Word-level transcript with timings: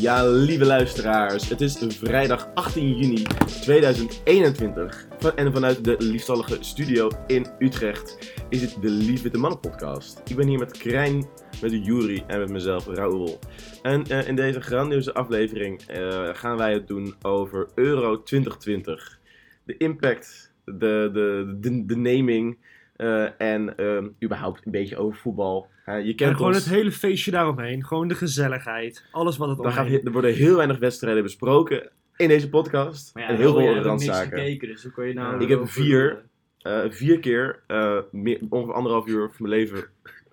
Ja, 0.00 0.26
lieve 0.30 0.64
luisteraars, 0.64 1.48
het 1.48 1.60
is 1.60 1.76
vrijdag 1.88 2.48
18 2.54 2.96
juni 2.98 3.22
2021. 3.62 5.06
Van- 5.18 5.36
En 5.36 5.52
vanuit 5.52 5.84
de 5.84 5.96
liefstallige 5.98 6.56
studio 6.60 7.08
in 7.26 7.46
Utrecht 7.58 8.34
is 8.48 8.60
het 8.62 8.76
de 8.80 8.88
Lief 8.90 9.22
Witte 9.22 9.38
Mannen 9.38 9.60
podcast. 9.60 10.22
Ik 10.28 10.36
ben 10.36 10.46
hier 10.48 10.58
met 10.58 10.78
Krijn, 10.78 11.26
met 11.62 11.84
Juri 11.86 12.22
en 12.26 12.38
met 12.38 12.50
mezelf, 12.50 12.86
Raoul. 12.86 13.38
En 13.82 14.04
eh, 14.04 14.28
in 14.28 14.36
deze 14.36 14.60
grandioze 14.60 15.14
aflevering 15.14 15.82
eh, 15.82 16.28
gaan 16.32 16.56
wij 16.56 16.72
het 16.72 16.86
doen 16.86 17.14
over 17.22 17.68
Euro 17.74 18.22
2020. 18.22 19.18
De 19.64 19.76
impact, 19.76 20.52
de, 20.64 21.10
de, 21.12 21.56
de, 21.60 21.84
de 21.86 21.96
naming 21.96 22.58
eh, 22.96 23.40
en 23.40 23.76
eh, 23.76 24.04
überhaupt 24.22 24.66
een 24.66 24.72
beetje 24.72 24.96
over 24.96 25.18
voetbal. 25.18 25.66
Je 25.96 26.10
En 26.10 26.14
kent 26.16 26.36
gewoon 26.36 26.54
ons. 26.54 26.64
het 26.64 26.74
hele 26.74 26.92
feestje 26.92 27.30
daaromheen. 27.30 27.84
Gewoon 27.84 28.08
de 28.08 28.14
gezelligheid. 28.14 29.04
Alles 29.10 29.36
wat 29.36 29.48
het 29.48 29.58
Dan 29.58 29.72
gaat, 29.72 29.84
omheen. 29.86 30.04
er 30.04 30.12
worden 30.12 30.34
heel 30.34 30.56
weinig 30.56 30.78
wedstrijden 30.78 31.22
besproken 31.22 31.90
in 32.16 32.28
deze 32.28 32.48
podcast. 32.48 33.14
Maar 33.14 33.22
ja, 33.22 33.28
en 33.28 33.36
heel 33.36 33.52
veel 33.54 33.72
niks 33.74 33.84
randzaken. 33.86 34.38
gekeken, 34.38 34.68
dus 34.68 34.82
hoe 34.82 34.92
kan 34.92 35.06
je 35.06 35.14
nou... 35.14 35.42
Ik 35.42 35.48
heb 35.48 35.68
vier. 35.68 36.22
Eh, 36.60 36.80
vier 36.88 37.18
keer, 37.18 37.60
eh, 37.66 37.98
meer, 38.10 38.38
ongeveer 38.48 38.74
anderhalf 38.74 39.06
uur 39.06 39.20
van 39.32 39.48
mijn 39.48 39.60
leven, 39.60 39.84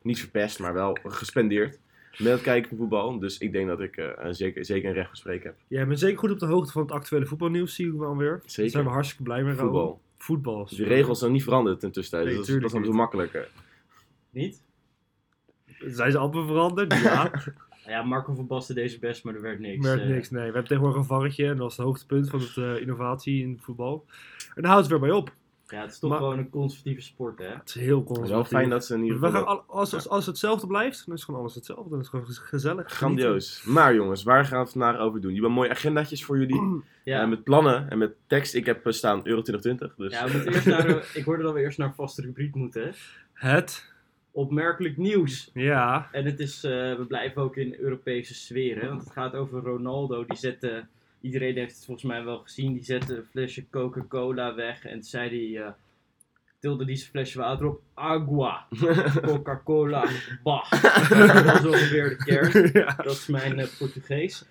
niet 0.01 0.19
verpest, 0.19 0.59
maar 0.59 0.73
wel 0.73 0.97
gespendeerd. 1.03 1.79
Met 2.17 2.31
het 2.31 2.41
kijken 2.41 2.69
van 2.69 2.77
voetbal. 2.77 3.19
Dus 3.19 3.37
ik 3.37 3.51
denk 3.51 3.67
dat 3.67 3.79
ik 3.81 3.97
eh, 3.97 4.07
zeker, 4.29 4.65
zeker 4.65 4.87
een 4.89 4.95
recht 4.95 5.07
van 5.07 5.15
spreken 5.15 5.43
heb. 5.49 5.55
Jij 5.67 5.87
bent 5.87 5.99
zeker 5.99 6.17
goed 6.19 6.31
op 6.31 6.39
de 6.39 6.45
hoogte 6.45 6.71
van 6.71 6.81
het 6.81 6.91
actuele 6.91 7.25
voetbalnieuws, 7.25 7.75
zie 7.75 7.87
ik 7.87 7.93
wel 7.99 8.17
weer. 8.17 8.29
Daar 8.29 8.41
Zeker. 8.45 8.71
zijn 8.71 8.83
we 8.83 8.89
hartstikke 8.89 9.23
blij 9.23 9.43
mee. 9.43 9.53
Voetbal. 9.53 10.01
Voetbal. 10.17 10.65
Dus 10.65 10.77
de 10.77 10.83
regels 10.83 11.19
zijn 11.19 11.31
niet 11.31 11.43
veranderd 11.43 11.83
in 11.83 11.91
tussentijd. 11.91 12.25
Nee, 12.29 12.37
dus 12.37 12.45
dat 12.47 12.55
is- 12.55 12.61
dat 12.61 12.71
is 12.71 12.77
dan 12.77 12.85
zo 12.85 12.97
makkelijker. 12.97 13.47
Niet? 14.29 14.61
Zijn 15.85 16.11
ze 16.11 16.17
amper 16.17 16.45
veranderd? 16.45 16.93
Ja, 17.01 17.31
Ja, 17.85 18.03
Marco 18.03 18.33
van 18.33 18.47
Basten 18.47 18.75
deze 18.75 18.99
best, 18.99 19.23
maar 19.23 19.35
er 19.35 19.41
werd 19.41 19.59
niks. 19.59 19.85
werd 19.87 20.01
eh. 20.01 20.07
niks. 20.07 20.29
Nee, 20.29 20.39
we 20.39 20.45
hebben 20.45 20.63
tegenwoordig 20.67 20.99
een 20.99 21.05
varretje 21.07 21.47
en 21.47 21.57
dat 21.57 21.71
is 21.71 21.77
het 21.77 21.85
hoogtepunt 21.85 22.29
van 22.29 22.39
het 22.39 22.57
eh, 22.57 22.81
innovatie 22.81 23.41
in 23.41 23.51
het 23.51 23.61
voetbal. 23.61 24.05
En 24.55 24.61
daar 24.61 24.71
houdt 24.71 24.89
het 24.89 24.99
weer 24.99 25.09
bij 25.09 25.17
op. 25.17 25.31
Ja, 25.67 25.81
het 25.81 25.91
is 25.91 25.99
toch 25.99 26.09
Maar- 26.09 26.19
gewoon 26.19 26.37
een 26.37 26.49
conservatieve 26.49 27.01
sport, 27.01 27.39
hè? 27.39 27.45
Het 27.45 27.67
is 27.69 27.73
heel 27.75 27.99
Het 27.99 28.03
is 28.03 28.07
wel 28.07 28.17
conservatief. 28.17 28.49
fijn 28.57 28.69
dat 28.69 28.85
ze 28.85 28.93
in 28.95 29.03
ieder 29.03 29.19
We 29.19 29.25
gaan 29.25 29.35
geval... 29.39 29.47
al- 29.47 29.63
als, 29.79 29.93
als, 29.93 30.07
als 30.07 30.17
het 30.17 30.25
hetzelfde 30.25 30.67
blijft, 30.67 31.03
dan 31.05 31.15
is 31.15 31.23
gewoon 31.23 31.39
alles 31.39 31.55
hetzelfde. 31.55 31.89
Dan 31.89 31.99
is 31.99 32.07
het 32.11 32.15
gewoon 32.15 32.33
gezellig. 32.47 32.91
Grandioos. 32.91 33.63
Maar 33.65 33.93
jongens, 33.95 34.23
waar 34.23 34.45
gaan 34.45 34.57
we 34.57 34.63
het 34.63 34.71
vandaag 34.71 34.97
over 34.97 35.21
doen? 35.21 35.33
Je 35.33 35.41
hebt 35.41 35.53
mooie 35.53 35.69
agendaatjes 35.69 36.25
voor 36.25 36.37
jullie. 36.39 36.81
Ja, 37.03 37.21
eh, 37.21 37.27
met 37.29 37.43
plannen 37.43 37.89
en 37.89 37.97
met 37.97 38.13
tekst. 38.27 38.53
Ik 38.55 38.65
heb 38.65 38.81
staan 38.85 39.27
Euro 39.27 39.41
2020. 39.41 39.95
Dus 39.95 40.13
ja 40.13 40.25
we 40.27 40.31
moeten 40.33 40.53
eerst 40.53 40.65
naar... 40.67 40.87
de- 40.87 41.11
ik 41.13 41.23
hoorde 41.25 41.43
dat 41.43 41.53
we 41.53 41.59
eerst 41.59 41.77
naar 41.77 41.87
een 41.87 41.93
vaste 41.93 42.21
rubriek 42.21 42.55
moeten. 42.55 42.81
hè? 42.83 42.89
Het, 43.33 43.93
Opmerkelijk 44.37 44.97
nieuws. 44.97 45.49
ja. 45.53 46.09
En 46.11 46.25
het 46.25 46.39
is, 46.39 46.63
eh, 46.63 46.71
we 46.71 47.05
blijven 47.07 47.41
ook 47.41 47.55
in 47.55 47.75
Europese 47.79 48.33
sfeer, 48.33 48.81
hè? 48.81 48.87
want 48.87 49.03
het 49.03 49.11
gaat 49.11 49.35
over 49.35 49.61
Ronaldo. 49.61 50.25
Die 50.25 50.37
zette, 50.37 50.85
iedereen 51.21 51.55
heeft 51.55 51.75
het 51.75 51.85
volgens 51.85 52.07
mij 52.07 52.23
wel 52.23 52.37
gezien, 52.37 52.73
die 52.73 52.83
zette 52.83 53.15
een 53.15 53.23
flesje 53.23 53.69
Coca-Cola 53.69 54.55
weg 54.55 54.85
en 54.85 54.93
toen 54.93 55.03
zei 55.03 55.29
hij, 55.29 55.63
eh, 55.63 55.71
tilde 56.59 56.85
die 56.85 56.95
zijn 56.95 57.09
flesje 57.09 57.37
water 57.37 57.65
op, 57.65 57.81
agua, 57.93 58.67
Coca-Cola, 59.27 60.07
bah. 60.43 60.71
dat 61.45 61.59
is 61.59 61.65
ongeveer 61.65 62.09
de 62.09 62.15
kern, 62.15 62.69
ja. 62.73 62.95
dat 62.95 63.13
is 63.13 63.27
mijn 63.27 63.59
eh, 63.59 63.67
Portugees. 63.77 64.45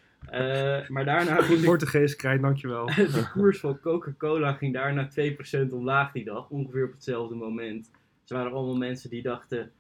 Maar 0.89 1.05
daarna 1.05 1.43
ging 1.43 1.61
de, 1.61 1.67
Portugees 1.67 2.17
krijgt, 2.17 2.43
dankjewel. 2.43 2.87
de 3.17 3.31
koers 3.33 3.61
van 3.61 3.81
Coca-Cola 3.81 4.53
ging 4.53 4.75
daarna 4.75 5.09
2% 5.69 5.71
omlaag 5.71 6.13
die 6.13 6.25
dag, 6.25 6.49
ongeveer 6.51 6.85
op 6.85 6.93
hetzelfde 6.93 7.35
moment. 7.35 7.91
Ze 8.25 8.35
waren 8.35 8.53
allemaal 8.53 8.77
mensen 8.77 9.11
die 9.11 9.23
dachten, 9.23 9.73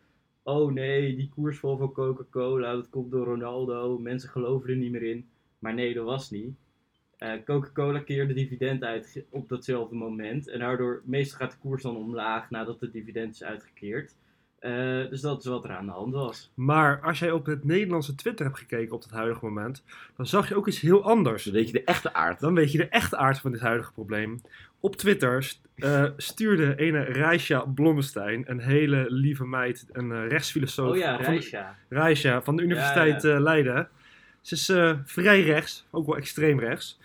oh 0.47 0.72
nee, 0.72 1.16
die 1.16 1.28
koersval 1.34 1.77
van 1.77 1.92
Coca-Cola, 1.92 2.72
dat 2.72 2.88
komt 2.88 3.10
door 3.10 3.25
Ronaldo, 3.25 3.98
mensen 3.98 4.28
geloven 4.28 4.70
er 4.70 4.76
niet 4.76 4.91
meer 4.91 5.03
in. 5.03 5.28
Maar 5.59 5.75
nee, 5.75 5.94
dat 5.94 6.04
was 6.04 6.31
niet. 6.31 6.54
Eh, 7.19 7.32
Coca-Cola 7.44 7.98
keerde 7.98 8.34
dividend 8.34 8.82
uit 8.82 9.25
op 9.31 9.48
datzelfde 9.48 9.97
moment. 9.97 10.48
En 10.48 10.59
daardoor, 10.59 11.03
meestal 11.04 11.38
gaat 11.38 11.50
de 11.50 11.59
koers 11.59 11.82
dan 11.82 11.97
omlaag 11.97 12.50
nadat 12.50 12.81
het 12.81 12.93
dividend 12.93 13.34
is 13.34 13.44
uitgekeerd. 13.44 14.15
Eh, 14.59 15.09
dus 15.10 15.20
dat 15.20 15.38
is 15.38 15.47
wat 15.47 15.65
er 15.65 15.70
aan 15.70 15.87
de 15.87 15.93
hand 15.93 16.15
was. 16.15 16.50
Maar 16.54 17.00
als 17.00 17.19
jij 17.19 17.31
op 17.31 17.47
het 17.47 17.65
Nederlandse 17.65 18.15
Twitter 18.15 18.47
hebt 18.47 18.59
gekeken 18.59 18.94
op 18.94 19.03
het 19.03 19.10
huidige 19.10 19.44
moment, 19.44 19.82
dan 20.16 20.26
zag 20.26 20.49
je 20.49 20.56
ook 20.56 20.69
iets 20.69 20.81
heel 20.81 21.04
anders. 21.04 21.43
Dus 21.43 21.53
weet 21.53 21.66
je 21.66 21.72
de 21.72 21.84
echte 21.84 22.15
aard. 22.15 22.41
Dan 22.41 22.54
weet 22.54 22.72
je 22.72 22.78
de 22.78 22.88
echte 22.88 23.16
aard 23.16 23.38
van 23.38 23.53
dit 23.53 23.60
huidige 23.60 23.93
probleem. 23.93 24.41
Op 24.86 24.97
Twitter 24.97 25.52
eh, 25.74 26.04
stuurde 26.16 26.76
ene 26.76 27.00
Reisha 27.02 27.60
Blommestein, 27.60 28.44
een 28.47 28.60
hele 28.60 29.06
lieve 29.08 29.47
meid, 29.47 29.86
een 29.92 30.12
eh, 30.12 30.28
rechtsfilosoof 30.28 30.91
Oh 30.91 30.97
ja, 30.97 31.22
van, 31.22 31.42
Reisha. 31.88 32.42
Van 32.42 32.56
de 32.56 32.62
Universiteit 32.62 33.22
Ja, 33.22 33.34
eh, 33.34 33.41
Leiden. 33.41 33.88
Ze 34.41 34.54
is 34.54 34.64
vrij 35.12 35.42
rechts, 35.42 35.86
ook 35.91 36.06
wel 36.06 36.16
extreem 36.16 36.60
rechts. 36.60 37.00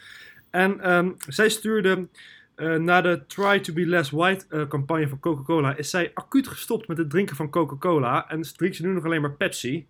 En 0.50 0.80
ehm, 0.80 1.09
zij 1.28 1.50
stuurde 1.50 2.08
na 2.78 3.02
de 3.02 3.25
Try 3.28 3.59
to 3.59 3.74
be 3.74 3.86
less 3.86 4.09
white 4.09 4.68
campagne 4.68 5.08
van 5.08 5.20
Coca-Cola, 5.20 5.75
is 5.75 5.90
zij 5.90 6.12
acuut 6.14 6.47
gestopt 6.47 6.88
met 6.88 6.97
het 6.97 7.09
drinken 7.09 7.36
van 7.36 7.50
Coca-Cola. 7.50 8.30
En 8.30 8.41
drinkt 8.41 8.75
ze 8.75 8.86
nu 8.86 8.94
nog 8.94 9.06
alleen 9.06 9.22
maar 9.22 9.34
Pepsi. 9.34 9.88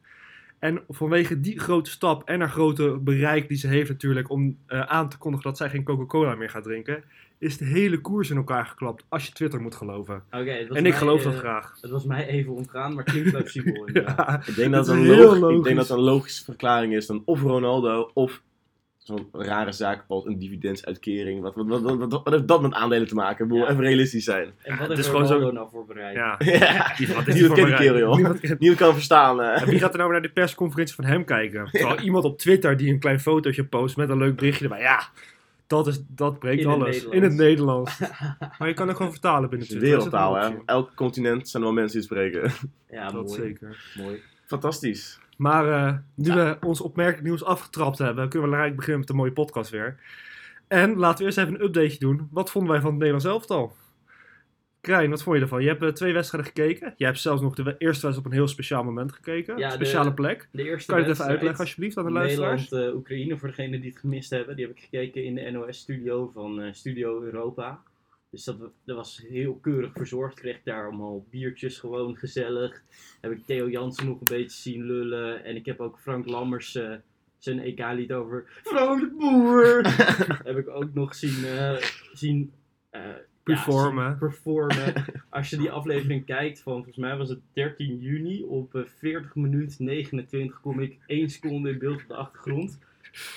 En 0.59 0.83
vanwege 0.89 1.39
die 1.39 1.59
grote 1.59 1.89
stap 1.89 2.27
en 2.27 2.39
haar 2.39 2.49
grote 2.49 2.97
bereik 3.01 3.47
die 3.47 3.57
ze 3.57 3.67
heeft 3.67 3.89
natuurlijk 3.89 4.29
om 4.29 4.57
aan 4.67 5.09
te 5.09 5.17
kondigen 5.17 5.47
dat 5.47 5.57
zij 5.57 5.69
geen 5.69 5.83
Coca-Cola 5.83 6.35
meer 6.35 6.49
gaat 6.49 6.63
drinken, 6.63 7.03
is 7.41 7.57
de 7.57 7.65
hele 7.65 8.01
koers 8.01 8.29
in 8.29 8.37
elkaar 8.37 8.65
geklapt 8.65 9.05
als 9.09 9.25
je 9.25 9.31
Twitter 9.33 9.61
moet 9.61 9.75
geloven. 9.75 10.23
Oké, 10.31 10.51
het 10.51 10.67
was 10.67 10.77
En 10.77 10.85
ik 10.85 10.93
geloof 10.93 11.19
eh, 11.19 11.25
dat 11.31 11.35
graag. 11.35 11.77
Het 11.81 11.91
was 11.91 12.03
mij 12.05 12.27
even 12.27 12.53
ontgaan, 12.53 12.93
maar 12.93 13.03
klinkt 13.03 13.29
plausibel. 13.31 13.89
Ja, 13.93 14.41
Ik 14.45 14.55
denk 14.55 14.71
dat, 14.71 14.85
Dat 14.85 14.97
logisch, 14.97 15.57
ik 15.57 15.63
denk 15.63 15.75
dat 15.75 15.87
het 15.87 15.97
een 15.97 16.03
logische 16.03 16.43
verklaring 16.43 16.93
is 16.95 17.05
dan 17.05 17.21
of 17.25 17.41
Ronaldo 17.41 18.11
of 18.13 18.41
zo'n 18.97 19.27
rare 19.31 19.71
zaak 19.71 20.03
als 20.07 20.25
een 20.25 20.39
dividendsuitkering. 20.39 21.41
Wat, 21.41 21.55
wat, 21.55 21.65
wat, 21.67 21.81
wat, 21.81 21.97
wat, 21.97 22.11
wat 22.11 22.33
heeft 22.33 22.47
dat 22.47 22.61
met 22.61 22.73
aandelen 22.73 23.07
te 23.07 23.15
maken? 23.15 23.53
Ja. 23.53 23.69
even 23.69 23.83
realistisch 23.83 24.23
zijn. 24.23 24.51
En 24.63 24.77
wat 24.77 24.97
is 24.97 25.07
gewoon 25.07 25.27
zo- 25.27 25.51
nou 25.51 25.69
voorbereid? 25.71 26.15
ja. 26.15 26.37
Niemand 26.97 27.25
die 27.25 27.35
kent 27.35 27.45
voor 27.47 27.55
die 27.55 27.63
bereik? 27.65 27.75
kerel, 27.81 27.97
joh. 27.99 28.15
Niemand 28.15 28.39
kent- 28.39 28.59
Niemand 28.59 28.79
kan 28.81 28.93
verstaan. 28.93 29.41
eh. 29.41 29.61
En 29.61 29.67
wie 29.67 29.79
gaat 29.79 29.91
er 29.93 29.97
nou 29.99 30.11
naar 30.11 30.21
de 30.21 30.31
persconferentie 30.31 30.95
van 30.95 31.05
hem 31.05 31.25
kijken? 31.25 31.69
Terwijl 31.71 31.99
iemand 31.99 32.23
op 32.25 32.37
Twitter 32.37 32.77
die 32.77 32.93
een 32.93 32.99
klein 32.99 33.19
fotootje 33.19 33.63
post 33.63 33.97
met 33.97 34.09
een 34.09 34.17
leuk 34.17 34.35
berichtje 34.35 34.63
erbij. 34.63 34.81
Ja, 34.81 35.09
dat, 35.71 35.87
is, 35.87 36.03
dat 36.07 36.39
breekt 36.39 36.61
In 36.61 36.67
alles. 36.67 37.05
In 37.05 37.23
het 37.23 37.33
Nederlands. 37.33 37.99
maar 38.59 38.67
je 38.67 38.73
kan 38.73 38.87
het 38.87 38.97
gewoon 38.97 39.11
vertalen 39.11 39.49
binnen 39.49 39.67
Het 39.67 39.77
wereldtaal, 39.77 40.35
hè. 40.35 40.49
Elk 40.65 40.95
continent 40.95 41.49
zijn 41.49 41.63
er 41.63 41.69
wel 41.69 41.77
mensen 41.79 41.97
die 41.99 42.07
spreken. 42.07 42.51
Ja, 42.89 43.09
Dat 43.09 43.25
mooi. 43.27 43.41
zeker. 43.41 43.93
mooi. 43.97 44.21
Fantastisch. 44.45 45.19
Maar 45.37 45.71
eh, 45.71 45.93
nu 46.15 46.33
we 46.33 46.57
ons 46.65 46.81
opmerkelijk 46.81 47.23
nieuws 47.23 47.43
afgetrapt 47.43 47.97
hebben, 47.97 48.29
kunnen 48.29 48.49
we 48.49 48.55
gelijk 48.55 48.75
beginnen 48.75 48.99
met 48.99 49.09
een 49.09 49.15
mooie 49.15 49.31
podcast 49.31 49.69
weer. 49.69 49.99
En 50.67 50.95
laten 50.97 51.17
we 51.17 51.23
eerst 51.25 51.37
even 51.37 51.53
een 51.53 51.63
updateje 51.63 51.99
doen. 51.99 52.27
Wat 52.31 52.51
vonden 52.51 52.71
wij 52.71 52.79
van 52.81 52.89
het 52.89 52.97
Nederlands 52.99 53.25
elftal? 53.25 53.75
Krijn, 54.81 55.09
wat 55.09 55.23
vond 55.23 55.35
je 55.35 55.41
ervan? 55.41 55.61
Je 55.61 55.67
hebt 55.67 55.81
eh, 55.81 55.89
twee 55.89 56.13
wedstrijden 56.13 56.51
gekeken. 56.51 56.93
Je 56.97 57.05
hebt 57.05 57.19
zelfs 57.19 57.41
nog 57.41 57.55
de 57.55 57.63
eerste 57.63 57.85
wedstrijd 57.85 58.17
op 58.17 58.25
een 58.25 58.31
heel 58.31 58.47
speciaal 58.47 58.83
moment 58.83 59.11
gekeken. 59.11 59.57
Ja, 59.57 59.63
een 59.63 59.69
de- 59.69 59.85
speciale 59.85 60.13
plek. 60.13 60.47
De 60.51 60.63
eerste 60.63 60.91
Kan 60.91 61.01
je 61.01 61.07
het 61.07 61.13
even 61.13 61.29
uitleggen 61.31 61.59
alsjeblieft 61.59 61.97
aan 61.97 62.05
de 62.05 62.11
luisteraars? 62.11 62.69
Nederland-Oekraïne, 62.69 63.37
voor 63.37 63.47
degenen 63.47 63.81
die 63.81 63.89
het 63.89 63.99
gemist 63.99 64.29
hebben. 64.29 64.55
Die 64.55 64.65
heb 64.65 64.75
ik 64.75 64.81
gekeken 64.81 65.23
in 65.23 65.35
de 65.35 65.51
NOS-studio 65.51 66.31
van 66.33 66.61
eh, 66.61 66.73
Studio 66.73 67.21
Europa. 67.23 67.81
Dus 68.29 68.43
dat, 68.43 68.57
dat 68.85 68.95
was 68.95 69.23
heel 69.29 69.53
keurig 69.61 69.91
verzorgd. 69.93 70.39
Kreeg 70.39 70.55
ik 70.55 70.65
daar 70.65 70.85
allemaal 70.85 71.25
biertjes, 71.29 71.79
gewoon 71.79 72.15
gezellig. 72.15 72.81
Heb 73.21 73.31
ik 73.31 73.45
Theo 73.45 73.69
Jansen 73.69 74.05
nog 74.05 74.19
een 74.19 74.27
beetje 74.37 74.61
zien 74.61 74.83
lullen. 74.85 75.43
En 75.43 75.55
ik 75.55 75.65
heb 75.65 75.79
ook 75.79 75.99
Frank 75.99 76.25
Lammers 76.25 76.75
eh, 76.75 76.93
zijn 77.37 77.59
EK-lied 77.59 78.11
over 78.13 78.61
Frank 78.63 78.99
de 78.99 79.15
Boer. 79.17 79.81
heb 80.49 80.57
ik 80.57 80.69
ook 80.69 80.93
nog 80.93 81.15
zien, 81.15 81.45
zien 82.13 82.51
eh, 83.51 83.95
ja, 83.95 84.15
Performen. 84.19 85.05
Als 85.29 85.49
je 85.49 85.57
die 85.57 85.71
aflevering 85.71 86.25
kijkt 86.25 86.59
van, 86.59 86.73
volgens 86.73 86.97
mij 86.97 87.17
was 87.17 87.29
het 87.29 87.39
13 87.53 87.99
juni, 87.99 88.43
op 88.43 88.75
eh, 88.75 88.81
40 88.97 89.35
minuten 89.35 89.85
29 89.85 90.61
kom 90.61 90.79
ik 90.79 90.97
1 91.07 91.29
seconde 91.29 91.69
in 91.69 91.79
beeld 91.79 92.01
op 92.01 92.07
de 92.07 92.15
achtergrond. 92.15 92.79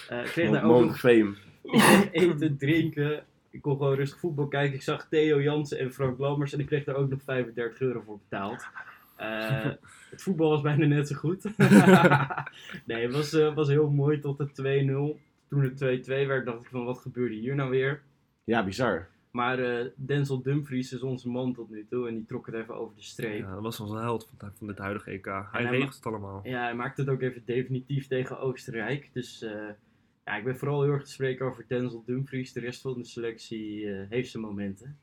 Eh, 0.09 0.19
ik 0.19 0.25
kreeg 0.25 0.51
daar 0.51 0.65
ook 0.65 0.85
nog 0.87 0.99
fame. 0.99 1.35
eten, 2.13 2.57
drinken. 2.57 3.25
Ik 3.51 3.63
kon 3.63 3.77
gewoon 3.77 3.95
rustig 3.95 4.19
voetbal 4.19 4.47
kijken. 4.47 4.75
Ik 4.75 4.83
zag 4.83 5.07
Theo 5.09 5.43
Jansen 5.43 5.79
en 5.79 5.93
Frank 5.93 6.19
Lammers 6.19 6.53
en 6.53 6.61
ik 6.61 6.67
kreeg 6.67 6.85
daar 6.85 6.95
ook 6.95 7.11
nog 7.11 7.23
35 7.23 7.81
euro 7.81 8.03
voor 8.07 8.19
betaald. 8.29 8.67
Eh, 9.17 9.65
het 10.11 10.23
voetbal 10.23 10.49
was 10.49 10.61
bijna 10.61 10.87
net 10.87 11.09
zo 11.09 11.15
goed. 11.15 11.45
nee, 12.85 13.03
het 13.03 13.13
was, 13.13 13.33
eh, 13.33 13.55
was 13.55 13.69
heel 13.69 13.91
mooi 13.91 14.21
tot 14.21 14.39
de 14.39 14.53
2-0. 14.53 15.21
Toen 15.49 15.63
het 15.63 15.77
2-2 15.77 16.27
werd, 16.27 16.47
dacht 16.47 16.63
ik 16.63 16.69
van 16.71 16.85
wat 16.85 16.99
gebeurde 16.99 17.35
hier 17.35 17.55
nou 17.55 17.71
weer? 17.71 18.03
Ja, 18.45 18.65
bizar. 18.65 19.09
Maar 19.35 19.59
eh, 19.59 19.87
Denzel 19.97 20.43
Dumfries 20.43 20.93
is 20.93 21.03
onze 21.03 21.29
man 21.29 21.55
tot 21.55 21.71
nu 21.71 21.87
toe 21.91 22.09
en 22.09 22.15
die 22.15 22.25
trok 22.25 22.47
het 22.47 22.55
even 22.55 22.75
over 22.75 22.97
de 22.97 23.03
streep. 23.03 23.41
Ja, 23.41 23.55
dat 23.55 23.63
was 23.63 23.81
onze 23.81 23.97
held 23.97 24.29
van, 24.39 24.53
van 24.55 24.67
dit 24.67 24.79
huidige 24.79 25.11
EK. 25.11 25.25
Hij 25.25 25.45
hij 25.51 25.65
regelt 25.65 25.95
het 25.95 26.07
allemaal. 26.07 26.41
Ja, 26.45 26.63
hij 26.63 26.75
maakte 26.75 27.01
het 27.01 27.11
ook 27.11 27.21
even 27.21 27.43
definitief 27.45 28.07
tegen 28.07 28.39
Oostenrijk. 28.39 29.11
Dus 29.13 29.43
eh, 29.43 29.69
ja, 30.25 30.37
ik 30.37 30.45
ben 30.45 30.57
vooral 30.57 30.83
heel 30.83 30.93
erg 30.93 31.05
te 31.05 31.11
spreken 31.11 31.47
over 31.47 31.65
Denzel 31.69 32.03
Dumfries. 32.07 32.53
De 32.53 32.61
rest 32.61 32.81
van 32.81 32.95
de 32.95 33.05
selectie 33.05 33.93
eh, 33.93 34.09
heeft 34.09 34.31
zijn 34.31 34.43
momenten. 34.43 34.99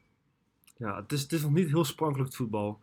Ja, 0.78 1.02
het 1.02 1.12
is, 1.12 1.22
het 1.22 1.32
is 1.32 1.42
nog 1.42 1.52
niet 1.52 1.70
heel 1.70 1.86
sprankelijk 1.86 2.28
het 2.28 2.38
voetbal. 2.38 2.80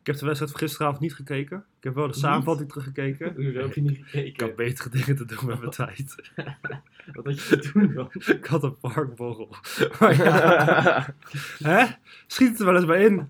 Ik 0.00 0.06
heb 0.06 0.16
de 0.18 0.24
wedstrijd 0.24 0.50
van 0.52 0.60
gisteravond 0.60 1.00
niet 1.00 1.14
gekeken. 1.14 1.56
Ik 1.78 1.84
heb 1.84 1.94
wel 1.94 2.06
de 2.06 2.14
samenvatting 2.14 2.68
teruggekeken. 2.68 3.32
Hoezo 3.36 3.60
heb 3.60 3.74
je 3.74 3.82
niet 3.82 3.98
Ik 3.98 4.04
gekeken? 4.06 4.46
had 4.46 4.56
betere 4.56 4.88
dingen 4.90 5.16
te 5.16 5.24
doen 5.24 5.46
met 5.46 5.58
mijn 5.58 5.70
tijd. 5.70 6.14
Wat 7.12 7.24
had 7.24 7.40
je 7.42 7.58
te 7.58 7.70
doen 7.72 7.94
dan? 7.94 8.08
Ik 8.26 8.46
had 8.46 8.62
een 8.62 8.78
parkborrel. 8.78 9.48
Maar 10.00 10.16
ja, 10.16 11.14
hè? 11.62 11.84
Schiet 12.26 12.48
het 12.48 12.58
er 12.58 12.64
wel 12.66 12.76
eens 12.76 12.84
bij 12.84 13.04
in. 13.04 13.28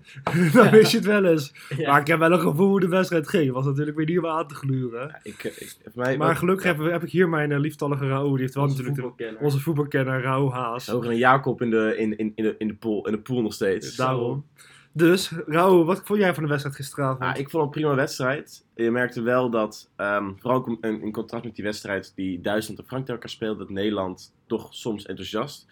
Dan 0.53 0.69
wist 0.69 0.91
je 0.91 0.97
het 0.97 1.05
wel 1.05 1.25
eens. 1.25 1.53
Ja. 1.77 1.91
Maar 1.91 2.01
ik 2.01 2.07
heb 2.07 2.19
wel 2.19 2.31
een 2.31 2.39
gevoel 2.39 2.67
hoe 2.67 2.79
de 2.79 2.87
wedstrijd 2.87 3.27
ging. 3.29 3.51
Was 3.51 3.65
natuurlijk 3.65 3.97
weer 3.97 4.05
niet 4.05 4.17
om 4.17 4.25
aan 4.27 4.47
te 4.47 4.55
gluren. 4.55 5.19
ik, 5.23 5.43
ik, 5.43 5.75
voor 5.83 5.91
mij, 5.95 6.17
Maar 6.17 6.35
gelukkig 6.35 6.65
heb, 6.65 6.77
heb 6.79 7.03
ik 7.03 7.09
hier 7.09 7.29
mijn 7.29 7.51
eh, 7.51 7.59
lieftallige 7.59 8.07
Raoul. 8.07 8.31
Die 8.31 8.39
heeft 8.41 8.53
wel 8.53 8.63
Onze 8.63 8.75
natuurlijk 8.75 9.01
de- 9.01 9.07
voetbalkenner. 9.07 9.43
onze 9.45 9.59
voetbalkenner 9.59 10.21
Raoul 10.21 10.53
Haas. 10.53 10.87
Hoger 10.87 11.07
dan 11.09 11.17
Jacob 11.17 11.61
in 11.61 11.69
de, 11.69 11.95
in, 11.97 12.17
in, 12.17 12.31
in, 12.35 12.43
de, 12.43 12.55
in, 12.57 12.67
de 12.67 12.73
pool, 12.75 13.05
in 13.07 13.11
de 13.11 13.19
pool 13.19 13.41
nog 13.41 13.53
steeds. 13.53 13.95
Daarom. 13.95 14.45
Dus, 14.93 15.31
Raoul, 15.45 15.85
wat 15.85 16.01
vond 16.03 16.19
jij 16.19 16.33
van 16.33 16.43
de 16.43 16.49
wedstrijd 16.49 16.75
gisteravond? 16.75 17.23
Ja, 17.23 17.33
ik 17.33 17.49
vond 17.49 17.51
het 17.51 17.61
een 17.63 17.81
prima 17.81 17.95
wedstrijd. 17.95 18.65
Je 18.75 18.91
merkte 18.91 19.21
wel 19.21 19.49
dat, 19.49 19.89
ehm, 19.95 20.31
vooral 20.37 20.59
ook 20.59 20.77
in, 20.81 21.11
contrast 21.11 21.43
met 21.43 21.55
die 21.55 21.63
wedstrijd 21.63 22.11
die 22.15 22.41
Duitsland 22.41 22.79
en 22.79 22.85
Frankrijk 22.85 23.27
speelden, 23.27 23.57
dat 23.57 23.69
Nederland 23.69 24.33
toch 24.47 24.73
soms 24.73 25.05
enthousiast 25.05 25.67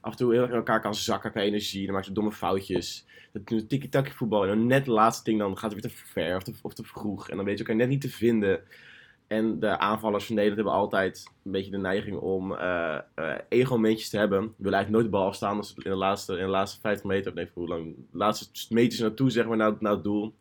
af 0.00 0.10
en 0.10 0.16
toe 0.16 0.32
heel 0.32 0.40
erg 0.40 0.50
in 0.50 0.56
elkaar 0.56 0.80
kan 0.80 0.94
zakken 0.94 1.30
qua 1.30 1.40
energie. 1.40 1.84
Dan 1.84 1.94
maakt 1.94 2.06
ze 2.06 2.12
domme 2.12 2.32
foutjes. 2.32 3.06
Dat 3.32 3.68
tiki-taki 3.68 4.10
voetbal. 4.10 4.42
En 4.42 4.48
dan 4.48 4.66
net 4.66 4.78
het 4.78 4.86
laatste 4.86 5.24
ding, 5.24 5.38
dan 5.38 5.58
gaat 5.58 5.72
het 5.72 5.82
weer 5.82 5.90
te 5.90 5.96
ver 5.96 6.36
of 6.36 6.42
te, 6.42 6.52
of 6.62 6.74
te 6.74 6.84
vroeg. 6.84 7.28
En 7.28 7.36
dan 7.36 7.44
weet 7.44 7.58
je 7.58 7.64
elkaar 7.64 7.76
net 7.76 7.88
niet 7.88 8.00
te 8.00 8.10
vinden. 8.10 8.60
En 9.26 9.60
de 9.60 9.78
aanvallers 9.78 10.26
van 10.26 10.34
Nederland 10.34 10.62
hebben 10.62 10.80
altijd 10.80 11.30
een 11.44 11.50
beetje 11.50 11.70
de 11.70 11.78
neiging 11.78 12.18
om 12.18 12.54
eh 12.54 12.98
eh, 13.14 13.34
ego-momentjes 13.48 14.08
te 14.08 14.18
hebben. 14.18 14.40
Willen 14.40 14.74
eigenlijk 14.74 14.90
nooit 14.90 15.04
de 15.04 15.10
bal 15.10 15.26
afstaan 15.26 15.56
als 15.56 15.74
in 15.74 15.90
de 15.90 15.96
laatste, 15.96 16.32
in 16.32 16.44
de 16.44 16.50
laatste 16.50 16.80
50 16.80 17.06
meter, 17.06 17.34
nee, 17.34 17.50
hoe 17.54 17.68
lang, 17.68 17.94
de 18.10 18.18
laatste 18.18 18.74
meters 18.74 19.00
naartoe, 19.00 19.30
zeg 19.30 19.46
maar, 19.46 19.56
naar, 19.56 19.72
naar 19.78 19.92
het 19.92 20.04
doel. 20.04 20.34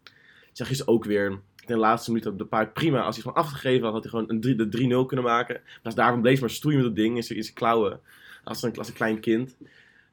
Zeg 0.51 0.69
je 0.69 0.87
ook 0.87 1.05
weer. 1.05 1.25
In 1.31 1.41
de 1.73 1.77
laatste 1.77 2.11
minuut 2.11 2.25
had 2.25 2.37
de 2.37 2.45
paard 2.45 2.73
prima. 2.73 3.01
Als 3.01 3.15
hij 3.15 3.23
gewoon 3.23 3.43
afgegeven 3.43 3.83
had, 3.83 3.93
had 3.93 4.01
hij 4.01 4.11
gewoon 4.11 4.29
een 4.29 4.41
drie- 4.41 4.55
de 4.55 5.03
3-0 5.03 5.05
kunnen 5.05 5.25
maken. 5.25 5.55
In 5.55 5.61
plaats 5.81 5.97
daarvan 5.97 6.21
bleef 6.21 6.39
maar 6.39 6.49
stoeien 6.49 6.77
met 6.77 6.87
dat 6.87 6.95
ding 6.95 7.15
in 7.15 7.23
zijn, 7.23 7.53
klauwen. 7.53 7.99
Als 8.43 8.63
een, 8.63 8.77
als 8.77 8.87
een 8.87 8.93
klein 8.93 9.19
kind. 9.19 9.57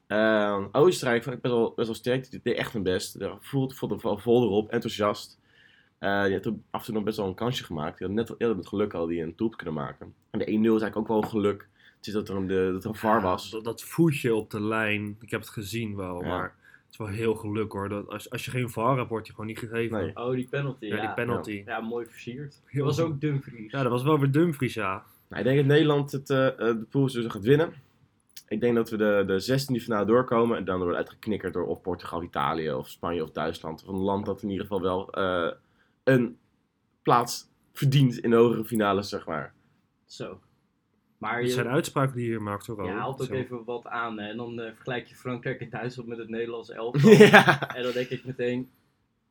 Ehm, 0.07 0.65
Oostenrijk 0.73 1.23
vond 1.23 1.37
ik 1.37 1.43
best 1.43 1.55
wel, 1.55 1.73
best 1.77 1.87
wel 1.87 1.97
sterk. 1.97 2.31
Die 2.31 2.41
deed 2.43 2.57
echt 2.57 2.73
hun 2.73 2.83
best. 2.83 3.17
Voelde, 3.41 3.75
voelde 3.75 3.99
vol 3.99 4.43
erop, 4.43 4.71
enthousiast. 4.71 5.39
Eh 6.03 6.25
die 6.25 6.35
had 6.35 6.47
ook 6.47 6.57
af 6.71 6.81
en 6.81 6.87
toe 6.87 6.95
nog 6.95 7.05
best 7.05 7.17
wel 7.17 7.27
een 7.27 7.35
kansje 7.35 7.65
gemaakt. 7.65 7.99
Die 7.99 8.07
had 8.07 8.17
net 8.17 8.31
eerder 8.39 8.57
met 8.57 8.67
geluk 8.69 8.95
al 8.95 9.07
die 9.07 9.23
een 9.23 9.33
doelpunt 9.37 9.57
kunnen 9.57 9.75
maken. 9.75 10.15
En 10.31 10.39
de 10.39 10.45
1-0 10.45 10.49
is 10.51 10.55
eigenlijk 10.67 10.97
ook 10.97 11.09
wel 11.09 11.23
geluk. 11.23 11.69
Het 11.97 12.07
is 12.07 12.13
dat 12.13 12.29
er 12.29 12.37
een, 12.37 12.47
de, 12.47 12.71
dat 12.73 12.85
er 12.85 12.91
een 12.91 12.97
VAR 12.97 13.23
was. 13.23 13.51
Dat, 13.51 13.65
dat 13.65 13.83
voetje 13.83 14.35
op 14.35 14.51
de 14.51 14.61
lijn, 14.61 15.17
ik 15.21 15.31
heb 15.31 15.41
het 15.41 15.49
gezien 15.51 15.97
wel, 15.97 16.23
Ja. 16.23 16.29
maar 16.29 16.43
het 16.43 16.91
is 16.91 16.97
wel 16.97 17.07
heel 17.07 17.35
geluk 17.35 17.73
hoor. 17.73 17.89
Dat 17.89 18.09
als, 18.09 18.31
als 18.31 18.45
je 18.45 18.51
geen 18.51 18.71
VAR 18.71 18.97
hebt, 18.97 19.09
wordt 19.09 19.27
je 19.27 19.33
gewoon 19.33 19.47
niet 19.47 19.59
gegeven. 19.59 19.99
Nee. 19.99 20.17
Oh, 20.17 20.31
die 20.31 20.49
penalty. 20.49 20.87
Ja, 20.87 20.97
Ja, 20.97 21.01
die 21.01 21.15
penalty. 21.15 21.63
Ja, 21.67 21.81
mooi 21.81 22.07
versierd. 22.07 22.61
Dat 22.73 22.85
was 22.85 23.01
ook 23.01 23.21
Dumfries. 23.21 23.73
Ja, 23.73 23.83
dat 23.83 23.93
was 23.93 24.03
wel 24.03 24.19
weer 24.19 24.31
Dumfries, 24.31 24.75
ja. 24.75 25.03
Nou, 25.29 25.43
ik 25.43 25.45
denk 25.45 25.57
dat 25.57 25.67
Nederland 25.67 26.13
het, 26.13 26.31
eh, 26.31 26.47
eh, 26.47 26.57
de 26.57 26.87
pool 26.91 27.07
dus 27.13 27.27
gaat 27.27 27.45
winnen. 27.45 27.73
Ik 28.49 28.61
denk 28.61 28.75
dat 28.75 28.91
we 28.91 28.97
de, 28.97 29.23
de 29.27 29.41
16e 29.41 29.81
finale 29.83 30.07
doorkomen. 30.07 30.57
En 30.57 30.65
dan 30.65 30.75
worden 30.77 30.93
we 30.95 31.01
uitgeknikkerd 31.01 31.53
door 31.53 31.67
of 31.67 31.81
Portugal, 31.81 32.23
Italië 32.23 32.73
of 32.73 32.89
Spanje 32.89 33.23
of 33.23 33.31
Duitsland. 33.31 33.83
Of 33.83 33.89
een 33.89 33.95
land 34.01 34.27
dat 34.27 34.43
in 34.43 34.51
ieder 34.51 34.67
geval 34.67 34.81
wel 34.83 35.11
eh, 35.13 35.53
een 36.05 36.39
plaats 37.03 37.51
verdient 37.73 38.19
in 38.19 38.31
de 38.31 38.37
hogere 38.37 38.65
finales, 38.65 39.09
zeg 39.09 39.27
maar. 39.27 39.53
Zo. 40.07 40.41
Maar 41.19 41.37
Het 41.39 41.47
je 41.47 41.53
zijn 41.53 41.67
uitspraken 41.69 42.15
die 42.15 42.25
je 42.25 42.31
hier 42.31 42.43
maakt, 42.43 42.67
hoor. 42.67 42.77
je 42.77 42.83
Raoul. 42.83 43.01
haalt 43.01 43.21
ook 43.21 43.27
Zo. 43.27 43.35
even 43.35 43.65
wat 43.65 43.87
aan. 43.87 44.19
Hè? 44.19 44.29
En 44.29 44.37
dan 44.37 44.61
eh, 44.61 44.73
vergelijk 44.75 45.07
je 45.07 45.15
Frankrijk 45.15 45.61
en 45.61 45.71
Duitsland 45.71 46.09
met 46.09 46.19
het 46.19 46.29
Nederlands 46.29 46.71
elftal. 46.71 47.11
ja. 47.37 47.75
En 47.75 47.83
dan 47.83 47.93
denk 47.93 48.09
ik 48.09 48.25
meteen... 48.25 48.71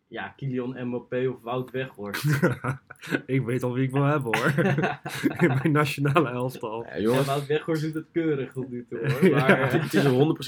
Ja, 0.07 0.27
Kylian 0.27 0.88
Mbappé 0.88 1.27
of 1.27 1.41
Wout 1.41 1.71
Weghorst. 1.71 2.25
ik 3.25 3.41
weet 3.45 3.63
al 3.63 3.73
wie 3.73 3.83
ik 3.83 3.91
wil 3.91 4.03
hebben 4.03 4.38
hoor. 4.38 4.53
In 5.44 5.47
mijn 5.47 5.71
nationale 5.71 6.29
elftal. 6.29 6.83
Ja, 6.83 6.95
Ja, 6.95 7.01
jongens, 7.01 7.25
Wout 7.27 7.45
Weghorst 7.45 7.81
doet 7.81 7.94
het 7.94 8.06
keurig 8.12 8.51
tot 8.51 8.69
nu 8.69 8.85
toe 8.89 8.97
hoor. 9.12 9.25
Ja. 9.25 9.38
Maar, 9.38 9.62
eh, 9.62 9.81
het 9.81 9.94
is 9.94 10.06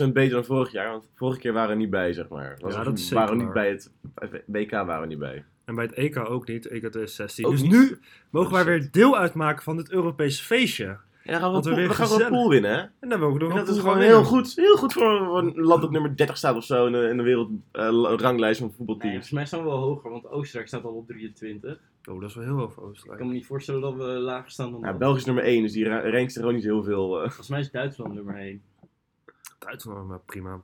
100% 0.09 0.13
beter 0.13 0.33
dan 0.33 0.45
vorig 0.45 0.71
jaar. 0.71 0.91
Want 0.91 1.09
vorige 1.15 1.39
keer 1.39 1.53
waren 1.53 1.69
we 1.69 1.81
niet 1.81 1.89
bij, 1.89 2.13
zeg 2.13 2.27
maar. 2.27 2.57
Was 2.59 2.73
Ja, 2.73 2.83
dat 2.83 2.97
is 2.97 3.11
waren 3.11 3.29
we 3.29 3.39
zeker 3.39 3.45
niet 3.45 3.53
bij 3.53 3.69
het 3.69 3.91
WK 4.45 4.71
waren 4.71 5.01
we 5.01 5.07
niet 5.07 5.19
bij. 5.19 5.45
En 5.65 5.75
bij 5.75 5.85
het 5.85 5.93
EK 5.93 6.17
ook 6.29 6.47
niet, 6.47 6.65
EK 6.65 6.79
2016. 6.79 7.45
Ook 7.45 7.51
dus 7.51 7.61
niet? 7.61 7.71
nu 7.71 7.99
mogen 8.29 8.49
Oh, 8.49 8.63
wij 8.63 8.63
shit. 8.73 8.81
weer 8.81 8.91
deel 8.91 9.17
uitmaken 9.17 9.63
van 9.63 9.77
dit 9.77 9.91
Europese 9.91 10.43
feestje. 10.43 10.85
En 10.85 11.31
dan 11.31 11.41
gaan 11.41 11.51
we, 11.51 11.55
een 11.57 11.61
pool- 11.75 11.87
we 11.87 11.93
gaan 11.93 12.07
gewoon 12.07 12.21
een 12.21 12.29
pool 12.29 12.49
winnen, 12.49 12.71
hè? 12.71 12.77
En 12.77 12.91
dan 12.99 13.09
hebben 13.09 13.27
we 13.27 13.33
ook 13.33 13.39
nog 13.39 13.51
En 13.51 13.57
een 13.57 13.65
dat 13.65 13.73
is 13.75 13.79
gewoon 13.79 13.95
van 13.95 14.03
heel 14.03 14.23
goed. 14.23 14.55
Heel 14.55 14.75
goed 14.75 14.93
voor 14.93 15.37
een 15.37 15.53
land 15.61 15.81
dat 15.81 15.91
nummer 15.91 16.15
30 16.17 16.37
staat 16.37 16.55
of 16.55 16.63
zo 16.63 16.85
in 16.85 16.91
de, 16.91 17.07
in 17.09 17.17
de 17.17 17.23
wereldranglijst 17.23 18.59
van 18.59 18.67
nee, 18.67 18.75
voetbalteams. 18.77 19.11
volgens 19.13 19.31
mij 19.31 19.45
staan 19.45 19.59
we 19.63 19.65
wel 19.65 19.77
hoger, 19.79 20.09
want 20.11 20.27
Oostenrijk 20.27 20.67
staat 20.67 20.83
al 20.83 20.91
op 20.93 21.07
23. 21.07 21.79
Oh, 22.09 22.19
dat 22.21 22.29
is 22.29 22.35
wel 22.35 22.45
heel 22.45 22.57
veel 22.57 22.69
voor 22.69 22.83
Ik 22.83 22.89
Oostenrijk. 22.89 23.19
kan 23.19 23.27
me 23.27 23.33
niet 23.33 23.45
voorstellen 23.45 23.81
dat 23.81 23.93
we 23.95 24.03
lager 24.03 24.51
staan 24.51 24.71
dan 24.71 24.79
Nou, 24.79 24.91
dat. 24.91 24.99
België 25.01 25.17
is 25.17 25.25
nummer 25.25 25.43
1, 25.43 25.61
dus 25.61 25.71
die 25.71 25.85
ra- 25.85 26.09
rankt 26.09 26.33
er 26.33 26.39
gewoon 26.39 26.55
niet 26.55 26.63
heel 26.63 26.83
veel. 26.83 27.15
eh. 27.15 27.21
Volgens 27.21 27.49
mij 27.49 27.59
is 27.59 27.71
Duitsland 27.71 28.13
nummer 28.13 28.35
1. 28.35 28.61
Duitsland, 29.59 30.07
maar 30.07 30.19
prima. 30.25 30.61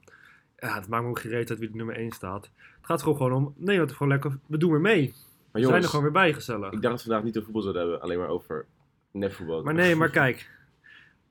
Ja, 0.59 0.75
het 0.75 0.87
maakt 0.87 1.03
me 1.03 1.09
ook 1.09 1.19
gereed 1.19 1.49
uit 1.49 1.59
wie 1.59 1.69
de 1.69 1.75
nummer 1.75 1.95
1 1.95 2.11
staat. 2.11 2.43
Het 2.55 2.85
gaat 2.85 3.01
gewoon 3.01 3.17
gewoon 3.17 3.33
om, 3.33 3.53
nee, 3.57 3.77
dat 3.77 3.89
is 3.89 3.95
gewoon 3.95 4.11
lekker, 4.11 4.39
we 4.45 4.57
doen 4.57 4.71
weer 4.71 4.81
mee. 4.81 5.13
Maar 5.51 5.61
we 5.61 5.67
zijn 5.67 5.81
er 5.81 5.89
gewoon 5.89 6.03
weer 6.03 6.13
bij, 6.13 6.33
gezellig. 6.33 6.71
ik 6.71 6.81
dacht 6.81 6.83
dat 6.83 7.03
we 7.03 7.09
vandaag 7.09 7.23
niet 7.23 7.37
over 7.37 7.43
voetbal 7.43 7.61
zouden 7.61 7.81
hebben, 7.81 8.01
alleen 8.01 8.19
maar 8.19 8.27
over 8.27 8.65
netvoetbal. 9.11 9.63
Maar 9.63 9.73
nee, 9.73 9.95
maar 9.95 10.09
kijk. 10.09 10.49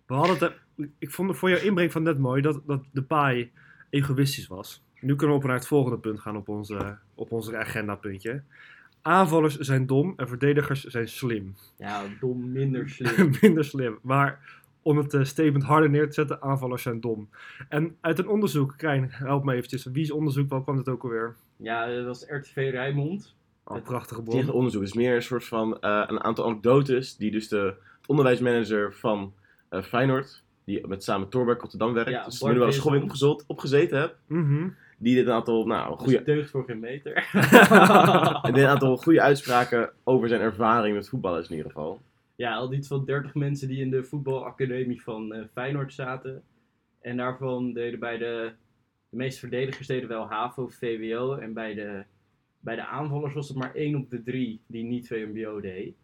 We 0.06 0.14
hadden 0.14 0.38
het, 0.38 0.52
ik 0.98 1.10
vond 1.10 1.28
het 1.28 1.38
voor 1.38 1.50
jouw 1.50 1.60
inbreng 1.60 1.92
van 1.92 2.02
net 2.02 2.18
mooi 2.18 2.42
dat, 2.42 2.60
dat 2.66 2.82
de 2.92 3.02
paai 3.02 3.52
egoïstisch 3.90 4.46
was. 4.46 4.82
Nu 5.00 5.16
kunnen 5.16 5.36
we 5.36 5.42
op 5.42 5.46
naar 5.46 5.56
het 5.56 5.66
volgende 5.66 5.98
punt 5.98 6.20
gaan 6.20 6.36
op 6.36 6.48
onze, 6.48 6.98
op 7.14 7.32
onze 7.32 7.56
agendapuntje. 7.56 8.42
Aanvallers 9.02 9.58
zijn 9.58 9.86
dom 9.86 10.12
en 10.16 10.28
verdedigers 10.28 10.84
zijn 10.84 11.08
slim. 11.08 11.54
Ja, 11.78 12.02
dom, 12.20 12.52
minder 12.52 12.88
slim. 12.96 13.30
Minder 13.40 13.64
slim. 13.64 13.98
Maar 14.02 14.60
om 14.88 14.96
het 14.98 15.14
eh, 15.14 15.24
statement 15.24 15.62
harder 15.64 15.90
neer 15.90 16.06
te 16.06 16.12
zetten, 16.12 16.42
aanvallers 16.42 16.82
zijn 16.82 17.00
dom. 17.00 17.28
En 17.68 17.96
uit 18.00 18.18
een 18.18 18.28
onderzoek, 18.28 18.74
Krijn, 18.76 19.06
help 19.10 19.44
me 19.44 19.54
eventjes. 19.54 19.84
Wie 19.84 20.02
is 20.02 20.10
onderzoek? 20.10 20.48
Wat 20.50 20.62
kwam 20.62 20.76
het 20.76 20.88
ook 20.88 21.02
alweer? 21.02 21.34
Ja, 21.56 21.86
dat 21.86 22.04
was 22.04 22.24
RTV 22.28 22.54
Rijnmond. 22.56 23.34
Oh, 23.64 23.74
Het- 23.74 23.84
prachtige 23.84 24.20
Het 24.20 24.30
bron. 24.30 24.50
onderzoek, 24.50 24.80
het 24.80 24.90
is 24.90 24.96
meer 24.96 25.14
een 25.14 25.22
soort 25.22 25.44
van 25.44 25.80
eh, 25.80 26.04
een 26.06 26.20
aantal 26.24 26.44
anekdotes 26.44 27.16
die 27.16 27.30
dus 27.30 27.48
de 27.48 27.74
onderwijsmanager 28.06 28.94
van 28.94 29.32
eh, 29.68 29.82
Feyenoord, 29.82 30.42
die 30.64 30.86
met 30.86 31.04
samen 31.04 31.28
Torberg 31.28 31.60
Rotterdam 31.60 31.92
werkt, 31.92 32.10
Ja, 32.10 32.24
dus 32.24 32.42
nu 32.42 32.58
wel 32.58 32.66
eens 32.66 32.80
opgezet, 32.80 33.44
opgezeten 33.46 34.00
heb, 34.00 34.16
Mhm. 34.26 34.68
die 34.98 35.14
dit 35.14 35.26
een 35.26 35.32
aantal, 35.32 35.66
nou, 35.66 35.88
Dus 35.96 35.98
goede, 36.02 36.22
deugd 36.22 36.50
voor 36.50 36.64
geen 36.64 36.78
meter. 36.80 37.12
en 38.42 38.52
dit 38.52 38.62
een 38.62 38.68
aantal 38.70 38.96
goede 38.96 39.20
uitspraken 39.22 39.90
over 40.04 40.28
zijn 40.28 40.40
ervaring 40.40 40.94
met 40.94 41.08
voetballen 41.08 41.40
is 41.40 41.48
in 41.48 41.56
ieder 41.56 41.72
geval. 41.72 42.00
Ja, 42.38 42.54
al 42.54 42.72
iets 42.72 42.88
van 42.88 43.04
30 43.04 43.34
mensen 43.34 43.68
die 43.68 43.80
in 43.80 43.90
de 43.90 44.04
voetbalacademie 44.04 45.02
van 45.02 45.34
eh, 45.34 45.44
Feyenoord 45.52 45.92
zaten. 45.92 46.42
En 47.00 47.16
daarvan 47.16 47.72
deden 47.72 48.00
bij 48.00 48.18
de, 48.18 48.52
de 49.08 49.16
meeste 49.16 49.38
verdedigers 49.38 49.86
deden 49.86 50.08
wel 50.08 50.28
HAVO, 50.28 50.68
VWO. 50.68 51.34
En 51.34 51.52
bij 51.52 51.74
de, 51.74 52.04
bij 52.60 52.74
de 52.74 52.86
aanvallers 52.86 53.34
was 53.34 53.48
het 53.48 53.56
maar 53.56 53.74
1 53.74 53.96
op 53.96 54.10
de 54.10 54.22
3 54.22 54.60
die 54.66 54.84
niet 54.84 55.06
VMBO 55.06 55.60
deed. 55.60 55.96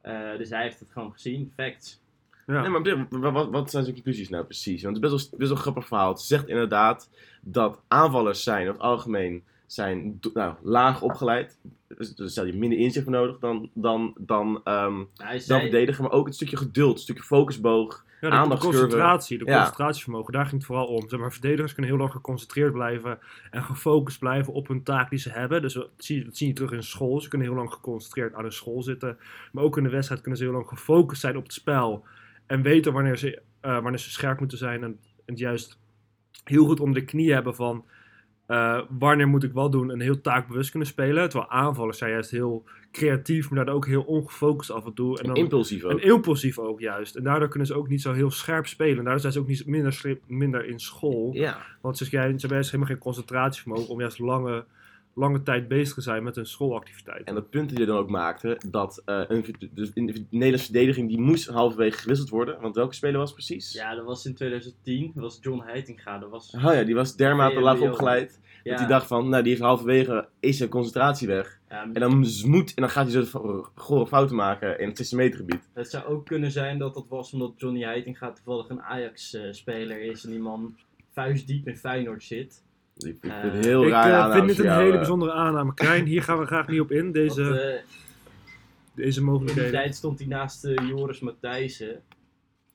Eh, 0.00 0.36
dus 0.36 0.50
hij 0.50 0.62
heeft 0.62 0.80
het 0.80 0.90
gewoon 0.90 1.12
gezien. 1.12 1.52
Facts. 1.54 2.00
Ja. 2.46 2.68
Nee, 2.68 3.06
maar 3.10 3.32
wat, 3.32 3.50
wat 3.50 3.70
zijn 3.70 3.82
zijn 3.82 3.94
conclusies 3.94 4.28
nou 4.28 4.44
precies? 4.44 4.82
Want 4.82 4.96
het 4.96 5.04
is 5.04 5.10
best 5.10 5.30
wel, 5.30 5.38
best 5.38 5.50
wel 5.50 5.58
een 5.58 5.64
grappig 5.64 5.86
verhaal. 5.86 6.08
Het 6.08 6.20
zegt 6.20 6.48
inderdaad 6.48 7.10
dat 7.40 7.82
aanvallers 7.88 8.42
zijn, 8.42 8.62
over 8.62 8.72
het 8.72 8.82
algemeen, 8.82 9.44
zijn 9.74 10.18
nou, 10.34 10.54
laag 10.62 11.02
opgeleid. 11.02 11.58
Dus 11.88 12.14
daar 12.14 12.28
stel 12.28 12.46
je 12.46 12.52
minder 12.56 12.78
inzicht 12.78 13.04
voor 13.04 13.14
nodig 13.14 13.38
dan, 13.38 13.70
dan, 13.74 14.14
dan, 14.18 14.60
hij 14.64 15.42
dan 15.46 15.60
verdedigen. 15.60 16.02
Maar 16.02 16.12
ook 16.12 16.26
het 16.26 16.34
stukje 16.34 16.56
geduld, 16.56 16.92
het 16.92 17.02
stukje 17.02 17.22
focusboog. 17.22 18.04
Ja, 18.20 18.46
de, 18.46 18.58
concentratie, 18.58 19.38
de 19.38 19.44
Ja. 19.44 19.54
concentratievermogen, 19.56 20.32
daar 20.32 20.42
ging 20.46 20.56
het 20.56 20.64
vooral 20.64 20.86
om. 20.86 21.08
Zeg 21.08 21.20
maar, 21.20 21.32
verdedigers 21.32 21.72
kunnen 21.72 21.90
heel 21.90 22.00
lang 22.00 22.12
geconcentreerd 22.12 22.72
blijven 22.72 23.18
en 23.50 23.62
gefocust 23.62 24.18
blijven 24.18 24.52
op 24.52 24.68
hun 24.68 24.82
taak 24.82 25.10
die 25.10 25.18
ze 25.18 25.30
hebben. 25.30 25.62
Dus 25.62 25.72
dat 25.74 25.88
zie, 25.96 26.18
je- 26.18 26.24
dat 26.24 26.36
zie 26.36 26.46
je 26.48 26.52
terug 26.52 26.72
in 26.72 26.82
school. 26.82 27.20
Ze 27.20 27.28
kunnen 27.28 27.48
heel 27.48 27.56
lang 27.56 27.72
geconcentreerd 27.72 28.34
aan 28.34 28.42
hun 28.42 28.52
school 28.52 28.82
zitten. 28.82 29.18
Maar 29.52 29.64
ook 29.64 29.76
in 29.76 29.82
de 29.82 29.88
wedstrijd 29.90 30.20
kunnen 30.20 30.38
ze 30.38 30.44
heel 30.44 30.54
lang 30.54 30.68
gefocust 30.68 31.20
zijn 31.20 31.36
op 31.36 31.42
het 31.42 31.52
spel. 31.52 32.04
En 32.46 32.62
weten 32.62 32.92
wanneer 32.92 33.16
ze, 33.18 33.42
eh, 33.60 33.72
wanneer 33.80 33.98
ze 34.00 34.10
scherp 34.10 34.38
moeten 34.38 34.58
zijn. 34.58 34.82
En, 34.82 34.98
en 35.24 35.36
juist 35.36 35.78
heel 36.44 36.64
goed 36.66 36.80
onder 36.80 37.00
de 37.00 37.06
knie 37.06 37.32
hebben 37.32 37.54
van 37.54 37.84
eh, 38.52 38.80
wanneer 38.98 39.28
moet 39.28 39.42
ik 39.42 39.52
wat 39.52 39.72
doen. 39.72 39.90
En 39.90 40.00
heel 40.00 40.20
taakbewust 40.20 40.70
kunnen 40.70 40.88
spelen. 40.88 41.28
Terwijl 41.28 41.50
aanvallers 41.50 41.98
zijn 41.98 42.10
juist 42.10 42.30
heel 42.30 42.64
creatief, 42.90 43.48
maar 43.48 43.56
daardoor 43.56 43.74
ook 43.74 43.86
heel 43.86 44.02
ongefocust 44.02 44.70
af 44.70 44.86
en 44.86 44.94
toe. 44.94 45.18
En 45.18 45.22
En 45.22 45.26
dan, 45.26 45.36
impulsief 45.36 45.84
ook. 45.84 45.90
en 45.90 46.02
impulsief 46.08 46.58
ook 46.58 46.80
juist. 46.80 47.16
En 47.16 47.22
daardoor 47.22 47.48
kunnen 47.48 47.68
ze 47.68 47.74
ook 47.74 47.88
niet 47.88 48.02
zo 48.02 48.12
heel 48.12 48.30
scherp 48.30 48.66
spelen. 48.66 48.98
En 48.98 49.02
daardoor 49.04 49.20
zijn 49.20 49.32
ze 49.32 49.38
ook 49.40 49.46
niet 49.46 49.66
minder, 49.66 50.18
minder 50.26 50.64
in 50.66 50.80
school. 50.80 51.30
Ja. 51.32 51.56
Want 51.80 51.96
ze 51.96 52.04
hebben 52.10 52.38
juist 52.38 52.70
helemaal 52.70 52.86
geen 52.86 52.98
concentratievermogen 52.98 53.88
om 53.88 54.00
juist 54.00 54.18
lange, 54.18 54.64
lange 55.14 55.42
tijd 55.42 55.68
bezig 55.68 56.02
zijn 56.02 56.22
met 56.22 56.34
hun 56.34 56.46
schoolactiviteiten. 56.46 57.26
En 57.26 57.34
dat 57.34 57.50
punt 57.50 57.68
dat 57.68 57.78
je 57.78 57.84
dan 57.84 57.96
ook 57.96 58.08
maakte, 58.08 58.60
dat 58.66 59.02
eh, 59.04 59.22
een, 59.28 59.44
dus 59.70 59.90
in 59.94 60.06
de 60.06 60.24
Nederlandse 60.30 60.64
verdediging 60.64 61.08
die 61.08 61.20
moest 61.20 61.48
halverwege 61.48 61.98
gewisseld 61.98 62.28
worden. 62.28 62.60
Want 62.60 62.74
welke 62.74 62.94
speler 62.94 63.18
was 63.18 63.30
het 63.30 63.38
precies? 63.38 63.72
ja, 63.72 63.94
dat 63.94 64.04
was 64.04 64.26
in 64.26 64.34
2010. 64.34 65.10
Dat 65.14 65.22
was 65.22 65.38
John 65.40 65.62
Heitinga. 65.62 66.18
Dat 66.18 66.30
was 66.30 66.54
Oh 66.54 66.62
ja, 66.62 66.82
die 66.82 66.94
was 66.94 67.16
dermate 67.16 67.60
laag 67.60 67.80
opgeleid. 67.80 68.40
Ja. 68.62 68.70
Dat 68.70 68.80
hij 68.80 68.88
dacht 68.88 69.06
van, 69.06 69.28
nou, 69.28 69.42
die 69.42 69.50
heeft 69.50 69.64
halverwege 69.64 70.28
is 70.40 70.56
zijn 70.56 70.68
concentratie 70.68 71.26
weg. 71.28 71.60
Ja, 71.68 71.82
En 71.82 72.00
dan 72.00 72.26
moet, 72.44 72.74
en 72.74 72.82
dan 72.82 72.90
gaat 72.90 73.12
hij 73.12 73.24
zo 73.24 73.70
gore 73.74 74.06
fouten 74.06 74.36
maken 74.36 74.78
in 74.78 74.88
het 74.88 74.96
16 74.96 75.18
meter 75.18 75.38
gebied. 75.38 75.68
Het 75.72 75.90
zou 75.90 76.04
ook 76.04 76.26
kunnen 76.26 76.50
zijn 76.50 76.78
dat 76.78 76.94
dat 76.94 77.06
was 77.08 77.32
omdat 77.32 77.52
Johnny 77.56 77.82
Heitinga 77.82 78.32
toevallig 78.32 78.68
een 78.68 78.82
Ajax-speler 78.82 80.00
is 80.00 80.24
en 80.24 80.30
die 80.30 80.40
man 80.40 80.76
vuistdiep 81.12 81.68
in 81.68 81.76
Feyenoord 81.76 82.22
zit. 82.22 82.62
Ik 82.96 83.06
ik 83.06 83.16
vind 83.20 83.32
Eh, 83.32 83.52
het 83.52 83.64
heel 83.64 83.82
Ik 83.84 83.90
raar 83.90 84.08
eh, 84.08 84.14
aanname 84.14 84.34
vind 84.34 84.46
dit 84.46 84.58
een 84.58 84.64
jou, 84.64 84.78
hele 84.80 84.92
eh. 84.92 84.98
bijzondere 84.98 85.32
aanname. 85.32 85.74
Krijn, 85.74 86.06
hier 86.06 86.22
gaan 86.22 86.38
we 86.38 86.46
graag 86.46 86.68
niet 86.68 86.80
op 86.80 86.90
in, 86.90 87.12
deze, 87.12 87.42
Want, 87.42 87.56
eh, 87.60 87.74
deze 88.94 89.18
in 89.18 89.24
die 89.24 89.32
mogelijkheden. 89.32 89.70
tijd 89.72 89.94
stond 89.94 90.18
hij 90.18 90.28
naast 90.28 90.64
eh, 90.64 90.88
Joris 90.88 91.20
Matthijssen. 91.20 92.02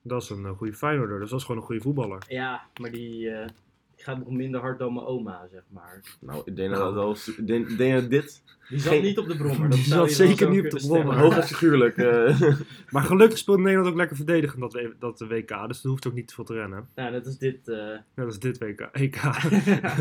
Dat 0.02 0.22
is 0.22 0.30
een 0.30 0.44
eh, 0.44 0.50
goede 0.56 0.72
Feyenoorder, 0.74 1.20
dus 1.20 1.30
dat 1.30 1.38
is 1.38 1.44
gewoon 1.44 1.60
een 1.60 1.66
goede 1.66 1.82
voetballer. 1.82 2.22
Ja, 2.28 2.62
maar 2.80 2.90
die, 2.90 3.30
eh, 3.30 3.48
die 3.98 4.06
gaat 4.06 4.18
nog 4.18 4.30
minder 4.30 4.60
hard 4.60 4.78
dan 4.78 4.92
mijn 4.94 5.06
oma, 5.06 5.48
zeg 5.52 5.62
maar. 5.68 6.16
Nou, 6.20 6.42
ik 6.44 6.56
denk 6.56 6.70
dat, 6.70 6.78
dat 6.80 6.94
wel, 6.94 7.34
ik 7.36 7.46
denk, 7.46 7.68
ik 7.68 7.78
denk 7.78 8.00
dat 8.00 8.10
dit, 8.10 8.42
Die 8.68 8.78
zat 8.78 8.92
Geen- 8.92 9.02
niet 9.02 9.18
op 9.18 9.26
de 9.28 9.36
brommer. 9.36 9.68
Dat 9.70 9.78
Die 9.78 9.86
zat 9.86 10.10
zeker 10.10 10.50
niet 10.50 10.64
op 10.64 10.70
de 10.80 10.86
brommer. 10.86 11.16
hoog 11.18 11.36
en 11.36 11.42
figuurlijk, 11.42 11.96
eh, 11.96 12.40
Maar 12.90 13.02
gelukkig 13.02 13.38
speelt 13.38 13.58
Nederland 13.58 13.88
ook 13.88 13.96
lekker 13.96 14.16
verdedigend 14.16 14.60
dat, 14.60 14.72
w- 14.72 14.98
dat 15.00 15.20
WK, 15.20 15.48
dus 15.48 15.80
dat 15.80 15.82
hoeft 15.90 16.06
ook 16.06 16.14
niet 16.14 16.28
te 16.28 16.34
veel 16.34 16.44
te 16.44 16.52
rennen. 16.54 16.88
Nou, 16.94 17.12
dat 17.12 17.26
is 17.26 17.38
dit. 17.38 17.68
eh, 17.68 17.76
Net 18.14 18.26
als 18.26 18.38
dit 18.38 18.58
WK. 18.58 18.80
EK. 18.80 19.20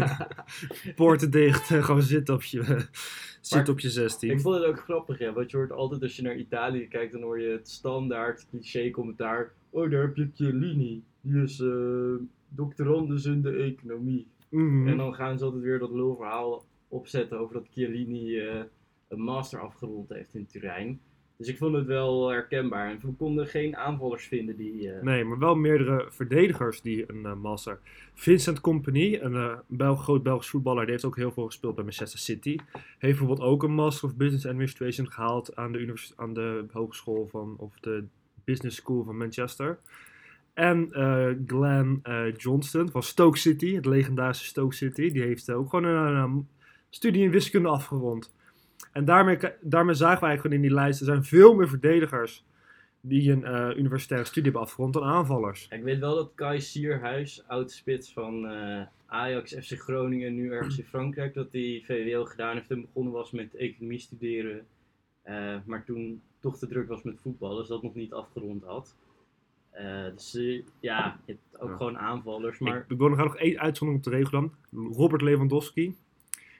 Poorten 0.95 1.31
dicht 1.31 1.71
en 1.71 1.83
gewoon 1.83 2.01
zitten 2.01 2.33
op 2.33 2.43
je, 2.43 2.85
zit 3.41 3.69
op 3.69 3.79
je 3.79 3.89
16. 3.89 4.29
Ik 4.31 4.39
vond 4.41 4.55
het 4.55 4.63
ook 4.65 4.79
grappig, 4.79 5.19
ja. 5.19 5.33
Want 5.33 5.51
je 5.51 5.57
hoort 5.57 5.71
altijd 5.71 6.01
als 6.01 6.15
je 6.15 6.21
naar 6.21 6.35
Italië 6.37 6.87
kijkt, 6.87 7.11
dan 7.11 7.21
hoor 7.21 7.39
je 7.41 7.49
het 7.49 7.69
standaard 7.69 8.45
cliché 8.49 8.89
commentaar. 8.89 9.51
Oh, 9.69 9.91
daar 9.91 10.01
heb 10.01 10.15
je 10.15 10.29
Chiellini. 10.35 11.03
Die 11.21 11.41
is 11.43 11.59
doctorandus 12.49 13.25
in 13.25 13.41
de 13.41 13.51
economie. 13.51 14.27
Mhm. 14.49 14.87
En 14.87 14.97
dan 14.97 15.13
gaan 15.15 15.37
ze 15.37 15.45
altijd 15.45 15.63
weer 15.63 15.79
dat 15.79 15.91
lulverhaal 15.91 16.65
opzetten 16.87 17.39
over 17.39 17.53
dat 17.53 17.67
Chiellini 17.71 18.39
eh, 18.39 18.61
een 19.07 19.21
master 19.21 19.59
afgerond 19.59 20.09
heeft 20.09 20.35
in 20.35 20.45
Turijn. 20.45 20.99
Dus 21.37 21.47
ik 21.47 21.57
vond 21.57 21.75
het 21.75 21.85
wel 21.85 22.29
herkenbaar. 22.29 22.89
En 22.89 22.99
we 23.01 23.11
konden 23.13 23.47
geen 23.47 23.75
aanvallers 23.75 24.27
vinden 24.27 24.57
die... 24.57 24.91
eh, 24.91 25.03
Nee, 25.03 25.23
maar 25.23 25.39
wel 25.39 25.55
meerdere 25.55 26.05
verdedigers 26.09 26.81
die 26.81 27.11
een 27.11 27.25
eh, 27.25 27.35
master. 27.35 27.79
Vincent 28.13 28.61
Company, 28.61 29.19
een 29.21 29.57
Belg, 29.67 30.03
groot 30.03 30.23
Belgisch 30.23 30.49
voetballer, 30.49 30.81
die 30.83 30.91
heeft 30.91 31.05
ook 31.05 31.15
heel 31.15 31.31
veel 31.31 31.45
gespeeld 31.45 31.75
bij 31.75 31.83
Manchester 31.83 32.19
City. 32.19 32.57
Heeft 32.73 33.17
bijvoorbeeld 33.17 33.41
ook 33.49 33.63
een 33.63 33.73
Master 33.73 34.09
of 34.09 34.15
Business 34.15 34.45
Administration 34.45 35.11
gehaald 35.11 35.55
aan 35.55 35.71
de, 35.71 35.79
univers- 35.79 36.13
aan 36.15 36.33
de 36.33 36.65
hogeschool 36.71 37.27
van, 37.27 37.55
of 37.57 37.79
de 37.79 38.03
Business 38.43 38.77
School 38.77 39.03
van 39.03 39.17
Manchester. 39.17 39.79
En 40.57 40.91
eh 40.91 41.29
Glenn 41.45 41.99
eh, 42.03 42.35
Johnston 42.37 42.91
van 42.91 43.03
Stoke 43.03 43.37
City, 43.37 43.75
het 43.75 43.85
legendarische 43.85 44.45
Stoke 44.45 44.75
City, 44.75 45.11
die 45.11 45.21
heeft 45.21 45.49
eh, 45.49 45.57
ook 45.57 45.69
gewoon 45.69 45.85
een, 45.85 46.47
studie 46.89 47.23
in 47.23 47.31
wiskunde 47.31 47.69
afgerond. 47.69 48.33
En 48.91 49.05
daarmee, 49.05 49.37
daarmee 49.61 49.95
zagen 49.95 50.19
we 50.19 50.25
eigenlijk 50.25 50.55
in 50.55 50.61
die 50.61 50.73
lijst, 50.73 50.99
er 50.99 51.05
zijn 51.05 51.23
veel 51.23 51.53
meer 51.53 51.67
verdedigers 51.69 52.45
die 53.01 53.31
een 53.31 53.77
universitaire 53.77 54.27
studie 54.27 54.51
hebben 54.51 54.61
afgerond 54.61 54.93
dan 54.93 55.03
aanvallers. 55.03 55.67
Ik 55.69 55.83
weet 55.83 55.99
wel 55.99 56.15
dat 56.15 56.31
Kai 56.35 56.61
Sierhuis, 56.61 57.43
oud-spits 57.47 58.13
van 58.13 58.47
Ajax, 59.05 59.53
FC 59.53 59.79
Groningen, 59.79 60.35
nu 60.35 60.51
ergens 60.51 60.77
in 60.77 60.83
Frankrijk, 60.83 61.33
dat 61.33 61.51
hij 61.51 61.83
VWO 61.85 62.25
gedaan 62.25 62.55
heeft 62.55 62.71
en 62.71 62.81
begonnen 62.81 63.13
was 63.13 63.31
met 63.31 63.55
economie 63.55 63.99
studeren. 63.99 64.65
Maar 65.65 65.83
toen 65.85 66.21
toch 66.39 66.57
te 66.57 66.67
druk 66.67 66.87
was 66.87 67.03
met 67.03 67.19
voetbal, 67.21 67.55
dus 67.55 67.67
dat 67.67 67.83
nog 67.83 67.95
niet 67.95 68.13
afgerond 68.13 68.63
had. 68.63 68.95
Eh, 69.77 70.03
dus 70.15 70.35
eh, 70.35 70.63
ja, 70.79 71.19
je 71.25 71.31
hebt 71.31 71.59
ook 71.61 71.69
Ja. 71.69 71.75
gewoon 71.75 71.97
aanvallers. 71.97 72.59
Maar 72.59 72.85
Ik, 72.87 72.97
wil 72.97 73.07
nog, 73.09 73.17
nog 73.17 73.35
één 73.37 73.59
uitzondering 73.59 74.05
op 74.05 74.11
de 74.11 74.17
regel 74.17 74.31
dan. 74.31 74.53
Robert 74.95 75.21
Lewandowski, 75.21 75.95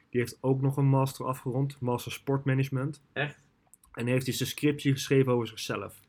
die 0.09 0.19
heeft 0.21 0.37
ook 0.41 0.61
nog 0.61 0.77
een 0.77 0.85
master 0.85 1.25
afgerond, 1.25 1.79
master 1.79 2.11
sportmanagement. 2.11 3.01
echt, 3.13 3.43
En 3.93 4.07
heeft 4.07 4.25
hij 4.25 4.35
zijn 4.35 4.49
scriptie 4.49 4.91
geschreven 4.91 5.31
over 5.33 5.47
zichzelf. 5.47 5.99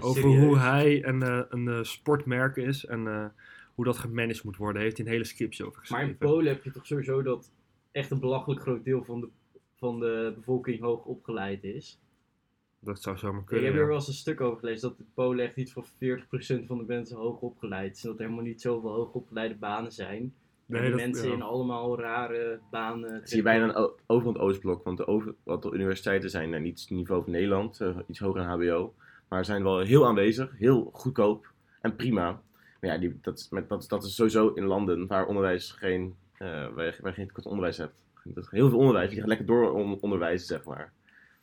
Over 0.00 0.22
Serieus? 0.22 0.44
hoe 0.44 0.58
hij 0.58 1.04
een, 1.04 1.22
eh, 1.22 1.42
een 1.48 1.84
sportmerk 1.86 2.56
is 2.56 2.84
en 2.86 3.32
hoe 3.74 3.84
dat 3.84 3.98
gemanaged 3.98 4.44
moet 4.44 4.56
worden. 4.56 4.82
Heeft 4.82 4.96
hij 4.96 5.06
een 5.06 5.12
hele 5.12 5.24
scriptie 5.24 5.66
over 5.66 5.86
maar 5.90 6.00
in 6.00 6.06
geschreven. 6.08 6.34
Polen 6.34 6.52
heb 6.52 6.64
je 6.64 6.70
toch 6.70 6.86
sowieso 6.86 7.22
dat 7.22 7.50
echt 7.92 8.10
een 8.10 8.20
belachelijk 8.20 8.60
groot 8.60 8.84
deel 8.84 9.04
van 9.04 9.20
de, 9.20 9.28
van 9.76 10.00
de 10.00 10.32
bevolking 10.36 10.80
hoog 10.80 11.04
opgeleid 11.04 11.64
is. 11.64 11.98
Dat 12.80 13.02
zou 13.02 13.16
zomaar 13.18 13.42
Ik 13.48 13.62
heb 13.64 13.74
er 13.74 13.86
wel 13.86 13.94
eens 13.94 14.08
een 14.08 14.14
stuk 14.14 14.40
over 14.40 14.58
gelezen 14.58 14.88
dat 14.88 14.98
in 14.98 15.06
Polen 15.14 15.44
echt 15.44 15.56
iets 15.56 15.72
van 15.72 15.84
40% 15.84 16.66
van 16.66 16.78
de 16.78 16.84
mensen 16.86 17.16
hoog 17.16 17.40
opgeleid 17.40 17.96
is. 17.96 18.02
En 18.02 18.08
dat 18.10 18.18
er 18.18 18.24
helemaal 18.24 18.44
niet 18.44 18.60
zoveel 18.60 18.90
hoogopgeleide 18.90 19.54
banen 19.54 19.92
zijn. 19.92 20.34
Nee, 20.66 20.90
dat- 20.90 21.00
mensen 21.00 21.28
ja. 21.28 21.34
in 21.34 21.42
allemaal 21.42 21.98
rare 22.00 22.60
banen. 22.70 23.20
zie 23.28 23.36
je 23.36 23.42
bijna 23.42 23.64
een 23.76 23.90
over 24.06 24.28
het 24.28 24.38
Oostblok. 24.38 24.84
Want 24.84 24.96
de, 24.96 25.06
over, 25.06 25.34
wat 25.42 25.62
de 25.62 25.72
universiteiten 25.72 26.30
zijn 26.30 26.54
eh, 26.54 26.60
niet 26.60 26.80
het 26.80 26.90
niveau 26.90 27.22
van 27.22 27.32
Nederland, 27.32 27.80
eh, 27.80 27.96
iets 28.06 28.18
hoger 28.18 28.40
aan 28.42 28.60
HBO. 28.60 28.94
Maar 29.28 29.44
zijn 29.44 29.62
wel 29.62 29.78
heel 29.78 30.06
aanwezig, 30.06 30.54
heel 30.58 30.90
goedkoop 30.92 31.52
en 31.80 31.96
prima. 31.96 32.40
Maar 32.80 32.90
ja, 32.90 32.98
die, 32.98 33.18
dat, 33.22 33.38
is, 33.38 33.48
met, 33.48 33.68
dat, 33.68 33.82
is- 33.82 33.88
dat 33.88 34.04
is 34.04 34.14
sowieso 34.14 34.48
in 34.48 34.64
landen 34.64 35.06
waar 35.06 35.26
onderwijs 35.26 35.70
geen, 35.72 36.14
eh 36.38 36.68
waar, 36.68 36.96
geen 37.02 37.26
tekort 37.26 37.46
onderwijs 37.46 37.76
hebt. 37.76 37.94
Dat 38.24 38.44
is 38.44 38.50
heel 38.50 38.68
veel 38.68 38.78
onderwijs, 38.78 39.10
je 39.12 39.18
gaat 39.18 39.28
lekker 39.28 39.46
door 39.46 39.72
on- 39.72 40.00
onderwijzen, 40.00 40.46
zeg 40.46 40.64
maar. 40.64 40.92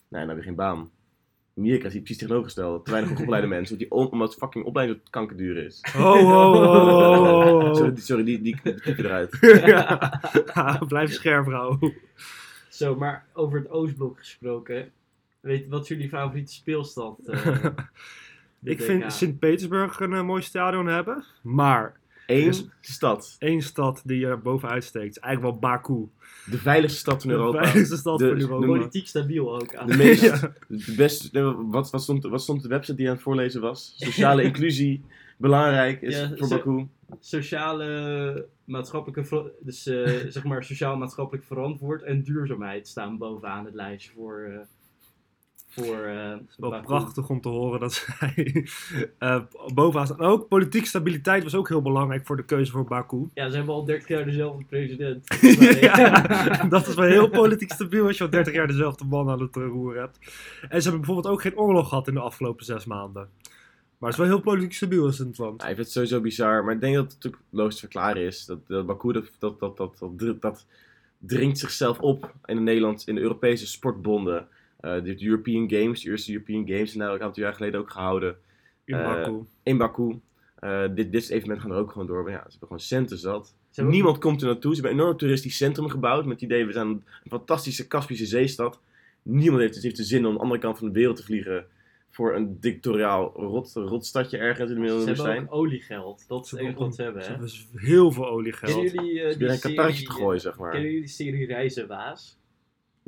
Nee, 0.07 0.19
dan 0.21 0.29
heb 0.29 0.37
je 0.37 0.43
geen 0.43 0.55
baan. 0.55 0.89
Amerika 1.57 1.85
is 1.87 1.93
hier 1.93 2.01
precies 2.01 2.17
tegenovergesteld. 2.21 2.85
Te 2.85 2.91
weinig 2.91 3.11
opgeleide 3.17 3.47
mensen, 3.47 3.77
die 3.77 3.91
on- 3.91 4.09
omdat 4.11 4.35
fucking 4.35 4.65
opleiding 4.65 4.99
kankerduur 5.09 5.57
is. 5.65 5.81
Oh, 5.97 6.03
oh, 6.03 6.53
oh, 6.53 6.53
oh, 6.53 7.67
oh. 7.67 7.73
Sorry, 7.77 7.93
die- 7.93 8.01
sorry, 8.03 8.23
die, 8.23 8.41
die, 8.41 8.57
die 8.63 8.73
knippen 8.73 9.05
eruit. 9.05 9.37
Ja, 9.65 10.11
Blijf 10.87 11.11
scherp, 11.13 11.45
vrouw. 11.45 11.79
Zo, 12.69 12.95
maar 12.95 13.25
over 13.33 13.59
het 13.59 13.69
Oostblok 13.69 14.17
gesproken. 14.19 14.91
Weet 15.39 15.67
wat 15.67 15.81
is 15.81 15.87
jullie 15.87 16.09
favoriete 16.09 16.53
speelstad? 16.53 17.19
eh, 17.27 17.65
Ik 18.63 18.81
vind? 18.81 19.13
Sint-Petersburg 19.13 19.99
een 19.99 20.13
eh, 20.13 20.23
mooi 20.23 20.41
stadion 20.41 20.87
hebben. 20.87 21.23
Maar 21.41 21.95
Eén 22.27 22.45
Dus- 22.45 22.67
stad. 22.81 23.35
één 23.39 23.61
stad 23.61 24.01
die 24.05 24.25
er 24.25 24.41
bovenuit 24.41 24.83
steekt 24.83 25.15
is 25.17 25.21
eigenlijk 25.21 25.53
wel 25.61 25.71
Baku. 25.71 26.07
De 26.45 26.57
veiligste 26.57 26.97
stad 26.99 27.21
van 27.21 27.31
De 27.31 27.35
Europa. 27.37 27.63
veiligste 27.63 27.97
stad 27.97 28.19
De- 28.19 28.27
van 28.29 28.39
Europa. 28.39 28.65
Politiek 28.65 29.07
stabiel 29.07 29.55
ook. 29.55 29.75
aan. 29.75 29.87
De 29.87 29.97
meest, 29.97 30.21
Ja. 30.21 30.53
de 30.67 30.93
beste, 30.97 31.41
wat, 31.67 31.89
wat, 31.91 32.01
stond, 32.01 32.23
wat 32.23 32.41
stond 32.41 32.61
de 32.61 32.67
website 32.67 32.95
die 32.97 33.07
aan 33.07 33.13
het 33.13 33.21
voorlezen 33.23 33.61
was? 33.61 33.93
Sociale 33.97 34.43
inclusie, 34.49 35.03
belangrijk 35.37 36.01
is 36.01 36.17
Ja, 36.19 36.31
voor 36.35 36.47
Baku. 36.47 36.87
Sociale, 37.19 38.45
maatschappelijke, 38.65 39.51
dus 39.59 39.87
eh, 39.87 40.11
zeg 40.35 40.43
maar 40.43 40.63
sociaal-maatschappelijk 40.63 41.45
verantwoord 41.45 42.03
en 42.03 42.23
duurzaamheid 42.23 42.87
staan 42.87 43.17
bovenaan 43.17 43.65
het 43.65 43.73
lijstje 43.73 44.11
voor, 44.15 44.41
eh 44.41 44.59
voor 45.83 46.03
eh, 46.03 46.33
Wel 46.57 46.69
Baku. 46.69 46.85
prachtig 46.85 47.29
om 47.29 47.41
te 47.41 47.49
horen 47.49 47.79
dat 47.79 47.93
zij 48.19 48.65
eh, 49.17 49.41
bovenaan 49.73 50.05
staan. 50.05 50.19
Ook 50.19 50.47
politieke 50.47 50.87
stabiliteit 50.87 51.43
was 51.43 51.55
ook 51.55 51.67
heel 51.67 51.81
belangrijk 51.81 52.25
voor 52.25 52.35
de 52.35 52.45
keuze 52.45 52.71
voor 52.71 52.83
Baku. 52.83 53.29
Ja, 53.33 53.49
ze 53.49 53.55
hebben 53.55 53.73
al 53.73 53.85
30 53.85 54.07
jaar 54.07 54.25
dezelfde 54.25 54.63
president. 54.63 55.25
ja, 55.81 56.21
dat 56.69 56.87
is 56.87 56.95
wel 56.95 57.05
heel 57.05 57.29
politiek 57.29 57.71
stabiel 57.71 58.07
als 58.07 58.17
je 58.17 58.23
al 58.23 58.29
30 58.29 58.53
jaar 58.53 58.67
dezelfde 58.67 59.05
man 59.05 59.29
aan 59.29 59.41
het 59.41 59.55
eh, 59.55 59.63
roer 59.63 59.95
hebt. 59.97 60.17
En 60.61 60.81
ze 60.81 60.89
hebben 60.89 61.01
bijvoorbeeld 61.01 61.33
ook 61.33 61.41
geen 61.41 61.57
oorlog 61.57 61.89
gehad 61.89 62.07
in 62.07 62.13
de 62.13 62.19
afgelopen 62.19 62.65
zes 62.65 62.85
maanden. 62.85 63.29
Maar 63.97 64.09
het 64.09 64.19
is 64.19 64.25
wel 64.25 64.35
heel 64.35 64.43
politiek 64.43 64.73
stabiel 64.73 65.07
is 65.07 65.19
in 65.19 65.27
het 65.27 65.37
land. 65.37 65.61
Ja, 65.61 65.67
ik 65.67 65.75
vind 65.75 65.85
het 65.87 65.95
sowieso 65.95 66.21
bizar, 66.21 66.63
maar 66.63 66.73
ik 66.73 66.81
denk 66.81 66.95
dat 66.95 67.03
het 67.03 67.13
natuurlijk 67.13 67.43
logisch 67.49 67.75
te 67.75 67.79
verklaren 67.79 68.21
is. 68.21 68.45
Dat, 68.45 68.67
dat 68.67 68.85
Baku, 68.85 69.11
dat, 69.11 69.29
dat, 69.39 69.59
dat, 69.59 69.77
dat, 69.77 69.97
dat, 69.99 70.41
dat 70.41 70.65
dringt 71.17 71.57
zichzelf 71.57 71.99
op 71.99 72.33
in 72.45 72.55
de 72.55 72.61
Nederland, 72.61 73.07
in 73.07 73.15
de 73.15 73.21
Europese 73.21 73.67
sportbonden. 73.67 74.47
Eh, 74.95 75.03
de 75.03 75.25
European 75.25 75.69
Games, 75.71 76.01
de 76.01 76.09
eerste 76.09 76.31
European 76.31 76.67
Games, 76.67 76.91
zijn 76.91 77.03
daar 77.03 77.13
ook 77.13 77.19
een 77.19 77.25
aantal 77.25 77.43
jaar 77.43 77.53
geleden 77.53 77.79
ook 77.79 77.91
gehouden. 77.91 78.35
In 78.85 78.95
Eh, 78.95 79.03
Baku. 79.05 79.39
In 79.63 79.77
Baku. 79.77 80.19
Eh, 80.59 80.83
dit, 80.95 81.11
dit 81.11 81.29
evenement 81.29 81.61
gaan 81.61 81.71
er 81.71 81.77
ook 81.77 81.91
gewoon 81.91 82.07
door. 82.07 82.23
Maar 82.23 82.31
ja, 82.31 82.37
ze 82.43 82.49
hebben 82.49 82.67
gewoon 82.67 82.79
centen 82.83 83.17
zat. 83.17 83.55
Ze 83.69 83.83
ook- 83.83 83.89
Niemand 83.89 84.17
komt 84.17 84.41
er 84.41 84.47
naartoe. 84.47 84.75
Ze 84.75 84.81
hebben 84.81 84.97
een 84.99 85.03
enorm 85.05 85.17
toeristisch 85.19 85.57
centrum 85.57 85.89
gebouwd. 85.89 86.23
Met 86.25 86.33
het 86.33 86.41
idee, 86.43 86.65
we 86.65 86.71
zijn 86.71 86.87
een 86.87 87.03
fantastische 87.29 87.87
Kaspische 87.87 88.25
zeestad. 88.25 88.81
Niemand 89.21 89.61
heeft, 89.61 89.81
heeft 89.81 89.97
de 89.97 90.03
zin 90.03 90.19
om 90.19 90.25
aan 90.31 90.33
de 90.33 90.39
andere 90.41 90.59
kant 90.59 90.77
van 90.77 90.87
de 90.87 90.93
wereld 90.93 91.15
te 91.15 91.23
vliegen. 91.23 91.65
Voor 92.09 92.35
een 92.35 92.59
dictatoriaal 92.59 93.31
rot, 93.35 93.71
rotstadje 93.73 94.37
ergens 94.37 94.69
in 94.69 94.75
de 94.75 94.81
middel 94.81 94.99
Ze 94.99 95.15
van 95.15 95.25
de 95.25 95.31
hebben 95.31 95.49
ook 95.51 95.55
oliegeld. 95.59 96.25
Dat 96.27 96.43
is 96.43 96.49
Ze 96.49 96.65
het 96.65 96.77
wat 96.77 96.95
ze 96.95 97.01
hebben. 97.01 97.23
Ze 97.23 97.29
hebben 97.29 97.49
heel 97.73 98.11
veel 98.11 98.23
Kennen 98.23 98.39
oliegeld. 98.39 98.73
jullie, 98.91 98.91
Ze 99.31 99.37
die 99.37 99.47
een 99.47 99.57
serie, 99.57 100.05
te 100.05 100.11
gooien, 100.11 100.41
zeg 100.41 100.57
maar. 100.57 100.71
Kennen 100.71 100.89
jullie 100.89 101.05
de 101.05 101.11
serie 101.11 101.45
Reizenwaas? 101.45 102.37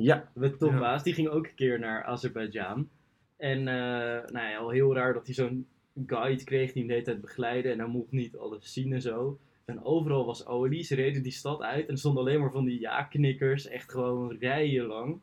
Ja, 0.02 0.30
Met 0.34 0.58
Tom. 0.58 0.98
Die 1.02 1.14
ging 1.14 1.28
ook 1.28 1.46
een 1.46 1.54
keer 1.54 1.78
naar 1.78 2.04
Azerbeidzjan. 2.04 2.88
En 3.36 3.58
eh, 3.58 4.30
nou 4.32 4.48
ja, 4.48 4.56
al 4.56 4.70
heel 4.70 4.94
raar 4.94 5.12
dat 5.12 5.26
hij 5.26 5.34
zo'n 5.34 5.66
guide 6.06 6.44
kreeg 6.44 6.72
die 6.72 6.78
hem 6.78 6.86
de 6.86 6.92
hele 6.92 7.04
tijd 7.04 7.20
begeleidde. 7.20 7.70
En 7.70 7.78
hij 7.78 7.88
mocht 7.88 8.10
niet 8.10 8.36
alles 8.36 8.72
zien 8.72 8.92
en 8.92 9.00
zo. 9.00 9.38
En 9.64 9.84
overal 9.84 10.26
was 10.26 10.46
olie. 10.46 10.82
Ze 10.82 10.94
reden 10.94 11.22
die 11.22 11.32
stad 11.32 11.62
uit. 11.62 11.86
En 11.86 11.92
er 11.92 11.98
stonden 11.98 12.22
alleen 12.22 12.40
maar 12.40 12.50
van 12.50 12.64
die 12.64 12.80
ja-knikkers. 12.80 13.66
Echt 13.66 13.90
gewoon 13.90 14.36
rijen 14.38 14.86
lang. 14.86 15.20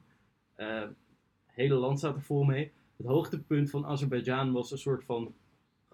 Eh, 0.55 0.81
het 0.81 1.55
hele 1.55 1.75
land 1.75 1.97
staat 1.97 2.15
er 2.15 2.21
vol 2.21 2.43
mee. 2.43 2.71
Het 2.97 3.07
hoogtepunt 3.07 3.69
van 3.69 3.85
Azerbeidzjan 3.85 4.51
was 4.51 4.71
een 4.71 4.77
soort 4.77 5.03
van 5.03 5.33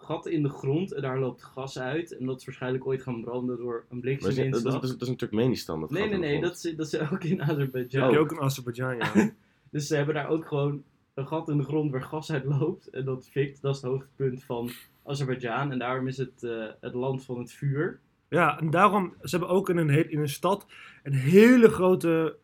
gat 0.03 0.25
in 0.27 0.43
de 0.43 0.49
grond 0.49 0.91
en 0.93 1.01
daar 1.01 1.19
loopt 1.19 1.43
gas 1.43 1.79
uit. 1.79 2.17
En 2.17 2.25
dat 2.25 2.39
is 2.39 2.45
waarschijnlijk 2.45 2.85
ooit 2.87 3.01
gaan 3.01 3.21
branden 3.23 3.57
door 3.57 3.85
een 3.89 3.97
is- 3.97 4.03
dat, 4.03 4.13
is- 4.13 4.19
blikseminslag. 4.35 4.73
dat, 4.73 4.83
is- 4.83 4.89
dat 4.91 5.01
is 5.01 5.07
een 5.07 5.15
Turkmenistan. 5.15 5.79
Dat 5.79 5.89
Nee, 5.89 6.01
gat 6.01 6.11
nee, 6.11 6.19
nee, 6.19 6.41
dat 6.41 6.55
is, 6.55 6.75
dat 6.75 6.93
is 6.93 7.11
ook 7.11 7.23
in 7.23 7.41
Azerbeidzjan. 7.41 8.11
Je 8.11 8.17
ook 8.19 8.31
in 8.31 8.39
Azerbeidzjan, 8.39 8.95
ja. 8.97 9.11
Dus 9.71 9.87
ze 9.87 9.95
hebben 9.95 10.15
daar 10.15 10.27
ook 10.29 10.45
gewoon 10.47 10.83
een 11.13 11.27
gat 11.27 11.49
in 11.49 11.57
de 11.57 11.63
grond 11.63 11.91
waar 11.91 12.01
gas 12.01 12.31
uit 12.31 12.45
loopt. 12.45 12.87
En 12.89 13.05
dat 13.05 13.27
fikt, 13.31 13.61
dat 13.61 13.75
is 13.75 13.81
het 13.81 13.91
hoogtepunt 13.91 14.43
van 14.43 14.69
Azerbeidzjan. 15.05 15.71
En 15.71 15.79
daarom 15.79 16.07
is 16.07 16.17
het 16.17 16.43
eh, 16.43 16.65
het 16.79 16.93
land 16.93 17.25
van 17.25 17.39
het 17.39 17.51
vuur. 17.51 17.99
Ja, 18.29 18.59
en 18.59 18.69
daarom, 18.69 19.13
ze 19.21 19.29
hebben 19.37 19.55
ook 19.55 19.69
in 19.69 19.77
een, 19.77 20.09
in 20.11 20.19
een 20.19 20.29
stad 20.29 20.65
een 21.03 21.13
hele 21.13 21.69
grote, 21.69 22.35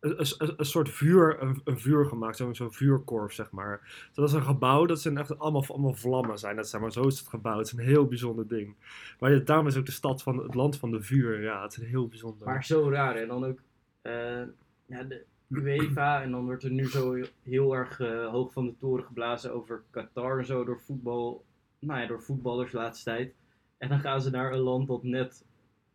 een, 0.00 0.18
een, 0.18 0.54
een 0.56 0.64
soort 0.64 0.88
vuur, 0.88 1.42
een, 1.42 1.60
een 1.64 1.78
vuur 1.78 2.06
gemaakt, 2.06 2.36
zo'n 2.36 2.72
vuurkorf, 2.72 3.32
zeg 3.32 3.50
maar. 3.50 4.08
Dat 4.14 4.28
is 4.28 4.34
een 4.34 4.42
gebouw, 4.42 4.86
dat 4.86 5.00
zijn 5.00 5.18
echt 5.18 5.38
allemaal, 5.38 5.64
allemaal 5.68 5.94
vlammen 5.94 6.38
zijn, 6.38 6.56
dat 6.56 6.68
zijn 6.68 6.82
maar 6.82 6.92
zo 6.92 7.06
is 7.06 7.18
het 7.18 7.28
gebouw, 7.28 7.58
het 7.58 7.66
is 7.66 7.72
een 7.72 7.78
heel 7.78 8.06
bijzonder 8.06 8.48
ding. 8.48 8.74
Maar 9.18 9.44
daarom 9.44 9.66
is 9.66 9.76
ook 9.76 9.86
de 9.86 9.92
stad 9.92 10.22
van, 10.22 10.42
het 10.42 10.54
land 10.54 10.78
van 10.78 10.90
de 10.90 11.02
vuur, 11.02 11.42
ja, 11.42 11.62
het 11.62 11.72
is 11.72 11.78
een 11.78 11.88
heel 11.88 12.08
bijzonder. 12.08 12.46
Maar 12.46 12.64
zo 12.64 12.90
raar. 12.90 13.16
En 13.16 13.28
dan 13.28 13.44
ook 13.44 13.58
eh, 14.02 14.42
ja, 14.86 15.02
de 15.02 15.24
UEFA. 15.48 16.22
En 16.22 16.30
dan 16.30 16.44
wordt 16.44 16.62
er 16.62 16.70
nu 16.70 16.86
zo 16.86 17.12
heel, 17.12 17.26
heel 17.42 17.76
erg 17.76 18.00
eh, 18.00 18.30
hoog 18.30 18.52
van 18.52 18.66
de 18.66 18.76
toren 18.78 19.04
geblazen 19.04 19.54
over 19.54 19.82
Qatar 19.90 20.38
en 20.38 20.46
zo 20.46 20.64
door 20.64 20.80
voetbal. 20.80 21.44
Nou 21.78 22.00
ja, 22.00 22.06
door 22.06 22.22
voetballers 22.22 22.70
de 22.70 22.76
laatste 22.76 23.04
tijd. 23.04 23.34
En 23.78 23.88
dan 23.88 24.00
gaan 24.00 24.20
ze 24.20 24.30
naar 24.30 24.52
een 24.52 24.58
land 24.58 24.88
dat 24.88 25.02
net, 25.02 25.44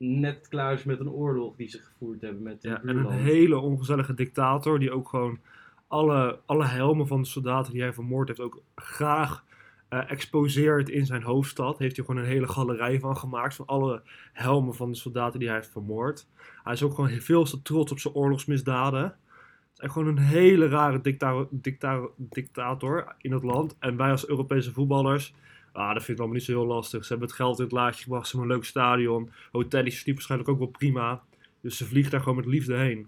net 0.03 0.47
klaar 0.47 0.73
is 0.73 0.83
met 0.83 0.99
een 0.99 1.09
oorlog 1.09 1.55
die 1.55 1.67
ze 1.67 1.79
gevoerd 1.79 2.21
hebben 2.21 2.43
met 2.43 2.63
een 2.63 2.69
Ja, 2.69 2.81
en 2.81 2.97
een 2.97 3.09
hele 3.09 3.57
ongezellige 3.57 4.13
dictator 4.13 4.79
die 4.79 4.91
ook 4.91 5.09
gewoon 5.09 5.39
alle, 5.87 6.39
alle 6.45 6.65
helmen 6.65 7.07
van 7.07 7.21
de 7.21 7.27
soldaten 7.27 7.73
die 7.73 7.81
hij 7.81 7.93
vermoord 7.93 8.27
heeft 8.27 8.39
ook 8.39 8.61
graag 8.75 9.43
eh, 9.87 10.11
exposeert 10.11 10.89
in 10.89 11.05
zijn 11.05 11.23
hoofdstad. 11.23 11.77
Heeft 11.77 11.95
hij 11.95 12.05
gewoon 12.05 12.21
een 12.21 12.29
hele 12.29 12.47
galerij 12.47 12.99
van 12.99 13.17
gemaakt 13.17 13.55
van 13.55 13.65
alle 13.65 14.01
helmen 14.33 14.75
van 14.75 14.91
de 14.91 14.97
soldaten 14.97 15.39
die 15.39 15.47
hij 15.47 15.57
heeft 15.57 15.71
vermoord. 15.71 16.27
Hij 16.63 16.73
is 16.73 16.83
ook 16.83 16.93
gewoon 16.93 17.09
veel 17.09 17.43
te 17.43 17.61
trots 17.61 17.91
op 17.91 17.99
zijn 17.99 18.13
oorlogsmisdaden. 18.13 19.03
Het 19.03 19.85
is 19.85 19.91
gewoon 19.91 20.07
een 20.07 20.23
hele 20.23 20.67
rare 20.67 21.01
dicta 21.01 21.45
dicta 21.49 22.07
dictator 22.15 23.15
in 23.17 23.31
het 23.31 23.43
land. 23.43 23.75
En 23.79 23.97
wij 23.97 24.11
als 24.11 24.27
Europese 24.27 24.71
voetballers, 24.71 25.33
ah, 25.73 25.93
dat 25.93 26.03
vind 26.03 26.07
ik 26.07 26.17
allemaal 26.17 26.37
niet 26.37 26.45
zo 26.45 26.51
heel 26.51 26.65
lastig. 26.65 27.01
Ze 27.05 27.11
hebben 27.11 27.27
het 27.27 27.37
geld 27.37 27.57
in 27.57 27.63
het 27.63 27.73
laadje 27.73 28.03
gebracht, 28.03 28.27
ze 28.27 28.31
hebben 28.31 28.51
een 28.51 28.57
leuk 28.57 28.67
stadion. 28.67 29.29
Hotelletjes 29.51 29.97
verliep 29.97 30.15
waarschijnlijk 30.15 30.49
ook 30.51 30.59
wel 30.59 30.67
prima. 30.67 31.21
Dus 31.61 31.77
ze 31.77 31.85
vliegen 31.85 32.11
daar 32.11 32.21
gewoon 32.21 32.35
met 32.35 32.45
liefde 32.45 32.75
heen. 32.75 33.07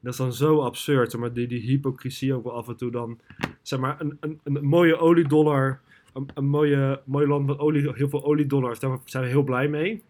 Dat 0.00 0.12
is 0.12 0.18
dan 0.18 0.32
zo 0.32 0.60
absurd, 0.60 1.16
maar 1.16 1.32
die, 1.32 1.46
die 1.46 1.60
hypocrisie 1.60 2.34
ook 2.34 2.44
wel 2.44 2.52
af 2.52 2.68
en 2.68 2.76
toe 2.76 2.90
dan. 2.90 3.20
Zeg 3.62 3.78
maar, 3.78 4.00
een, 4.00 4.16
een, 4.20 4.40
een 4.44 4.64
mooie 4.64 4.96
oliedollar, 4.96 5.80
een, 6.14 6.28
een 6.34 6.48
mooie, 6.48 7.00
mooi 7.04 7.26
land 7.26 7.46
met 7.46 7.58
olie, 7.58 7.92
heel 7.92 8.08
veel 8.08 8.24
oliedollars, 8.24 8.78
daar 8.78 8.98
zijn 9.04 9.24
we 9.24 9.28
heel 9.28 9.42
blij 9.42 9.68
mee. 9.68 10.02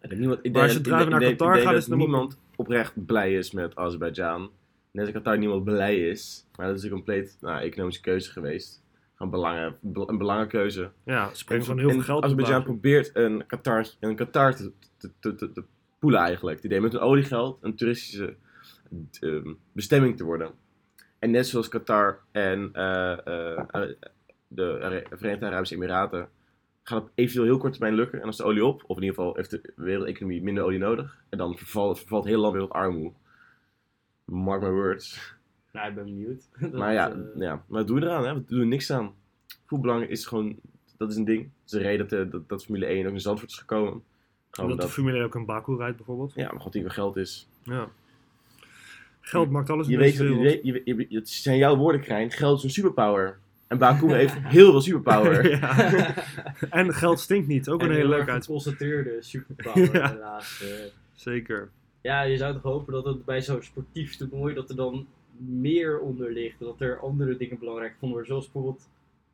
Ik 0.00 0.08
denk 0.08 0.20
niemand, 0.20 0.38
ik 0.42 0.52
Maar 0.52 0.62
als 0.62 0.72
je 0.72 0.80
naar 0.80 1.04
Qatar 1.08 1.22
ik 1.22 1.38
denk 1.38 1.62
gaat, 1.62 1.74
is 1.74 1.86
niemand 1.86 2.38
oprecht 2.56 3.06
blij 3.06 3.34
is 3.34 3.50
met 3.50 3.76
Azerbeidzjan. 3.76 4.50
Net 4.90 5.04
als 5.04 5.14
Qatar 5.14 5.38
niemand 5.38 5.64
blij 5.64 6.08
is. 6.08 6.46
Maar 6.56 6.66
dat 6.66 6.76
is 6.76 6.82
een 6.82 6.90
compleet 6.90 7.36
nou, 7.40 7.60
economische 7.60 8.00
keuze 8.00 8.30
geweest. 8.30 8.81
Gewoon 9.22 9.40
belangen, 9.40 9.76
bel- 9.80 10.08
een 10.08 10.18
belangenkeuze. 10.18 10.90
Ja, 11.04 11.30
brengen 11.44 11.64
gewoon 11.64 11.78
heel 11.78 11.90
veel 11.90 12.00
geld 12.00 12.18
op 12.18 12.24
Azerbeidzjan 12.24 12.62
probeert 12.62 13.10
een 13.16 13.46
Qatar, 13.46 13.86
een 14.00 14.16
Qatar 14.16 14.54
te, 14.54 14.72
te, 14.96 15.10
te, 15.20 15.34
te, 15.34 15.52
te 15.52 15.64
poelen 15.98 16.20
eigenlijk. 16.20 16.60
Die 16.60 16.70
deed 16.70 16.80
met 16.80 16.92
hun 16.92 17.00
oliegeld 17.00 17.58
een 17.60 17.76
toeristische 17.76 18.36
ehm, 19.20 19.52
bestemming 19.72 20.16
te 20.16 20.24
worden. 20.24 20.50
En 21.18 21.30
net 21.30 21.46
zoals 21.46 21.68
Qatar 21.68 22.18
en 22.30 22.70
eh, 22.72 23.12
eh, 23.12 23.88
de 24.48 25.04
Verenigde 25.10 25.46
Arabische 25.46 25.74
Emiraten 25.74 26.28
gaat 26.82 27.02
het 27.02 27.12
eventueel 27.14 27.46
heel 27.46 27.58
kort 27.58 27.72
termijn 27.72 27.94
lukken. 27.94 28.20
En 28.20 28.26
als 28.26 28.36
de 28.36 28.44
olie 28.44 28.64
op, 28.64 28.82
of 28.86 28.96
in 28.96 29.02
ieder 29.02 29.16
geval 29.18 29.34
heeft 29.34 29.50
de 29.50 29.72
wereldeconomie 29.76 30.42
minder 30.42 30.64
olie 30.64 30.78
nodig. 30.78 31.22
En 31.28 31.38
dan 31.38 31.56
vervalt, 31.56 31.98
vervalt 31.98 32.24
heel 32.24 32.40
lang 32.40 32.52
weer 32.52 32.62
tot 32.62 32.72
armoede. 32.72 33.14
Mark 34.24 34.62
my 34.62 34.70
words. 34.70 35.34
Nou, 35.72 35.88
ik 35.88 35.94
ben 35.94 36.04
benieuwd. 36.04 36.48
Dat, 36.60 36.72
maar 36.72 36.92
ja, 36.92 37.10
eh, 37.10 37.18
ja, 37.36 37.64
maar 37.66 37.84
we 37.84 38.00
eraan? 38.00 38.24
Hè? 38.26 38.34
We 38.34 38.44
doen 38.46 38.60
er 38.60 38.66
niks 38.66 38.90
aan. 38.90 39.14
Voetbalbelang 39.66 40.10
is 40.10 40.26
gewoon, 40.26 40.56
dat 40.96 41.10
is 41.10 41.16
een 41.16 41.24
ding. 41.24 41.42
Dat 41.42 41.50
is 41.64 41.70
de 41.70 41.78
reden 41.78 42.08
dat, 42.08 42.18
de, 42.18 42.28
dat, 42.28 42.48
dat 42.48 42.64
Formule 42.64 42.86
1 42.86 43.06
ook 43.06 43.12
in 43.12 43.20
Zandvoort 43.20 43.50
is 43.50 43.56
gekomen. 43.58 44.02
Gewoon 44.50 44.70
Omdat 44.70 44.76
de 44.76 44.82
dat, 44.86 44.90
Formule 44.94 45.16
1 45.16 45.24
ook 45.24 45.34
in 45.34 45.44
Baku 45.46 45.76
rijdt 45.76 45.96
bijvoorbeeld. 45.96 46.32
ja, 46.34 46.52
maar 46.52 46.60
god, 46.60 46.74
hier 46.74 46.90
geld 46.90 47.16
is. 47.16 47.48
Ja. 47.62 47.88
Geld 49.20 49.50
maakt 49.50 49.70
alles 49.70 49.86
in 49.86 49.92
Je 49.92 49.98
weet, 49.98 50.16
je, 50.16 50.72
weet, 50.96 51.06
je, 51.10 51.18
het 51.18 51.28
zijn 51.28 51.56
jouw 51.56 51.76
woorden, 51.76 52.00
Krijn. 52.00 52.30
Geld 52.30 52.58
is 52.58 52.64
een 52.64 52.70
superpower. 52.70 53.38
En 53.66 53.78
Baku 53.78 54.12
heeft 54.14 54.34
heel 54.38 54.70
veel 54.70 54.80
superpower. 54.80 55.50
ja. 55.58 56.14
En 56.70 56.94
geld 56.94 57.20
stinkt 57.20 57.48
niet, 57.48 57.68
ook 57.68 57.80
en 57.80 57.86
een 57.86 57.92
hele 57.92 58.06
heel 58.06 58.16
leuke 58.16 58.30
uit. 58.30 58.44
geconcentreerde 58.44 59.16
superpower 59.22 59.94
Ja. 59.94 60.10
helaas. 60.10 60.62
eh. 60.62 60.68
Zeker. 61.14 61.70
ja, 62.00 62.22
je 62.22 62.36
zou 62.36 62.52
toch 62.52 62.62
hopen 62.62 62.92
dat 62.92 63.04
het 63.04 63.24
bij 63.24 63.42
zo'n 63.42 63.62
sportief 63.62 64.16
toernooi 64.16 64.54
dat 64.54 64.70
er 64.70 64.76
dan 64.76 65.06
meer 65.38 66.00
onder 66.00 66.32
ligt. 66.32 66.58
Dat 66.58 66.80
er 66.80 67.00
andere 67.00 67.36
dingen 67.36 67.58
belangrijk 67.58 67.92
gevonden 67.92 68.18
worden. 68.18 68.34
Zoals 68.34 68.52
bijvoorbeeld, 68.52 68.88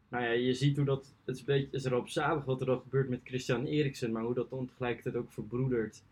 nou 0.08 0.24
ja, 0.24 0.30
je 0.30 0.54
ziet 0.54 0.76
hoe 0.76 0.84
dat, 0.86 1.14
het 1.24 1.34
is 1.34 1.40
een 1.40 1.46
beetje 1.46 1.68
is 1.70 1.84
rampzalig 1.86 2.44
wat 2.44 2.60
er 2.60 2.66
dan 2.66 2.80
gebeurt 2.80 3.08
met 3.08 3.20
Christian 3.24 3.64
Eriksen. 3.64 4.12
Maar 4.12 4.22
hoe 4.22 4.34
dat 4.34 4.50
dan 4.50 4.66
tegelijkertijd 4.66 5.16
ook 5.16 5.32
verbroedert 5.32 6.02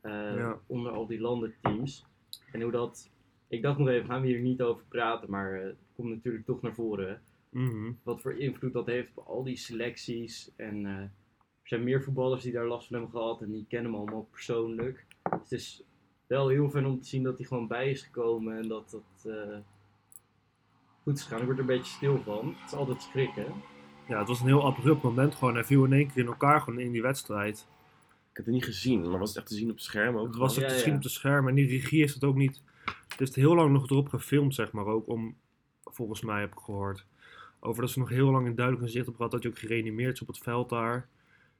eh, 0.00 0.12
Ja. 0.12 0.58
onder 0.66 0.92
al 0.92 1.06
die 1.06 1.20
landenteams. 1.20 2.04
En 2.52 2.60
hoe 2.62 2.70
dat, 2.72 3.10
ik 3.48 3.62
dacht 3.62 3.78
nog 3.78 3.88
even, 3.88 4.06
gaan 4.06 4.20
we 4.20 4.26
hier 4.26 4.40
niet 4.40 4.62
over 4.62 4.84
praten. 4.88 5.30
Maar 5.30 5.54
eh, 5.54 5.66
het 5.66 5.76
komt 5.96 6.08
natuurlijk 6.08 6.44
toch 6.44 6.62
naar 6.62 6.74
voren. 6.74 7.20
Mhm. 7.50 7.92
wat 8.02 8.20
voor 8.20 8.38
invloed 8.38 8.72
dat 8.72 8.86
heeft 8.86 9.10
op 9.14 9.26
al 9.26 9.42
die 9.44 9.56
selecties. 9.56 10.50
En 10.56 10.86
eh, 10.86 10.92
er 10.92 11.10
zijn 11.62 11.84
meer 11.84 12.02
voetballers 12.02 12.42
die 12.42 12.52
daar 12.52 12.66
last 12.66 12.86
van 12.86 12.96
hebben 12.96 13.20
gehad 13.20 13.42
en 13.42 13.50
die 13.52 13.64
kennen 13.68 13.92
hem 13.92 14.00
allemaal 14.00 14.28
persoonlijk. 14.30 15.06
Dus 15.22 15.40
het 15.40 15.52
is 15.52 15.82
wel 16.28 16.48
heel 16.48 16.70
fijn 16.70 16.86
om 16.86 17.00
te 17.00 17.08
zien 17.08 17.22
dat 17.22 17.38
hij 17.38 17.46
gewoon 17.46 17.66
bij 17.66 17.90
is 17.90 18.02
gekomen 18.02 18.56
en 18.58 18.68
dat 18.68 18.90
dat 18.90 19.32
eh, 19.34 19.58
goed 21.02 21.16
is 21.16 21.22
gegaan. 21.22 21.38
Ik 21.38 21.44
word 21.44 21.56
er 21.58 21.62
een 21.62 21.76
beetje 21.76 21.92
stil 21.92 22.22
van. 22.24 22.54
Het 22.58 22.72
is 22.72 22.78
altijd 22.78 23.02
schrikken. 23.02 23.46
Ja, 24.08 24.18
het 24.18 24.28
was 24.28 24.40
een 24.40 24.46
heel 24.46 24.64
abrupt 24.64 25.02
moment 25.02 25.34
gewoon. 25.34 25.54
Hij 25.54 25.64
viel 25.64 25.84
in 25.84 25.92
één 25.92 26.06
keer 26.06 26.22
in 26.22 26.26
elkaar 26.26 26.60
gewoon 26.60 26.80
in 26.80 26.92
die 26.92 27.02
wedstrijd. 27.02 27.66
Ik 28.30 28.36
heb 28.36 28.44
het 28.44 28.54
niet 28.54 28.64
gezien, 28.64 29.10
maar 29.10 29.18
was 29.18 29.28
het 29.28 29.38
echt 29.38 29.46
te 29.46 29.54
zien 29.54 29.68
op 29.70 29.74
het 29.74 29.84
scherm 29.84 30.16
ook? 30.16 30.26
Het 30.26 30.36
was 30.36 30.54
Ja, 30.54 30.60
het 30.60 30.70
te 30.70 30.76
ja. 30.76 30.80
zien 30.82 30.94
op 30.94 31.02
de 31.02 31.08
scherm 31.08 31.48
en 31.48 31.54
die 31.54 31.68
regie 31.68 32.00
heeft 32.00 32.14
het 32.14 32.24
ook 32.24 32.34
niet. 32.36 32.62
Het 33.08 33.18
heeft 33.18 33.34
heel 33.34 33.54
lang 33.54 33.72
nog 33.72 33.90
erop 33.90 34.08
gefilmd, 34.08 34.54
zeg 34.54 34.72
maar 34.72 34.86
ook. 34.86 35.08
Om, 35.08 35.36
volgens 35.84 36.20
mij 36.20 36.40
heb 36.40 36.52
ik 36.52 36.58
gehoord. 36.58 37.06
Over 37.60 37.82
dat 37.82 37.90
ze 37.90 37.98
nog 37.98 38.08
heel 38.08 38.30
lang 38.30 38.46
in 38.46 38.54
duidelijk 38.54 38.84
een 38.86 38.92
zicht 38.92 39.08
op 39.08 39.16
gehad 39.16 39.30
dat 39.30 39.42
hij 39.42 39.52
ook 39.52 39.58
gereanimeerd 39.58 40.14
is 40.14 40.20
op 40.20 40.26
het 40.28 40.38
veld 40.38 40.68
daar. 40.68 41.08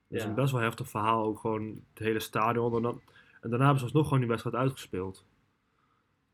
Dat 0.09 0.19
is 0.19 0.23
Ja. 0.23 0.29
een 0.29 0.35
best 0.35 0.53
wel 0.53 0.61
heftig 0.61 0.89
verhaal, 0.89 1.25
ook 1.25 1.39
gewoon 1.39 1.67
het 1.95 1.99
hele 1.99 2.21
stadion. 2.21 2.77
En, 2.77 2.83
dan, 2.83 3.01
en 3.41 3.49
daarna 3.51 3.59
hebben 3.65 3.79
ze 3.79 3.85
alsnog 3.85 4.05
gewoon 4.05 4.19
die 4.21 4.29
wedstrijd 4.29 4.57
uitgespeeld. 4.57 5.25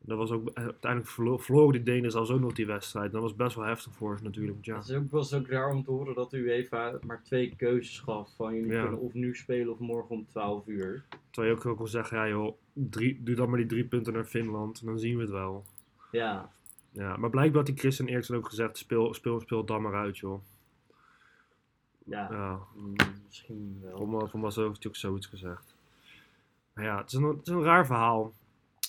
Dat 0.06 0.18
was 0.18 0.30
ook, 0.30 0.48
eh, 0.48 0.64
uiteindelijk 0.64 1.10
verlo- 1.12 1.38
verloren 1.38 1.72
die 1.72 1.82
Denen 1.82 2.10
zelfs 2.10 2.30
ook 2.30 2.40
nog 2.40 2.52
die 2.52 2.66
wedstrijd. 2.66 3.12
Dat 3.12 3.22
was 3.22 3.34
best 3.36 3.56
wel 3.56 3.64
heftig 3.64 3.92
voor 3.94 4.16
ze 4.18 4.24
natuurlijk. 4.24 4.64
Ja. 4.64 4.76
Het 4.76 4.88
is 4.88 4.96
ook, 4.96 5.10
was 5.10 5.34
ook 5.34 5.46
raar 5.48 5.70
om 5.70 5.84
te 5.84 5.90
horen 5.90 6.14
dat 6.14 6.30
de 6.30 6.36
UEFA 6.38 6.98
maar 7.06 7.22
twee 7.22 7.54
keuzes 7.56 7.98
gaf. 8.00 8.34
Van 8.36 8.54
jullie 8.54 8.72
Ja. 8.72 8.82
kunnen 8.82 9.00
of 9.00 9.12
nu 9.14 9.34
spelen 9.34 9.72
of 9.72 9.78
morgen 9.78 10.10
om 10.10 10.26
12 10.26 10.66
uur. 10.66 11.04
Terwijl 11.30 11.54
je 11.54 11.60
ook, 11.68 11.78
wel 11.78 11.86
zeggen, 11.86 12.16
ja 12.18 12.28
joh, 12.28 12.56
drie, 12.72 13.22
doe 13.22 13.34
dan 13.34 13.48
maar 13.48 13.58
die 13.58 13.66
drie 13.66 13.84
punten 13.84 14.12
naar 14.12 14.24
Finland 14.24 14.80
en 14.80 14.86
dan 14.86 14.98
zien 14.98 15.16
we 15.16 15.22
het 15.22 15.30
wel. 15.30 15.64
Ja, 16.10 16.52
Ja, 16.92 17.16
maar 17.16 17.30
blijkbaar 17.30 17.56
had 17.56 17.66
die 17.66 17.76
Christian 17.78 18.08
Eriksen 18.08 18.36
ook 18.36 18.48
gezegd, 18.48 18.78
speel, 18.78 19.14
speel, 19.14 19.40
speel 19.40 19.64
dan 19.64 19.82
maar 19.82 19.94
uit 19.94 20.18
joh. 20.18 20.40
ja. 22.04 22.28
Ja, 22.30 22.58
mm, 22.76 22.94
misschien 23.26 23.78
wel. 23.82 23.96
Voor 23.96 24.08
hij 24.82 24.90
ook 24.90 24.96
zoiets 24.96 25.26
gezegd. 25.26 25.74
Maar 26.74 26.84
ja, 26.84 26.98
het 26.98 27.12
is, 27.12 27.18
een, 27.18 27.40
een 27.44 27.62
raar 27.62 27.86
verhaal. 27.86 28.34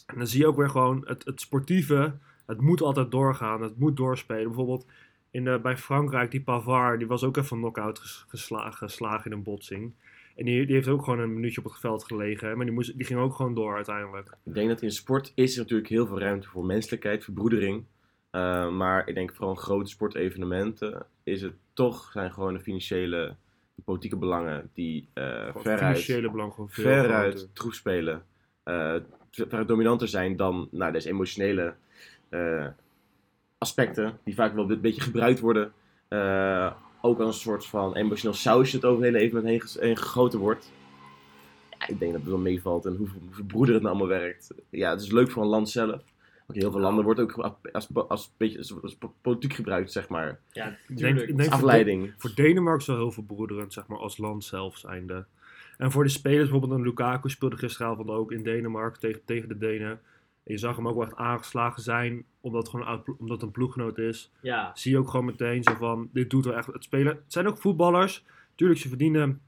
En 0.05 0.17
dan 0.17 0.27
zie 0.27 0.39
je 0.39 0.47
ook 0.47 0.57
weer 0.57 0.69
gewoon 0.69 1.01
het, 1.05 1.25
het 1.25 1.41
sportieve. 1.41 2.13
Het 2.45 2.61
moet 2.61 2.81
altijd 2.81 3.11
doorgaan. 3.11 3.61
Het 3.61 3.79
moet 3.79 3.97
doorspelen. 3.97 4.43
Bijvoorbeeld 4.47 4.85
in 5.31 5.43
de, 5.43 5.59
bij 5.59 5.77
Frankrijk, 5.77 6.31
die 6.31 6.43
Pavard, 6.43 6.99
die 6.99 7.07
was 7.07 7.23
ook 7.23 7.37
even 7.37 7.57
knock-out 7.57 7.99
ges- 7.99 8.25
gesla- 8.27 8.71
geslagen 8.71 9.31
in 9.31 9.37
een 9.37 9.43
botsing. 9.43 9.93
En 10.35 10.45
die, 10.45 10.65
die 10.65 10.75
heeft 10.75 10.87
ook 10.87 11.03
gewoon 11.03 11.19
een 11.19 11.33
minuutje 11.33 11.63
op 11.63 11.71
het 11.71 11.79
veld 11.79 12.03
gelegen. 12.03 12.55
Maar 12.57 12.65
die, 12.65 12.75
moest, 12.75 12.97
die 12.97 13.05
ging 13.05 13.19
ook 13.19 13.33
gewoon 13.33 13.53
door 13.53 13.75
uiteindelijk. 13.75 14.29
Ik 14.43 14.53
denk 14.53 14.69
dat 14.69 14.81
in 14.81 14.91
sport 14.91 15.31
is 15.35 15.53
er 15.53 15.61
natuurlijk 15.61 15.89
heel 15.89 16.07
veel 16.07 16.19
ruimte 16.19 16.47
voor 16.47 16.65
menselijkheid, 16.65 17.23
verbroedering. 17.23 17.83
Uh, 18.31 18.71
maar 18.71 19.07
ik 19.07 19.15
denk 19.15 19.35
vooral 19.35 19.55
grote 19.55 19.89
sportevenementen 19.89 21.05
is 21.23 21.41
het 21.41 21.53
toch 21.73 22.11
zijn 22.11 22.33
gewoon 22.33 22.53
de 22.53 22.59
financiële, 22.59 23.35
politieke 23.83 24.17
belangen 24.17 24.69
die 24.73 25.07
uh, 25.13 25.55
veruit, 25.55 26.31
belang 26.31 26.53
veruit 26.67 27.33
groter. 27.33 27.53
troef 27.53 27.73
spelen. 27.73 28.23
Uh, 28.65 28.95
veruit 29.31 29.67
dominanter 29.67 30.07
zijn 30.07 30.35
dan 30.35 30.67
nou, 30.71 30.91
deze 30.91 31.09
emotionele 31.09 31.73
uh, 32.29 32.67
aspecten 33.57 34.19
die 34.23 34.35
vaak 34.35 34.53
wel 34.53 34.69
een 34.69 34.81
beetje 34.81 35.01
gebruikt 35.01 35.39
worden. 35.39 35.73
Ook 37.01 37.19
als 37.19 37.35
een 37.35 37.41
soort 37.41 37.65
van 37.65 37.95
emotioneel 37.95 38.35
sausje 38.35 38.79
dat 38.79 38.91
over 38.91 39.03
het 39.03 39.13
hele 39.13 39.25
evenement 39.25 39.73
heen, 39.73 39.83
heen 39.87 39.97
gegoten 39.97 40.39
wordt. 40.39 40.71
Ja, 41.79 41.87
ik 41.87 41.99
denk 41.99 42.11
dat 42.11 42.21
het 42.21 42.29
wel 42.29 42.39
meevalt 42.39 42.85
en 42.85 42.95
hoe, 42.95 43.07
hoe 43.51 43.63
het 43.63 43.81
nou 43.81 43.85
allemaal 43.85 44.07
werkt. 44.07 44.53
Ja, 44.69 44.89
het 44.89 45.01
is 45.01 45.11
leuk 45.11 45.31
voor 45.31 45.43
een 45.43 45.49
land 45.49 45.69
zelf. 45.69 46.03
Ook 46.47 46.55
in 46.55 46.61
heel 46.61 46.71
veel 46.71 46.79
landen 46.79 47.03
wordt 47.03 47.19
ook 47.19 47.31
als, 47.31 47.53
als, 47.71 47.87
als, 48.07 48.31
beetje, 48.37 48.57
als, 48.57 48.81
als 48.81 48.97
politiek 49.21 49.53
gebruikt, 49.53 49.91
zeg 49.91 50.07
maar. 50.07 50.39
Ja, 50.51 50.75
denk, 50.87 51.49
Afleiding. 51.49 52.13
voor 52.17 52.31
Denemarken 52.35 52.81
is 52.81 52.87
wel 52.87 52.97
heel 52.97 53.11
verbroederend, 53.11 53.73
zeg 53.73 53.87
maar, 53.87 53.97
als 53.97 54.17
land 54.17 54.43
zelf 54.43 54.77
zijnde. 54.77 55.25
En 55.77 55.91
voor 55.91 56.03
de 56.03 56.09
spelers, 56.09 56.49
bijvoorbeeld 56.49 56.79
een 56.79 56.85
Lukaku 56.85 57.29
speelde 57.29 57.57
gisteravond 57.57 58.09
ook 58.09 58.31
in 58.31 58.43
Denemarken 58.43 58.99
tegen, 58.99 59.21
tegen 59.25 59.47
de 59.47 59.57
Denen. 59.57 59.89
En 60.43 60.53
je 60.53 60.57
zag 60.57 60.75
hem 60.75 60.87
ook 60.87 60.95
wel 60.95 61.05
echt 61.05 61.15
aangeslagen 61.15 61.81
zijn, 61.81 62.25
omdat 62.41 62.61
het 62.61 62.71
gewoon 62.71 63.03
omdat 63.05 63.37
het 63.37 63.41
een 63.41 63.51
ploeggenoot 63.51 63.97
is. 63.97 64.31
Ja, 64.41 64.71
zie 64.73 64.91
je 64.91 64.97
ook 64.97 65.09
gewoon 65.09 65.25
meteen 65.25 65.63
zo 65.63 65.73
van, 65.73 66.09
dit 66.13 66.29
doet 66.29 66.45
wel 66.45 66.55
echt 66.55 66.67
het 66.67 66.83
spelen. 66.83 67.13
Het 67.13 67.33
zijn 67.33 67.47
ook 67.47 67.57
voetballers. 67.57 68.25
Tuurlijk, 68.55 68.79
ze 68.79 68.87
verdienen 68.87 69.41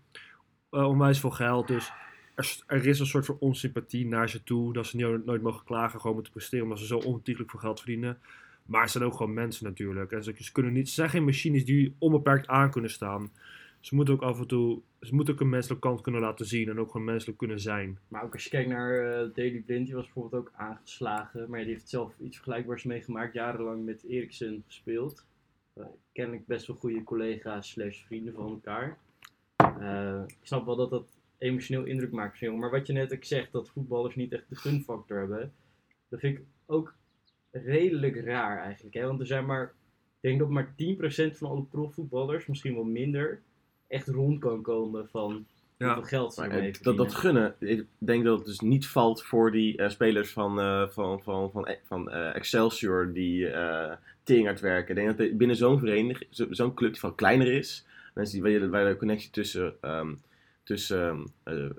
eh, 0.70 0.88
onwijs 0.88 1.20
veel 1.20 1.30
geld. 1.30 1.68
Dus 1.68 1.92
er, 2.68 2.88
is 2.88 3.00
een 3.00 3.06
soort 3.06 3.26
van 3.26 3.38
onsympathie 3.40 4.06
naar 4.06 4.30
ze 4.30 4.44
toe. 4.44 4.74
Dat 4.74 4.86
ze 4.86 4.96
niet, 4.96 5.26
nooit 5.26 5.42
mogen 5.42 5.66
klagen, 5.66 6.00
gewoon 6.00 6.16
moeten 6.16 6.34
presteren. 6.34 6.64
Omdat 6.64 6.80
ze 6.80 6.86
zo 6.86 6.98
ontiegelijk 6.98 7.52
veel 7.52 7.60
geld 7.60 7.80
verdienen. 7.80 8.18
Maar 8.66 8.82
het 8.82 8.92
zijn 8.92 9.04
ook 9.04 9.16
gewoon 9.16 9.34
mensen 9.34 9.66
natuurlijk. 9.66 10.12
En 10.12 10.24
ze, 10.24 10.34
ze, 10.40 10.52
kunnen 10.52 10.74
niet, 10.74 10.88
ze 10.88 10.94
zijn 10.94 11.10
geen 11.10 11.26
machines 11.26 11.66
die 11.66 11.96
onbeperkt 11.98 12.48
aan 12.48 12.72
kunnen 12.72 12.92
staan. 12.92 13.32
Ze 13.80 13.96
moeten 13.96 14.14
ook 14.14 14.22
af 14.22 14.40
en 14.40 14.48
toe, 14.48 14.82
ze 15.02 15.16
moeten 15.16 15.34
ook 15.34 15.40
een 15.40 15.50
menselijke 15.50 15.88
kant 15.88 16.02
kunnen 16.02 16.22
laten 16.22 16.46
zien. 16.46 16.70
En 16.70 16.80
ook 16.80 16.92
gewoon 16.92 17.06
menselijk 17.06 17.38
kunnen 17.38 17.60
zijn. 17.60 17.98
maar 18.08 18.24
ook 18.24 18.34
als 18.34 18.44
je 18.44 18.50
kijkt 18.50 18.70
naar 18.70 19.00
eh 19.00 19.34
Daley 19.34 19.64
Blind, 19.66 19.86
die 19.86 19.96
was 19.96 20.04
bijvoorbeeld 20.04 20.42
ook 20.42 20.52
aangeslagen. 20.56 21.50
Maar 21.50 21.60
die 21.60 21.70
heeft 21.70 21.90
zelf 21.90 22.14
iets 22.20 22.36
vergelijkbaars 22.36 22.84
meegemaakt. 22.84 23.34
Jarenlang 23.34 23.86
met 23.86 24.04
Eriksen 24.04 24.64
gespeeld. 24.66 25.26
Eh, 25.74 25.86
kennelijk 26.12 26.46
best 26.46 26.68
wel 26.68 26.76
goede 26.76 27.04
collega's 27.04 27.70
slash 27.70 28.06
vrienden 28.06 28.34
van 28.34 28.50
elkaar. 28.50 28.98
Eh, 29.56 30.22
ik 30.28 30.46
snap 30.48 30.66
wel 30.66 30.76
dat 30.76 30.90
dat 30.90 31.17
emotioneel 31.38 31.84
indruk 31.84 32.12
maakt 32.12 32.34
op 32.34 32.40
jongen. 32.40 32.60
Maar 32.60 32.72
wat 32.72 32.88
je 32.88 32.94
net 32.94 33.14
ook 33.14 33.24
zegt, 33.24 33.52
dat 33.52 33.70
voetballers 33.70 34.16
niet 34.16 34.34
echt 34.34 34.50
de 34.50 34.56
gunfactor 34.56 35.18
hebben. 35.18 35.54
Dat 36.10 36.20
vind 36.20 36.38
ik 36.38 36.44
ook 36.66 36.94
redelijk 37.52 38.16
raar 38.26 38.62
eigenlijk. 38.64 38.96
Hè? 38.96 39.06
Want 39.06 39.20
er 39.20 39.28
zijn 39.28 39.46
maar, 39.46 39.64
ik 39.64 40.30
denk 40.30 40.40
dat 40.40 40.50
maar 40.50 40.74
10% 40.76 41.38
van 41.38 41.50
alle 41.50 41.64
profvoetballers, 41.64 42.46
misschien 42.46 42.74
wel 42.74 42.84
minder, 42.84 43.42
echt 43.88 44.08
rond 44.08 44.40
kan 44.40 44.62
komen 44.62 45.10
van 45.10 45.46
hoeveel 45.78 46.04
geld 46.04 46.34
ze 46.34 46.42
ermee 46.42 46.72
eh, 46.72 46.82
dat, 46.82 46.98
dat 46.98 47.14
gunnen, 47.14 47.56
ik 47.60 47.86
denk 47.98 48.24
dat 48.24 48.38
het 48.38 48.48
dus 48.48 48.60
niet 48.60 48.88
valt 48.88 49.24
voor 49.24 49.52
die 49.52 49.78
eh, 49.78 49.90
spelers 49.90 50.32
van, 50.32 50.60
eh, 50.60 50.88
van, 50.90 51.22
van, 51.22 51.52
van, 51.52 51.76
van 51.84 52.12
eh, 52.12 52.36
Excelsior 52.36 53.14
die 53.14 53.48
eh 53.50 53.96
tering 54.24 54.46
hard 54.46 54.60
werken. 54.60 54.98
Ik 54.98 55.04
denk 55.06 55.18
dat 55.18 55.38
binnen 55.38 55.56
zo'n 55.56 55.80
vereniging, 55.80 56.28
zo- 56.30 56.48
zo'n 56.50 56.74
club 56.74 56.92
die 56.92 57.00
van 57.00 57.16
kleiner 57.16 57.52
is, 57.52 57.86
mensen 58.14 58.34
die, 58.34 58.44
waar, 58.44 58.52
je, 58.62 58.70
waar 58.70 58.90
de 58.90 58.98
connectie 58.98 59.30
tussen, 59.32 59.76
ehm, 59.82 60.14
tussen 60.68 61.32
ehm, 61.44 61.56
eh, 61.58 61.66
eh, 61.66 61.72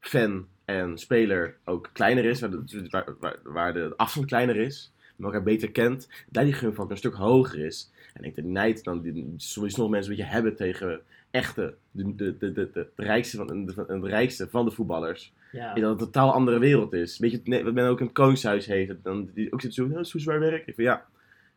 fan 0.00 0.46
en 0.64 0.98
speler 0.98 1.56
ook 1.64 1.90
kleiner 1.92 2.24
is, 2.24 2.40
waar 2.40 2.50
de, 2.50 2.86
waar, 3.20 3.36
waar, 3.42 3.72
de 3.72 3.92
afstand 3.96 4.26
kleiner 4.26 4.56
is, 4.56 4.92
en 5.18 5.24
elkaar 5.24 5.42
beter 5.42 5.70
kent, 5.70 6.08
daar 6.28 6.44
die 6.44 6.52
gunfactor 6.52 6.90
een 6.90 6.96
stuk 6.96 7.14
hoger 7.14 7.58
is. 7.58 7.90
En 8.14 8.14
ik 8.14 8.22
denk 8.22 8.34
dat 8.34 8.44
die 8.44 8.52
nijd 8.52 8.84
dan 8.84 9.00
die, 9.00 9.34
sommige 9.36 9.88
mensen 9.88 10.10
een 10.10 10.16
beetje 10.16 10.32
hebben 10.32 10.56
tegen 10.56 11.00
echte, 11.30 11.74
de, 11.90 12.14
de, 12.14 12.36
de, 12.38 12.52
de, 12.52 12.70
de 12.72 12.88
rijkste 12.96 13.36
van, 13.36 13.66
de, 13.66 13.98
rijkste 14.02 14.48
van 14.48 14.64
de 14.64 14.70
voetballers. 14.70 15.32
Ja. 15.52 15.74
En 15.74 15.80
dat 15.80 15.90
het 15.90 16.00
een 16.00 16.06
totaal 16.06 16.32
andere 16.32 16.58
wereld 16.58 16.92
is. 16.92 17.18
Weet 17.18 17.30
je, 17.30 17.62
wat 17.64 17.74
men 17.74 17.88
ook 17.88 18.00
in 18.00 18.06
het 18.06 18.14
koningshuis 18.14 18.66
heeft, 18.66 18.92
dan 19.02 19.30
die 19.34 19.52
ook 19.52 19.60
zit 19.60 19.74
zo, 19.74 19.82
nou, 19.82 19.94
dat 19.94 20.04
is 20.04 20.10
zo 20.10 20.18
zwaar 20.18 20.40
werk. 20.40 20.66
Ik 20.66 20.74
vind, 20.74 20.88
ja, 20.88 21.06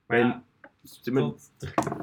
maar 0.05 0.17
ja, 0.17 0.43
men- 1.03 1.33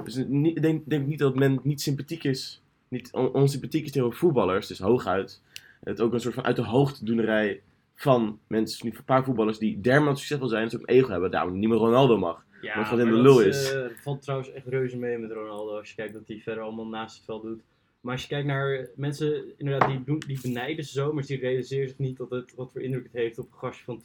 dus 0.05 0.17
ik 0.17 0.63
denk, 0.63 0.89
denk 0.89 1.07
niet 1.07 1.19
dat 1.19 1.35
men 1.35 1.61
niet 1.63 1.81
sympathiek 1.81 2.25
is, 2.25 2.63
niet 2.89 3.13
on- 3.13 3.33
onsympathiek 3.33 3.85
is 3.85 3.91
tegenover 3.93 4.19
voetballers, 4.19 4.67
dus 4.67 4.79
hooguit. 4.79 5.43
Het 5.85 6.01
ook 6.01 6.13
een 6.13 6.21
soort 6.21 6.35
van 6.35 6.45
uit 6.45 6.57
de 6.57 6.63
hoogte 6.63 7.05
doenerij 7.05 7.63
van 7.95 8.39
mensen, 8.47 8.87
niet 8.87 8.97
een 8.99 9.05
paar 9.05 9.25
voetballers 9.25 9.59
die 9.59 9.81
dermate 9.81 10.19
succesvol 10.19 10.49
zijn, 10.49 10.63
dat 10.63 10.71
ze 10.71 10.77
ook 10.77 10.89
een 10.89 10.95
ego 10.95 11.11
hebben, 11.11 11.31
daarom 11.31 11.59
niet 11.59 11.69
meer 11.69 11.79
Ronaldo 11.79 12.19
mag. 12.19 12.45
Ja, 12.61 12.77
Wat 12.77 12.85
gewoon 12.87 13.01
in 13.01 13.07
maar 13.13 13.17
de 13.17 13.23
dat 13.23 13.37
lul 13.37 13.47
is, 13.47 13.73
eh, 13.73 13.81
dat 13.81 13.93
valt 14.03 14.23
trouwens 14.23 14.53
echt 14.53 14.67
reuze 14.67 14.97
mee 14.99 15.19
met 15.19 15.31
Ronaldo. 15.33 15.79
Als 15.79 15.89
je 15.89 15.95
kijkt 15.95 16.13
dat 16.13 16.29
hij 16.29 16.41
verder 16.41 16.63
allemaal 16.63 16.87
naast 16.87 17.17
het 17.17 17.25
veld 17.25 17.43
doet. 17.43 17.63
Maar 18.01 18.13
als 18.15 18.23
je 18.23 18.29
kijkt 18.29 18.47
naar 18.47 18.89
mensen, 18.97 19.45
inderdaad, 19.57 19.89
die, 19.89 20.05
doen, 20.05 20.23
die 20.27 20.41
benijden 20.43 20.85
ze 20.85 20.93
zo, 20.93 21.13
maar 21.13 21.27
die 21.27 21.39
realiseren 21.39 21.89
zich 21.89 21.99
niet 21.99 22.17
dat 22.17 22.31
het, 22.31 22.55
wat 22.55 22.73
voor 22.73 22.81
indruk 22.83 23.03
het 23.03 23.13
heeft 23.13 23.39
op 23.39 23.47
een 23.53 23.59
gastje 23.59 23.85
van 23.85 24.03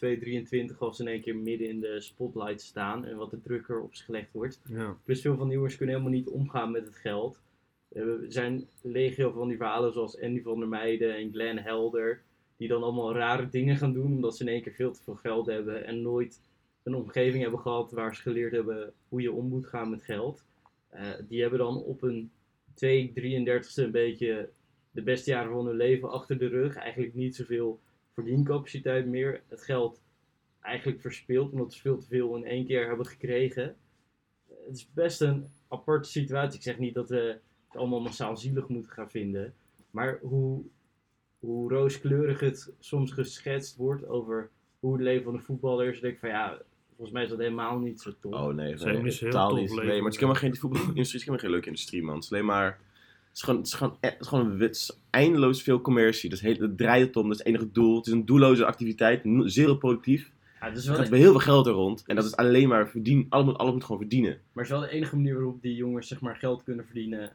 2,23 0.71 0.79
als 0.79 0.95
ze 0.97 1.03
in 1.03 1.09
één 1.09 1.21
keer 1.21 1.35
midden 1.35 1.67
in 1.69 1.79
de 1.79 2.01
spotlight 2.01 2.61
staan 2.61 3.05
en 3.05 3.17
wat 3.17 3.29
de 3.29 3.41
drukker 3.41 3.81
op 3.81 3.95
zich 3.95 4.05
gelegd 4.05 4.31
wordt. 4.31 4.61
Ja. 4.65 4.97
Plus 5.03 5.21
veel 5.21 5.35
van 5.37 5.47
die 5.47 5.55
jongens 5.55 5.75
kunnen 5.77 5.95
helemaal 5.95 6.17
niet 6.17 6.27
omgaan 6.29 6.71
met 6.71 6.85
het 6.85 6.95
geld. 6.95 7.39
Eh, 7.91 8.01
Er 8.01 8.31
zijn 8.31 8.67
legio 8.81 9.31
van 9.31 9.47
die 9.47 9.57
verhalen 9.57 9.93
zoals 9.93 10.21
Andy 10.21 10.41
van 10.41 10.59
der 10.59 10.67
Meijden 10.67 11.15
en 11.15 11.31
Glenn 11.31 11.59
Helder. 11.59 12.21
Die 12.57 12.67
dan 12.67 12.83
allemaal 12.83 13.13
rare 13.13 13.49
dingen 13.49 13.77
gaan 13.77 13.93
doen 13.93 14.13
omdat 14.13 14.37
ze 14.37 14.43
in 14.43 14.49
één 14.49 14.61
keer 14.61 14.73
veel 14.73 14.91
te 14.91 15.03
veel 15.03 15.15
geld 15.15 15.45
hebben. 15.45 15.85
En 15.85 16.01
nooit 16.01 16.41
een 16.83 16.95
omgeving 16.95 17.41
hebben 17.41 17.59
gehad 17.59 17.91
waar 17.91 18.15
ze 18.15 18.21
geleerd 18.21 18.51
hebben 18.51 18.93
hoe 19.09 19.21
je 19.21 19.31
om 19.31 19.47
moet 19.47 19.65
gaan 19.67 19.89
met 19.89 20.03
geld. 20.03 20.43
Eh, 20.89 21.09
die 21.27 21.41
hebben 21.41 21.59
dan 21.59 21.83
op 21.83 22.01
een 22.01 22.31
2, 22.73 23.11
33ste 23.13 23.83
een 23.83 23.91
beetje 23.91 24.49
de 24.91 25.01
beste 25.01 25.29
jaren 25.29 25.51
van 25.51 25.65
hun 25.65 25.75
leven 25.75 26.11
achter 26.11 26.37
de 26.37 26.47
rug. 26.47 26.75
Eigenlijk 26.75 27.13
niet 27.13 27.35
zoveel 27.35 27.79
verdiencapaciteit 28.13 29.05
meer. 29.05 29.41
Het 29.47 29.61
geld 29.61 30.01
eigenlijk 30.61 31.01
verspeeld 31.01 31.51
omdat 31.51 31.73
ze 31.73 31.81
veel 31.81 31.97
te 31.97 32.07
veel 32.07 32.35
in 32.35 32.45
één 32.45 32.65
keer 32.65 32.87
hebben 32.87 33.05
gekregen. 33.05 33.75
Het 34.47 34.75
is 34.75 34.93
best 34.93 35.21
een 35.21 35.45
aparte 35.67 36.09
situatie. 36.09 36.57
Ik 36.57 36.63
zeg 36.63 36.77
niet 36.77 36.93
dat 36.93 37.09
we 37.09 37.39
het 37.71 37.81
allemaal 37.81 38.01
massaal 38.01 38.37
zielig 38.37 38.67
moeten 38.67 38.91
gaan 38.91 39.09
vinden. 39.09 39.53
Maar 39.91 40.19
hoe, 40.21 40.63
hoe 41.39 41.69
rooskleurig 41.69 42.39
het 42.39 42.73
soms 42.79 43.11
geschetst 43.11 43.75
wordt 43.75 44.07
over 44.07 44.49
hoe 44.79 44.93
het 44.93 45.01
leven 45.01 45.23
van 45.23 45.33
de 45.33 45.41
voetballer 45.41 45.87
is. 45.87 45.99
denk 45.99 46.13
ik 46.13 46.19
van 46.19 46.29
ja, 46.29 46.61
volgens 46.87 47.11
mij 47.11 47.23
is 47.23 47.29
dat 47.29 47.37
helemaal 47.37 47.79
niet 47.79 48.01
zo 48.01 48.11
tof. 48.19 48.33
Oh 48.33 48.45
nee, 48.45 48.75
nee, 48.75 49.01
dus 49.01 49.19
heel 49.19 49.29
totaal 49.29 49.49
tof 49.49 49.59
niet. 49.59 49.69
leven. 49.69 49.85
Nee, 49.85 49.95
maar 49.95 50.05
het 50.05 50.13
is 50.13 50.19
helemaal 50.19 50.41
geen 50.41 50.55
voetbalindustrie, 50.55 51.19
is 51.19 51.25
helemaal 51.25 51.39
geen 51.39 51.49
leuke 51.49 51.67
industrie, 51.67 52.03
man. 52.03 52.15
Het 52.15 52.23
is 52.23 52.31
alleen 52.31 52.45
maar, 52.45 52.79
het 53.27 53.37
is 53.37 53.41
gewoon, 53.41 53.59
het 53.59 53.67
is 53.67 53.73
gewoon, 53.73 53.97
het 53.99 54.17
is 54.19 54.27
gewoon 54.27 54.59
het 54.59 54.75
is 54.75 54.99
eindeloos 55.09 55.61
veel 55.61 55.81
commercie. 55.81 56.29
Dat 56.29 56.37
is 56.37 56.43
heel, 56.43 56.57
het 56.59 56.77
draait 56.77 57.07
het 57.07 57.15
om, 57.15 57.23
dat 57.23 57.31
is 57.31 57.37
het 57.37 57.47
enige 57.47 57.71
doel. 57.71 57.97
Het 57.97 58.07
is 58.07 58.13
een 58.13 58.25
doelloze 58.25 58.65
activiteit, 58.65 59.21
zero 59.43 59.75
productief. 59.75 60.31
Ja, 60.59 60.67
het 60.67 60.77
is 60.77 60.85
Er 60.85 60.91
wel 60.91 61.01
gaat 61.01 61.09
weer 61.09 61.19
heel 61.19 61.31
veel 61.31 61.39
geld 61.39 61.65
er 61.67 61.73
rond. 61.73 62.03
En 62.07 62.15
dat 62.15 62.25
is 62.25 62.35
alleen 62.35 62.67
maar 62.67 62.89
verdien, 62.89 63.25
alles 63.29 63.45
moet, 63.45 63.57
alles 63.57 63.73
moet 63.73 63.83
gewoon 63.83 64.01
verdienen. 64.01 64.31
Maar 64.31 64.63
het 64.63 64.73
is 64.73 64.79
wel 64.79 64.89
de 64.89 64.95
enige 64.95 65.15
manier 65.15 65.33
waarop 65.33 65.61
die 65.61 65.75
jongens 65.75 66.07
zeg 66.07 66.21
maar, 66.21 66.35
geld 66.35 66.63
kunnen 66.63 66.85
verdienen 66.85 67.31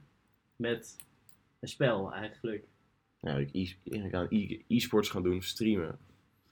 met 0.56 0.96
een 1.60 1.68
spel 1.68 2.12
eigenlijk. 2.12 2.64
Ja, 3.20 3.36
ik 3.36 3.48
e- 3.52 3.74
ik 3.84 4.02
ga 4.10 4.26
e- 4.28 4.58
e-sports 4.68 5.08
gaan 5.08 5.22
doen, 5.22 5.42
streamen. 5.42 5.98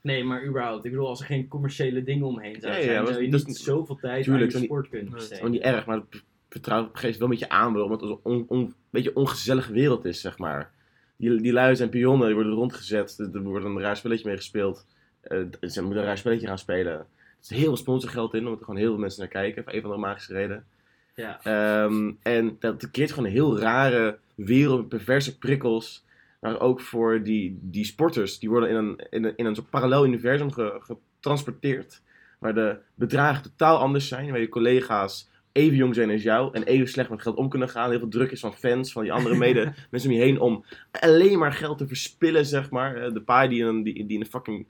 Nee, 0.00 0.24
maar 0.24 0.46
überhaupt. 0.46 0.84
Ik 0.84 0.90
bedoel, 0.90 1.08
als 1.08 1.20
er 1.20 1.26
geen 1.26 1.48
commerciële 1.48 2.02
dingen 2.02 2.26
omheen 2.26 2.60
zouden 2.60 2.70
Ja, 2.70 2.86
ja, 2.86 2.92
zijn, 2.92 3.02
maar 3.02 3.12
zou 3.12 3.24
je 3.24 3.30
dat 3.30 3.40
is 3.40 3.46
niet 3.46 3.56
niet- 3.56 3.64
zoveel 3.64 3.96
tijd 3.96 4.24
Tuurlijk, 4.24 4.44
aan 4.46 4.50
dat 4.52 4.60
je 4.60 4.66
sport 4.66 4.88
kunnen 4.88 5.06
Nee, 5.12 5.14
Het 5.14 5.22
is 5.22 5.28
besteden. 5.28 5.36
gewoon 5.36 5.52
niet 5.52 5.76
erg, 5.76 5.86
maar 5.86 5.96
het 6.10 6.22
vertrouwt 6.48 6.86
op 6.86 6.92
een 6.94 6.98
gegeven 6.98 7.20
moment 7.22 7.40
wel 7.40 7.50
een 7.52 7.58
beetje 7.64 7.80
aan, 7.82 7.82
omdat 7.82 8.00
het 8.00 8.10
een 8.10 8.20
on, 8.32 8.44
on- 8.48 8.74
beetje 8.90 9.16
ongezellige 9.16 9.72
wereld 9.72 10.04
is, 10.04 10.20
zeg 10.20 10.38
maar. 10.38 10.72
Die, 11.16 11.40
die 11.40 11.52
lui 11.52 11.76
zijn 11.76 11.88
pionnen, 11.88 12.26
die 12.26 12.34
worden 12.34 12.52
rondgezet, 12.52 13.18
er 13.32 13.42
wordt 13.42 13.64
een 13.64 13.80
raar 13.80 13.96
spelletje 13.96 14.26
mee 14.26 14.36
gespeeld. 14.36 14.86
Eh, 15.20 15.38
ze 15.60 15.82
moeten 15.82 16.00
een 16.00 16.06
raar 16.06 16.18
spelletje 16.18 16.46
gaan 16.46 16.58
spelen. 16.58 16.92
Er 16.92 17.06
is 17.42 17.48
heel 17.48 17.60
veel 17.64 17.76
sponsorgeld 17.76 18.34
in, 18.34 18.42
omdat 18.44 18.58
er 18.58 18.64
gewoon 18.64 18.80
heel 18.80 18.90
veel 18.90 18.98
mensen 19.00 19.20
naar 19.20 19.28
kijken, 19.28 19.64
voor 19.64 19.72
een 19.72 19.80
van 19.80 19.90
de 19.90 19.96
magische 19.96 20.32
reden. 20.32 20.66
Ja. 21.14 21.40
Ehm, 21.42 22.12
en 22.22 22.56
dat 22.58 22.90
creëert 22.90 23.10
gewoon 23.12 23.24
een 23.26 23.34
heel 23.34 23.58
rare 23.58 24.18
wereld 24.34 24.78
met 24.78 24.88
perverse 24.88 25.38
prikkels. 25.38 26.04
Maar 26.40 26.60
ook 26.60 26.80
voor 26.80 27.22
die, 27.22 27.58
die 27.62 27.84
sporters, 27.84 28.38
die 28.38 28.48
worden 28.48 28.68
in 28.68 28.76
een, 28.76 29.00
in 29.10 29.24
een, 29.24 29.32
in 29.36 29.46
een 29.46 29.54
soort 29.54 29.70
parallel 29.70 30.06
universum 30.06 30.52
ge- 30.52 30.80
getransporteerd. 30.80 32.02
Waar 32.38 32.54
de 32.54 32.76
bedragen 32.94 33.42
totaal 33.42 33.78
anders 33.78 34.08
zijn. 34.08 34.30
Waar 34.30 34.40
je 34.40 34.48
collega's 34.48 35.28
even 35.52 35.76
jong 35.76 35.94
zijn 35.94 36.10
als 36.10 36.22
jou. 36.22 36.54
En 36.54 36.62
even 36.62 36.88
slecht 36.88 37.10
met 37.10 37.22
geld 37.22 37.36
om 37.36 37.48
kunnen 37.48 37.68
gaan. 37.68 37.90
Heel 37.90 37.98
veel 37.98 38.08
druk 38.08 38.30
is 38.30 38.40
van 38.40 38.54
fans, 38.54 38.92
van 38.92 39.02
die 39.02 39.12
andere 39.12 39.34
mede 39.36 39.72
mensen 39.90 40.10
om 40.10 40.16
je 40.16 40.22
heen. 40.22 40.40
Om 40.40 40.64
alleen 40.90 41.38
maar 41.38 41.52
geld 41.52 41.78
te 41.78 41.86
verspillen, 41.86 42.46
zeg 42.46 42.70
maar. 42.70 42.96
Eh, 42.96 43.12
De 43.12 43.20
paai 43.22 43.48
die 43.48 43.64
een, 43.64 43.82
die, 43.82 44.06
die 44.06 44.18
een 44.18 44.26
fucking... 44.26 44.66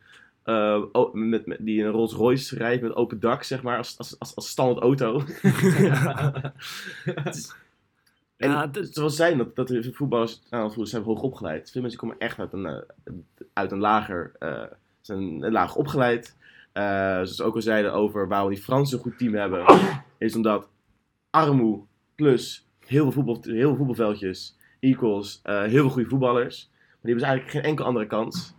o- 0.92 1.11
met, 1.12 1.46
met, 1.46 1.59
die 1.61 1.83
een 1.83 1.90
Rolls 1.90 2.12
Royce 2.12 2.57
rijdt 2.57 2.83
met 2.83 2.94
open 2.94 3.20
dak, 3.20 3.42
zeg 3.42 3.62
maar. 3.62 3.76
Als, 3.76 3.98
als, 3.98 4.18
als, 4.18 4.35
als 4.35 4.48
standaard 4.48 4.83
auto. 4.83 5.22
En 8.37 8.50
Ja, 8.50 8.70
het 8.72 8.94
zal 8.94 9.02
wel 9.02 9.12
zijn 9.12 9.38
dat, 9.38 9.57
dat 9.57 9.68
de 9.68 9.92
voetballers, 9.92 10.40
nou, 10.50 10.62
voetballers 10.62 10.90
zijn 10.90 11.02
hoog 11.02 11.20
opgeleid. 11.20 11.70
Veel 11.70 11.80
mensen 11.80 11.98
komen 12.00 12.18
echt 12.18 12.38
uit 12.38 12.52
een, 12.52 12.66
eh, 12.66 12.83
uit 13.52 13.72
een 13.72 13.78
lager, 13.78 14.33
eh, 14.38 14.62
zijn 15.00 15.50
laag 15.50 15.76
opgeleid. 15.76 16.37
Eh, 16.72 16.85
zoals 17.14 17.42
ook 17.42 17.54
al 17.54 17.62
zeiden 17.62 17.92
over 17.92 18.28
waarom 18.28 18.50
die 18.50 18.62
Fransen 18.62 18.96
een 18.96 19.02
goed 19.02 19.18
team 19.18 19.35
hebben, 19.35 19.64
is 20.18 20.37
omdat 20.37 20.68
armoe 21.30 21.83
plus 22.14 22.66
heel 22.87 23.02
veel, 23.02 23.12
voetbal, 23.12 23.38
heel 23.42 23.68
veel 23.68 23.76
voetbalveldjes 23.76 24.57
equals 24.80 25.40
heel 25.42 25.68
veel 25.68 25.88
goede 25.90 26.09
voetballers. 26.09 26.68
Maar 26.70 26.78
die 27.00 27.12
hebben 27.12 27.18
dus 27.18 27.22
eigenlijk 27.28 27.50
geen 27.50 27.70
enkele 27.70 27.88
andere 27.88 28.07
kans. 28.07 28.54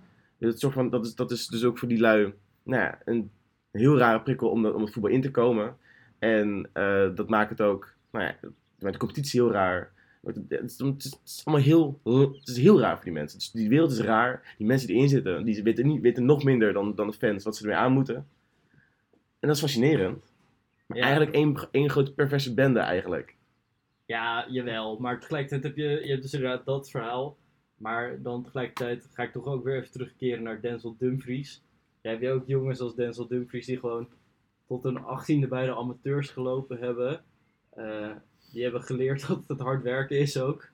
Dus 0.46 0.54
het 0.54 0.62
soort 0.64 0.74
van, 0.74 0.90
dat, 0.90 1.06
is, 1.06 1.16
dat 1.16 1.32
is 1.32 1.48
dus 1.48 1.64
ook 1.64 1.78
voor 1.78 1.88
die 1.88 2.00
lui 2.00 2.34
nou 2.64 2.82
ja, 2.82 3.00
een 3.06 3.32
heel 3.72 3.98
rare 3.98 4.22
prikkel 4.22 4.50
om, 4.50 4.64
dat, 4.64 4.74
om 4.74 4.82
het 4.82 4.94
voetbal 4.94 5.12
in 5.12 5.22
te 5.22 5.32
komen. 5.32 5.78
En 6.20 6.70
eh, 6.74 7.16
dat 7.16 7.30
maakt 7.30 7.50
het 7.50 7.62
ook, 7.62 7.94
nou 8.12 8.26
ja, 8.26 8.36
met 8.80 8.94
de 8.94 9.00
competitie 9.00 9.42
heel 9.42 9.52
raar. 9.52 9.94
Het 10.26 10.38
is, 10.50 10.80
het 10.80 11.42
allemaal 11.44 11.64
heel, 11.66 12.00
het 12.40 12.48
is 12.48 12.58
heel 12.58 12.80
raar 12.80 12.96
voor 12.96 13.04
die 13.04 13.14
mensen. 13.14 13.38
Dus 13.40 13.52
die 13.52 13.70
wereld 13.70 13.92
is 13.92 14.00
raar. 14.00 14.56
Die 14.58 14.68
mensen 14.68 14.88
die 14.88 14.96
erin 14.96 15.10
zitten, 15.10 15.44
die 15.46 15.64
weten, 15.64 15.88
niet, 15.88 16.02
weten 16.02 16.26
nog 16.26 16.44
minder 16.44 16.74
dan, 16.74 16.96
dan 16.96 17.08
de 17.08 17.14
fans 17.14 17.44
wat 17.44 17.56
ze 17.56 17.64
ermee 17.64 17.78
aan 17.78 17.92
moeten. 17.92 18.16
En 19.40 19.48
dat 19.48 19.56
is 19.56 19.60
fascinerend. 19.60 20.24
Maar 20.86 20.98
Ja. 20.98 21.04
eigenlijk 21.04 21.36
één, 21.36 21.68
één 21.72 21.90
grote 21.90 22.14
perverse 22.14 22.54
bende 22.54 22.80
eigenlijk. 22.80 23.36
Ja, 24.06 24.46
jawel. 24.50 24.98
Maar 25.00 25.20
tegelijkertijd 25.20 25.64
heb 25.64 25.76
je, 25.76 25.90
je 26.04 26.10
hebt 26.10 26.22
dus 26.22 26.34
inderdaad 26.34 26.66
dat 26.66 26.90
verhaal. 26.90 27.38
Maar 27.78 28.22
dan 28.22 28.44
tegelijkertijd 28.44 29.10
ga 29.12 29.24
ik 29.24 29.32
toch 29.32 29.46
ook 29.46 29.64
weer 29.64 29.76
even 29.76 29.92
terugkeren 29.92 30.44
naar 30.44 30.62
Denzel 30.62 30.96
Dumfries. 30.98 31.64
Jij 32.02 32.12
hebt 32.12 32.24
je 32.24 32.32
ook 32.32 32.48
jongens 32.48 32.80
als 32.80 32.96
Denzel 32.96 33.28
Dumfries 33.28 33.66
die 33.66 33.80
gewoon 33.80 34.08
tot 34.68 34.84
hun 34.84 34.98
achttiende 34.98 35.48
bij 35.48 35.66
de 35.66 35.76
amateurs 35.76 36.30
gelopen 36.30 36.80
hebben. 36.80 37.24
Eh, 37.70 38.12
die 38.52 38.64
hebben 38.64 38.82
geleerd 38.82 39.22
dat 39.28 39.44
het 39.48 39.60
hard 39.60 39.84
werken 39.84 40.18
is 40.18 40.38
ook. 40.40 40.70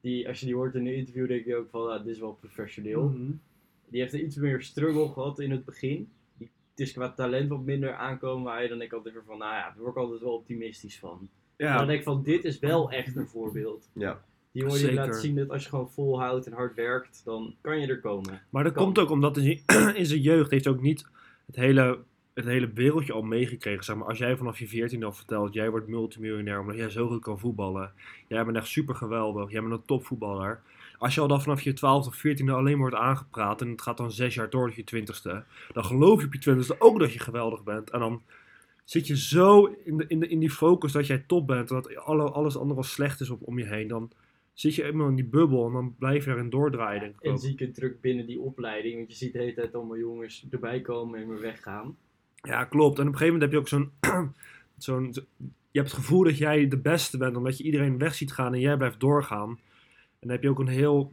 Die, 0.00 0.28
als 0.28 0.40
je 0.40 0.46
die 0.46 0.54
hoort 0.54 0.74
in 0.74 0.86
een 0.86 0.96
interview, 0.96 1.28
denk 1.28 1.44
je 1.44 1.56
ook 1.56 1.70
van, 1.70 1.90
ah, 1.90 2.04
dit 2.04 2.14
is 2.14 2.20
wel 2.20 2.34
professioneel. 2.34 3.08
Mhm. 3.08 3.32
Die 3.88 4.00
heeft 4.00 4.12
een 4.12 4.24
iets 4.24 4.36
meer 4.36 4.62
struggle 4.62 5.08
gehad 5.08 5.38
in 5.38 5.50
het 5.50 5.64
begin. 5.64 6.10
Die, 6.36 6.50
het 6.70 6.80
is 6.80 6.92
qua 6.92 7.12
talent 7.12 7.48
wat 7.48 7.64
minder 7.64 7.94
aankomen. 7.94 8.42
Maar 8.42 8.68
dan 8.68 8.78
denk 8.78 8.90
ik 8.90 8.96
altijd 8.96 9.14
weer 9.14 9.24
van, 9.24 9.38
nou 9.38 9.54
ja, 9.54 9.62
daar 9.62 9.78
word 9.78 9.90
ik 9.90 10.02
altijd 10.02 10.20
wel 10.20 10.34
optimistisch 10.34 10.98
van. 10.98 11.28
Maar 11.58 11.78
dan 11.78 11.86
denk 11.86 11.98
ik 11.98 12.04
van, 12.04 12.22
dit 12.22 12.44
is 12.44 12.58
wel 12.58 12.90
echt 12.90 13.16
een 13.16 13.26
voorbeeld. 13.26 13.90
Ja. 13.94 14.24
Die 14.52 14.62
jongen 14.62 14.78
die 14.78 14.86
Zeker. 14.88 15.04
laat 15.06 15.16
zien 15.16 15.34
dat 15.34 15.50
als 15.50 15.62
je 15.62 15.68
gewoon 15.68 15.90
volhoudt 15.90 16.46
en 16.46 16.52
hard 16.52 16.74
werkt, 16.74 17.22
dan 17.24 17.54
kan 17.60 17.80
je 17.80 17.86
er 17.86 18.00
komen. 18.00 18.42
maar 18.50 18.64
dat 18.64 18.72
Kan. 18.72 18.84
komt 18.84 18.98
ook 18.98 19.10
omdat 19.10 19.36
in 19.36 19.42
zijn- 19.66 19.96
in 20.00 20.06
zijn 20.06 20.20
jeugd 20.20 20.50
heeft 20.50 20.64
hij 20.64 20.74
ook 20.74 20.80
niet 20.80 21.06
het 21.46 21.56
hele, 21.56 21.98
het 22.34 22.44
hele 22.44 22.70
wereldje 22.74 23.12
al 23.12 23.22
meegekregen. 23.22 23.84
Zeg 23.84 23.96
maar, 23.96 24.06
als 24.08 24.18
jij 24.18 24.36
vanaf 24.36 24.58
je 24.58 24.68
14 24.68 25.04
al 25.04 25.12
vertelt, 25.12 25.54
jij 25.54 25.70
wordt 25.70 25.88
multimiljonair 25.88 26.60
omdat 26.60 26.76
jij 26.76 26.90
zo 26.90 27.08
goed 27.08 27.20
kan 27.22 27.38
voetballen. 27.38 27.92
Jij 28.28 28.44
bent 28.44 28.56
echt 28.56 28.66
super 28.66 28.94
geweldig, 28.94 29.50
jij 29.50 29.60
bent 29.60 29.72
een 29.72 29.84
topvoetballer. 29.86 30.60
Als 30.98 31.14
je 31.14 31.20
al 31.20 31.28
dan 31.28 31.42
vanaf 31.42 31.60
je 31.60 31.72
12 31.72 32.06
of 32.06 32.14
14 32.14 32.48
alleen 32.48 32.64
maar 32.78 32.90
wordt 32.90 32.96
aangepraat 32.96 33.60
en 33.60 33.68
het 33.70 33.82
gaat 33.82 33.96
dan 33.96 34.12
zes 34.12 34.34
jaar 34.34 34.50
door 34.50 34.66
tot 34.74 34.90
je 34.90 35.02
20ste, 35.04 35.44
dan 35.72 35.84
geloof 35.84 36.20
je 36.20 36.26
op 36.26 36.34
je 36.34 36.54
20ste 36.54 36.78
ook 36.78 36.98
dat 36.98 37.12
je 37.12 37.18
geweldig 37.18 37.62
bent. 37.62 37.90
En 37.90 37.98
dan 38.00 38.22
zit 38.84 39.06
je 39.06 39.16
zo 39.16 39.64
in, 39.84 39.96
de, 39.96 40.04
in, 40.08 40.20
de, 40.20 40.28
in 40.28 40.38
die 40.38 40.50
focus 40.50 40.92
dat 40.92 41.06
jij 41.06 41.24
top 41.26 41.46
bent, 41.46 41.68
dat 41.68 41.96
alle, 41.96 42.30
alles 42.30 42.56
andere 42.56 42.74
wat 42.74 42.86
slecht 42.86 43.20
is 43.20 43.30
op, 43.30 43.40
om 43.42 43.58
je 43.58 43.64
heen. 43.66 43.88
Dan 43.88 44.10
zit 44.52 44.74
je 44.74 44.84
eenmaal 44.84 45.08
in 45.08 45.14
die 45.14 45.24
bubbel 45.24 45.66
en 45.66 45.72
dan 45.72 45.94
blijf 45.98 46.24
je 46.24 46.30
erin 46.30 46.50
doordraaien, 46.50 47.00
denk 47.00 47.14
ik 47.14 47.22
En 47.22 47.32
ook. 47.32 47.40
zieke 47.40 47.70
druk 47.70 48.00
binnen 48.00 48.26
die 48.26 48.40
opleiding, 48.40 48.96
want 48.96 49.10
je 49.10 49.16
ziet 49.16 49.32
de 49.32 49.38
hele 49.38 49.54
tijd 49.54 49.74
allemaal 49.74 49.98
jongens 49.98 50.46
erbij 50.50 50.80
komen 50.80 51.20
en 51.20 51.28
weer 51.28 51.40
weggaan. 51.40 51.96
Ja, 52.34 52.64
klopt. 52.64 52.98
En 52.98 53.06
op 53.06 53.12
een 53.12 53.18
gegeven 53.18 53.40
moment 53.40 53.42
heb 53.42 53.52
je 53.52 53.58
ook 53.58 53.68
zo'n. 53.68 54.32
zo'n 54.76 55.14
je 55.72 55.78
hebt 55.78 55.90
het 55.90 56.00
gevoel 56.00 56.24
dat 56.24 56.38
jij 56.38 56.68
de 56.68 56.78
beste 56.78 57.18
bent, 57.18 57.36
omdat 57.36 57.58
je 57.58 57.64
iedereen 57.64 57.98
weg 57.98 58.14
ziet 58.14 58.32
gaan 58.32 58.54
en 58.54 58.60
jij 58.60 58.76
blijft 58.76 59.00
doorgaan. 59.00 59.48
En 59.48 59.58
dan 60.28 60.30
heb 60.30 60.42
je 60.42 60.48
ook 60.48 60.58
een 60.58 60.66
heel 60.66 61.12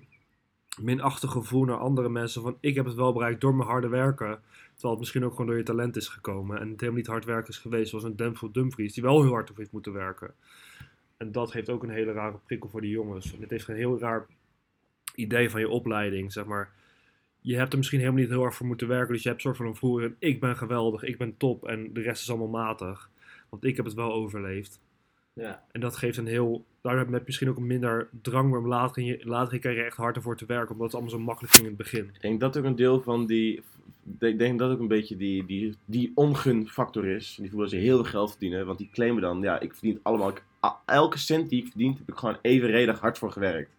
minachtig 0.81 1.31
gevoel 1.31 1.63
naar 1.63 1.77
andere 1.77 2.09
mensen 2.09 2.41
van 2.41 2.57
ik 2.59 2.75
heb 2.75 2.85
het 2.85 2.95
wel 2.95 3.13
bereikt 3.13 3.41
door 3.41 3.55
mijn 3.55 3.69
harde 3.69 3.87
werken. 3.87 4.39
Terwijl 4.71 4.93
het 4.93 4.99
misschien 4.99 5.25
ook 5.25 5.31
gewoon 5.31 5.47
door 5.47 5.57
je 5.57 5.63
talent 5.63 5.95
is 5.95 6.07
gekomen. 6.07 6.59
En 6.59 6.69
het 6.69 6.79
helemaal 6.79 7.01
niet 7.01 7.09
hard 7.09 7.25
werken 7.25 7.49
is 7.49 7.57
geweest, 7.57 7.89
zoals 7.89 8.03
een 8.03 8.15
Denzel 8.15 8.51
Dumfries, 8.51 8.93
die 8.93 9.03
wel 9.03 9.21
heel 9.21 9.31
hard 9.31 9.49
op 9.49 9.57
heeft 9.57 9.71
moeten 9.71 9.93
werken. 9.93 10.33
En 11.19 11.31
dat 11.31 11.51
geeft 11.51 11.69
ook 11.69 11.83
een 11.83 11.89
hele 11.89 12.11
rare 12.11 12.37
prikkel 12.45 12.69
voor 12.69 12.81
die 12.81 12.89
jongens. 12.89 13.33
En 13.33 13.41
het 13.41 13.49
heeft 13.49 13.67
een 13.67 13.75
heel 13.75 13.99
raar 13.99 14.25
idee 15.15 15.49
van 15.49 15.59
je 15.59 15.69
opleiding, 15.69 16.31
zeg 16.31 16.45
maar. 16.45 16.71
Je 17.41 17.55
hebt 17.55 17.71
er 17.71 17.77
misschien 17.77 17.99
helemaal 17.99 18.19
niet 18.21 18.29
heel 18.29 18.43
erg 18.43 18.55
voor 18.55 18.65
moeten 18.67 18.87
werken. 18.87 19.13
Dus 19.13 19.23
je 19.23 19.29
hebt 19.29 19.41
soort 19.41 19.57
van 19.57 19.65
een 19.65 19.75
in, 19.75 20.15
ik 20.19 20.39
ben 20.39 20.57
geweldig, 20.57 21.03
ik 21.03 21.17
ben 21.17 21.37
top 21.37 21.67
en 21.67 21.93
de 21.93 22.01
rest 22.01 22.21
is 22.21 22.29
allemaal 22.29 22.47
matig. 22.47 23.09
Want 23.49 23.63
ik 23.63 23.75
heb 23.75 23.85
het 23.85 23.93
wel 23.93 24.13
overleefd. 24.13 24.79
Ja, 25.33 25.63
En 25.71 25.79
dat 25.81 25.95
geeft 25.95 26.17
een 26.17 26.27
heel, 26.27 26.65
daardoor 26.81 27.01
heb 27.07 27.13
je 27.17 27.23
misschien 27.25 27.49
ook 27.49 27.57
een 27.57 27.67
minder 27.67 28.09
drang 28.21 28.55
om 28.55 28.67
later 28.67 29.01
in 29.01 29.07
je, 29.07 29.19
later 29.23 29.65
in 29.65 29.71
je 29.75 29.83
echt 29.83 29.97
hard 29.97 30.15
ervoor 30.15 30.37
te 30.37 30.45
werken. 30.45 30.69
Omdat 30.71 30.85
het 30.85 30.93
allemaal 30.95 31.11
zo 31.13 31.19
makkelijk 31.19 31.53
ging 31.53 31.63
in 31.65 31.73
het 31.73 31.81
begin. 31.83 32.09
Ik 32.13 32.21
denk 32.21 32.39
dat 32.39 32.57
ook 32.57 32.63
een 32.63 32.75
deel 32.75 33.01
van 33.01 33.25
die. 33.25 33.61
Ik 34.19 34.37
denk 34.39 34.59
dat 34.59 34.71
ook 34.71 34.79
een 34.79 34.87
beetje 34.87 35.17
die, 35.17 35.45
die, 35.45 35.75
die 35.85 36.11
ongunfactor 36.15 37.05
is. 37.05 37.37
Die 37.41 37.49
voelen 37.49 37.69
ze 37.69 37.75
heel 37.75 37.95
veel 37.95 38.11
geld 38.11 38.29
verdienen. 38.29 38.65
Want 38.65 38.77
die 38.77 38.89
claimen 38.91 39.21
dan, 39.21 39.41
ja, 39.41 39.59
ik 39.59 39.73
verdien 39.73 39.99
allemaal. 40.01 40.29
ik- 40.29 40.43
elke 40.85 41.17
cent 41.17 41.49
die 41.49 41.61
ik 41.63 41.69
verdien, 41.69 41.95
heb 41.97 42.07
ik 42.09 42.15
gewoon 42.15 42.37
evenredig 42.41 42.99
hard 42.99 43.17
voor 43.17 43.31
gewerkt. 43.31 43.71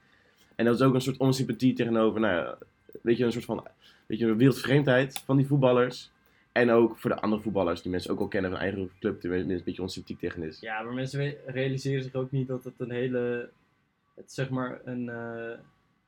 En 0.54 0.64
dat 0.64 0.74
is 0.74 0.82
ook 0.82 0.94
een 0.94 1.00
soort 1.00 1.16
onsympathie 1.16 1.72
tegenover, 1.74 2.20
nou 2.20 2.34
ja, 2.34 2.58
weet 3.02 3.16
je, 3.16 3.24
een 3.24 3.32
soort 3.32 3.44
van 3.44 3.66
weet 4.06 4.18
je, 4.18 4.26
een 4.26 4.36
wereldvreemdheid 4.36 5.22
van 5.24 5.36
die 5.36 5.46
voetballers. 5.46 6.10
En 6.52 6.70
ook 6.70 6.98
voor 6.98 7.10
de 7.10 7.20
andere 7.20 7.42
voetballers, 7.42 7.82
die 7.82 7.90
mensen 7.90 8.10
ook 8.10 8.20
al 8.20 8.28
kennen 8.28 8.50
van 8.50 8.60
eigen 8.60 8.90
club, 9.00 9.20
die 9.20 9.30
mensen 9.30 9.50
een 9.50 9.62
beetje 9.64 9.82
onsympathiek 9.82 10.18
tegen 10.18 10.42
is. 10.42 10.60
ja 10.60 10.82
maar 10.82 10.94
mensen 10.94 11.34
realiseren 11.46 12.02
zich 12.02 12.14
ook 12.14 12.30
niet 12.30 12.48
dat 12.48 12.64
het 12.64 12.74
een 12.76 12.90
hele, 12.90 13.50
het 14.16 14.32
zeg 14.32 14.50
maar 14.50 14.80
een, 14.84 15.08
eh, 15.08 15.50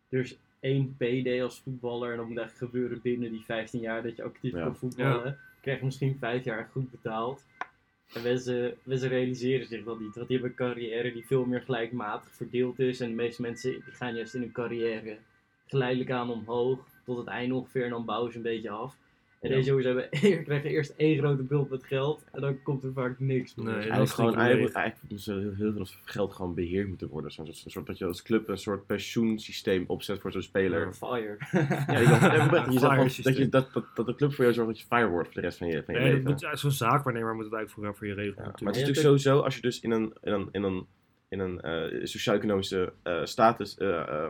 er 0.09 0.21
is 0.21 0.37
één 0.61 0.97
PD 0.97 1.41
als 1.43 1.61
voetballer 1.61 2.11
en 2.11 2.17
dat 2.17 2.29
moet 2.29 2.39
echt 2.39 2.57
gebeuren 2.59 3.01
binnen 3.03 3.31
die 3.31 3.45
15 3.45 3.81
jaar 3.81 4.03
dat 4.03 4.17
je 4.17 4.23
actief 4.23 4.53
Ja. 4.53 4.63
kan 4.63 4.77
voetballen. 4.77 5.39
Krijg 5.61 5.79
je 5.79 5.85
misschien 5.85 6.17
5 6.21 6.45
jaar 6.45 6.69
goed 6.73 6.91
betaald. 6.91 7.45
En 8.13 8.23
mensen, 8.23 8.77
realiseren 8.85 9.67
zich 9.67 9.85
dat 9.85 10.01
niet, 10.01 10.15
want 10.15 10.29
die 10.29 10.39
hebben 10.39 10.51
een 10.51 10.67
carrière 10.67 11.13
die 11.13 11.27
veel 11.27 11.45
meer 11.45 11.61
gelijkmatig 11.61 12.35
verdeeld 12.35 12.79
is. 12.79 13.01
En 13.01 13.09
de 13.09 13.15
meeste 13.15 13.43
mensen 13.43 13.71
die 13.71 13.83
gaan 13.93 14.15
juist 14.15 14.35
in 14.35 14.41
hun 14.41 14.53
carrière 14.53 15.19
geleidelijk 15.67 16.11
aan 16.11 16.31
omhoog, 16.31 16.79
tot 17.05 17.17
het 17.17 17.27
einde 17.27 17.55
ongeveer, 17.55 17.85
en 17.85 17.91
dan 17.91 18.05
bouwen 18.05 18.31
ze 18.31 18.37
een 18.37 18.43
beetje 18.43 18.71
af. 18.71 18.97
En 19.43 19.49
Ja. 19.51 19.55
deze 19.57 19.69
jongens 19.69 19.87
hebben, 19.87 20.09
krijgen 20.45 20.71
eerst 20.71 20.95
één 20.97 21.19
grote 21.19 21.43
bult 21.43 21.71
met 21.71 21.85
geld, 21.85 22.25
en 22.33 22.41
dan 22.41 22.63
komt 22.63 22.85
er 22.85 22.93
vaak 22.93 23.21
niks 23.21 23.55
meer. 23.55 23.65
Nee, 23.65 23.75
dat 23.75 23.83
Eigenlijk 23.83 24.09
is 24.09 24.15
gewoon, 24.15 24.35
eigenlijk, 24.37 24.75
eigenlijk 24.75 25.11
moet 25.13 25.27
er 25.27 25.41
heel, 25.41 25.55
heel 25.55 25.73
veel 25.73 25.87
geld 26.05 26.33
gewoon 26.33 26.55
beheerd 26.55 26.89
moeten 26.89 27.09
worden. 27.09 27.31
Zo'n 27.31 27.47
soort, 27.47 27.65
een 27.65 27.71
soort 27.71 27.87
dat 27.87 27.99
je 27.99 28.05
als 28.05 28.23
club 28.23 28.49
een 28.49 28.59
soort 28.59 28.87
pensioensysteem 28.87 29.85
opzet 29.87 30.21
voor 30.21 30.33
zo'n 30.33 30.43
speler. 30.43 30.93
Fire. 30.95 31.37
Ja, 31.93 31.99
je 31.99 32.07
Fire 32.07 33.23
dat, 33.23 33.37
je, 33.37 33.49
dat, 33.49 33.73
dat, 33.73 33.85
dat 33.95 34.07
de 34.07 34.15
club 34.15 34.33
voor 34.33 34.45
jou 34.45 34.55
zorgt 34.57 34.71
dat 34.71 34.81
je 34.81 34.87
fire 34.87 35.09
wordt 35.09 35.27
voor 35.33 35.41
de 35.41 35.47
rest 35.47 35.59
van 35.59 35.67
je, 35.67 35.83
van 35.85 35.95
je 35.95 36.01
Nee, 36.01 36.09
dat 36.09 36.19
leven. 36.19 36.31
moet, 36.31 36.41
ja, 36.41 36.57
zo'n 36.57 36.71
zaakwaarnemer 36.71 37.35
moet 37.35 37.45
het 37.45 37.55
eigenlijk 37.55 37.87
voor, 37.87 37.97
voor 37.97 38.07
je 38.07 38.15
regelen. 38.15 38.45
Ja, 38.45 38.51
maar 38.51 38.73
het 38.73 38.77
is 38.77 38.89
natuurlijk 38.89 38.99
sowieso, 39.07 39.41
als 39.41 39.55
je 39.55 39.61
dus 39.61 39.81
in 39.81 39.91
een, 39.91 40.13
in 40.23 40.33
een, 40.33 40.49
in 40.53 40.63
een, 40.63 40.87
in 41.29 41.39
een 41.39 41.61
eh, 41.61 42.05
sociaal-economische 42.05 42.93
eh, 43.03 43.25
status, 43.25 43.77
eh, 43.79 44.27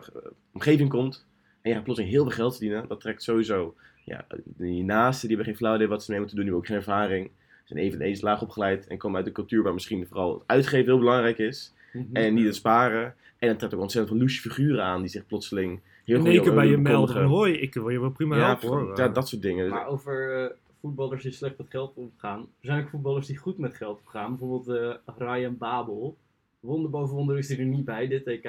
omgeving 0.53 0.89
komt, 0.89 1.27
en 1.61 1.69
je 1.69 1.75
gaat 1.75 1.83
plotseling 1.83 2.13
heel 2.15 2.23
veel 2.23 2.35
geld 2.35 2.51
verdienen, 2.57 2.87
dat 2.87 2.99
trekt 3.01 3.23
sowieso 3.23 3.75
ja, 4.05 4.25
je 4.57 4.83
naasten, 4.83 5.27
die 5.27 5.37
hebben 5.37 5.53
geen 5.53 5.63
flauw 5.63 5.75
idee 5.75 5.87
wat 5.87 6.03
ze 6.03 6.11
mee 6.11 6.19
moeten 6.19 6.37
doen, 6.37 6.45
die 6.45 6.53
hebben 6.53 6.75
ook 6.75 6.85
geen 6.85 6.95
ervaring, 6.95 7.31
zijn 7.63 7.79
even 7.79 8.01
eens 8.01 8.21
laag 8.21 8.41
opgeleid 8.41 8.87
en 8.87 8.97
komen 8.97 9.17
uit 9.17 9.27
een 9.27 9.33
cultuur 9.33 9.63
waar 9.63 9.73
misschien 9.73 10.07
vooral 10.07 10.33
het 10.33 10.43
uitgeven 10.45 10.85
heel 10.85 10.99
belangrijk 10.99 11.37
is, 11.37 11.73
en 12.13 12.33
niet 12.33 12.45
het 12.45 12.55
sparen. 12.55 13.15
En 13.39 13.47
dan 13.47 13.57
trekt 13.57 13.73
ook 13.73 13.81
ontzettend 13.81 14.13
veel 14.13 14.21
loesje 14.23 14.41
figuren 14.41 14.83
aan 14.83 15.01
die 15.01 15.09
zich 15.09 15.25
plotseling 15.25 15.79
heel 16.03 16.15
in 16.15 16.21
goed 16.21 16.29
één 16.29 16.41
keer 16.41 16.53
bij 16.53 16.67
je 16.67 16.77
melden 16.77 17.23
hoi, 17.23 17.53
ik 17.53 17.73
wil 17.73 17.89
je 17.89 17.99
wel 17.99 18.11
prima 18.11 18.35
Ja, 18.37 18.45
helpen 18.45 18.67
hoor. 18.67 18.97
ja, 18.97 19.07
dat 19.07 19.27
soort 19.27 19.41
dingen. 19.41 19.69
Maar 19.69 19.87
over 19.87 20.43
eh, 20.43 20.49
voetballers 20.81 21.23
die 21.23 21.31
slecht 21.31 21.57
met 21.57 21.69
geld 21.69 21.95
omgaan. 21.95 22.39
Er 22.39 22.45
zijn 22.61 22.83
ook 22.83 22.89
voetballers 22.89 23.27
die 23.27 23.37
goed 23.37 23.57
met 23.57 23.75
geld 23.75 23.99
omgaan. 24.05 24.29
Bijvoorbeeld 24.29 24.67
eh, 24.77 25.15
Ryan 25.17 25.57
Babel. 25.57 26.17
Wonder 26.59 26.89
boven 26.89 27.15
wonder 27.15 27.37
is 27.37 27.47
hij 27.47 27.57
er 27.57 27.65
niet 27.65 27.85
bij, 27.85 28.07
dit 28.07 28.25
TK. 28.25 28.45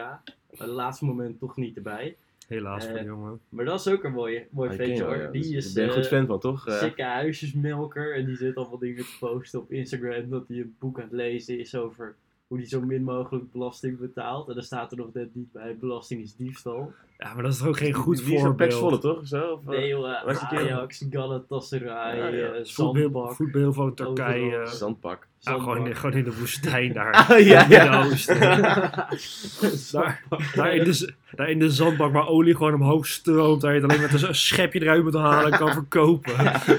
Op 0.46 0.58
het 0.58 0.68
laatste 0.68 1.04
moment 1.04 1.38
toch 1.38 1.56
niet 1.56 1.76
erbij. 1.76 2.16
Helaas 2.48 2.86
voor 2.86 2.96
Eh, 2.96 3.04
jongen. 3.04 3.40
Maar 3.48 3.64
dat 3.64 3.80
is 3.80 3.88
ook 3.92 4.04
een 4.04 4.12
mooie, 4.12 4.46
mooi 4.50 4.70
Ah, 4.70 4.76
ventje 4.76 5.02
hoor. 5.04 5.16
ja. 5.16 5.30
Die 5.30 5.42
Dus 5.42 5.50
is 5.50 5.64
daar 5.64 5.74
ben 5.74 5.82
je 5.84 5.88
een 5.88 5.94
goed 6.04 6.12
eh, 6.12 6.18
fan 6.18 6.26
van, 6.26 6.38
toch? 6.40 6.66
Eh, 6.68 6.78
sikke 6.78 7.02
huisjesmelker. 7.02 8.14
En 8.14 8.24
die 8.26 8.36
zit 8.36 8.56
allemaal 8.56 8.78
dingen 8.78 9.04
te 9.04 9.16
posten 9.20 9.60
op 9.60 9.70
Instagram. 9.72 10.30
Dat 10.30 10.48
hij 10.48 10.56
een 10.56 10.74
boek 10.78 10.96
aan 10.98 11.04
het 11.04 11.12
lezen 11.12 11.58
is 11.58 11.74
over 11.74 12.14
hoe 12.46 12.58
hij 12.58 12.66
zo 12.66 12.80
min 12.80 13.02
mogelijk 13.02 13.52
belasting 13.52 13.98
betaalt. 13.98 14.48
En 14.48 14.54
dan 14.54 14.62
staat 14.62 14.90
er 14.92 14.96
nog 14.98 15.12
net 15.12 15.34
niet 15.34 15.52
bij, 15.52 15.76
belasting 15.76 16.22
is 16.22 16.36
diefstal. 16.36 16.92
Ja, 17.24 17.34
maar 17.34 17.42
dat 17.42 17.52
is 17.52 17.58
toch 17.58 17.66
ook 17.68 17.76
geen 17.78 17.92
goed 17.92 18.16
die 18.16 18.24
Pax 18.34 18.42
voorbeeld. 18.42 18.74
Volle, 18.74 18.98
toch? 18.98 19.26
Zo? 19.26 19.40
Of, 19.52 19.60
eh, 19.60 19.66
Nee 19.68 19.88
joh, 19.88 20.24
was 20.24 20.38
die 20.38 20.48
kerel? 20.48 20.64
Ajax, 20.76 21.04
Galatasaray, 21.10 22.16
Ja, 22.18 22.26
ja. 22.26 22.46
eh, 22.52 22.64
Voetbal, 22.64 22.64
Zandbak. 22.64 23.34
voetbal 23.34 23.72
van 23.72 23.94
Turkije. 23.94 24.44
Overal. 24.46 24.66
Zandpak. 24.66 25.26
Ja, 25.40 25.52
gewoon, 25.52 25.66
in, 25.68 25.74
Zandbak. 25.74 25.96
gewoon 25.96 26.16
in 26.16 26.24
de 26.24 26.36
woestijn 26.38 26.92
daar. 26.92 27.12
Ah, 27.28 27.40
ja, 27.46 27.66
ja. 27.68 27.84
In 27.84 27.90
het 28.02 28.12
oosten. 28.12 28.40
daar, 30.00 30.22
daar, 30.54 30.74
in 30.74 30.84
de, 30.84 31.12
daar 31.34 31.50
in 31.50 31.58
de 31.58 31.70
zandbak 31.70 32.12
waar 32.12 32.28
olie 32.28 32.56
gewoon 32.56 32.74
omhoog 32.74 33.06
stroomt. 33.06 33.60
Daar 33.60 33.74
je 33.74 33.80
het 33.80 33.90
alleen 33.90 34.02
met 34.10 34.22
een 34.22 34.34
schepje 34.34 34.82
eruit 34.82 35.02
moet 35.02 35.14
halen 35.14 35.52
en 35.52 35.58
kan 35.58 35.72
verkopen. 35.82 36.32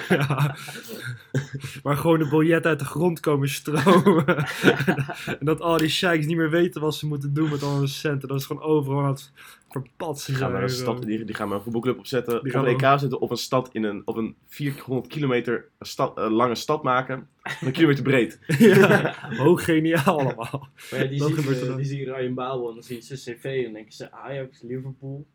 Ja. 0.09 0.55
Waar 1.83 1.97
gewoon 1.97 2.19
de 2.19 2.27
biljetten 2.29 2.69
uit 2.69 2.79
de 2.79 2.85
grond 2.85 3.19
komen 3.19 3.49
stromen. 3.49 4.25
en 5.25 5.37
dat 5.39 5.61
al 5.61 5.77
die 5.77 5.89
sheiks 5.89 6.25
niet 6.25 6.37
meer 6.37 6.49
weten 6.49 6.81
wat 6.81 6.95
ze 6.95 7.07
moeten 7.07 7.33
doen 7.33 7.49
met 7.49 7.63
al 7.63 7.77
hun 7.77 7.87
centen. 7.87 8.27
Dat 8.27 8.39
is 8.39 8.45
gewoon 8.45 8.61
overal 8.63 8.99
aan 9.01 9.09
het 9.09 9.31
verpatsen. 9.81 10.33
Die 10.33 10.41
gaan, 10.41 10.51
maar 10.51 10.63
een 10.63 10.69
stad, 10.69 11.01
die, 11.03 11.23
die 11.25 11.35
gaan 11.35 11.47
maar 11.47 11.57
een 11.57 11.63
voetbalclub 11.63 11.97
opzetten. 11.97 12.33
Die 12.33 12.41
op 12.41 12.49
gaan 12.59 12.67
een 12.67 12.73
EK 12.79 12.99
zetten. 12.99 13.19
Of 13.19 13.29
een 13.29 13.37
stad 13.37 13.69
in 13.71 13.83
een, 13.83 14.01
op 14.05 14.15
een 14.15 14.35
400 14.47 15.07
kilometer 15.07 15.69
stad, 15.79 16.17
eh, 16.17 16.29
lange 16.29 16.55
stad 16.55 16.83
maken. 16.83 17.27
Een 17.61 17.71
kilometer 17.71 18.03
breed. 18.03 18.39
ja, 18.59 19.15
hoog 19.37 19.63
geniaal 19.63 20.19
allemaal. 20.19 20.67
Maar 20.91 21.03
ja, 21.03 21.09
die, 21.09 21.19
Dat 21.19 21.29
zien, 21.29 21.53
eh, 21.53 21.67
dan. 21.67 21.77
die 21.77 21.85
zien 21.85 22.03
Ryan 22.03 22.33
Babel 22.33 22.67
en 22.67 22.73
dan 22.73 22.83
zien 22.83 23.01
ze 23.01 23.15
zijn 23.15 23.37
cv 23.37 23.43
en 23.43 23.63
dan 23.63 23.73
denken 23.73 23.93
ze 23.93 24.11
Ajax, 24.11 24.61
Liverpool. 24.61 25.25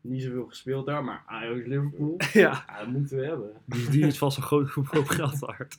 Niet 0.00 0.22
zoveel 0.22 0.46
gespeeld 0.46 0.86
daar, 0.86 1.04
maar 1.04 1.22
Ajax, 1.26 1.66
Liverpool. 1.66 2.14
Ja, 2.32 2.64
Ja, 2.66 2.78
dat 2.78 2.88
moeten 2.88 3.16
we 3.18 3.24
hebben. 3.24 3.50
die, 3.64 3.88
die 3.88 4.06
is 4.06 4.18
vast 4.18 4.36
een 4.36 4.42
groot 4.42 4.68
hoop 4.70 5.08
geld 5.08 5.38
waard. 5.38 5.76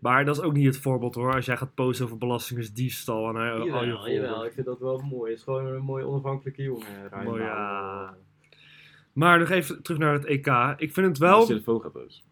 Maar 0.00 0.24
dat 0.24 0.36
is 0.36 0.42
ook 0.42 0.52
niet 0.52 0.66
het 0.66 0.78
voorbeeld 0.78 1.14
hoor. 1.14 1.34
Als 1.34 1.44
jij 1.44 1.56
gaat 1.56 1.74
posten 1.74 2.04
over 2.04 2.18
belastingersdiefstal 2.18 3.28
en 3.28 3.36
al 3.36 3.84
je 3.84 4.12
Jawel, 4.12 4.44
ik 4.44 4.52
vind 4.52 4.66
dat 4.66 4.78
wel 4.78 4.98
mooi. 4.98 5.30
Het 5.30 5.38
is 5.38 5.44
gewoon 5.44 5.66
een 5.66 5.82
mooi 5.82 6.04
onafhankelijke 6.04 6.62
jongen, 6.62 7.08
Ryan 7.10 7.24
Mooi, 7.24 7.42
ja. 7.42 8.16
Maar 9.12 9.38
nog 9.38 9.48
even 9.48 9.82
terug 9.82 9.98
naar 10.00 10.12
het 10.12 10.24
EK. 10.24 10.46
Ik 10.76 10.92
vind 10.92 11.06
het 11.06 11.18
Wel. 11.18 11.36
wel... 11.36 11.46
telefoon 11.46 11.80
gaat 11.80 11.92
dus. 11.92 12.24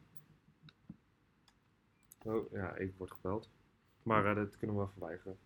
Oh, 2.25 2.53
ja, 2.53 2.77
ik 2.77 2.93
word 2.97 3.11
gebeld. 3.11 3.51
Maar 4.03 4.27
eh, 4.27 4.35
dat 4.35 4.57
kunnen 4.57 4.77
we 4.77 4.83
wel 4.83 4.91
verweigeren. 4.93 5.37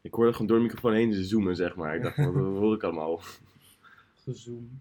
Ik 0.00 0.14
hoorde 0.14 0.32
gewoon 0.32 0.46
door 0.46 0.56
de 0.56 0.62
microfoon 0.62 0.92
heen 0.92 1.12
zoomen, 1.12 1.56
zeg 1.56 1.76
maar. 1.76 1.94
Ik 1.94 2.02
dacht, 2.02 2.16
wat 2.34 2.34
hoor 2.34 2.74
ik 2.74 2.82
allemaal? 2.82 3.20
Gezoom. 4.14 4.80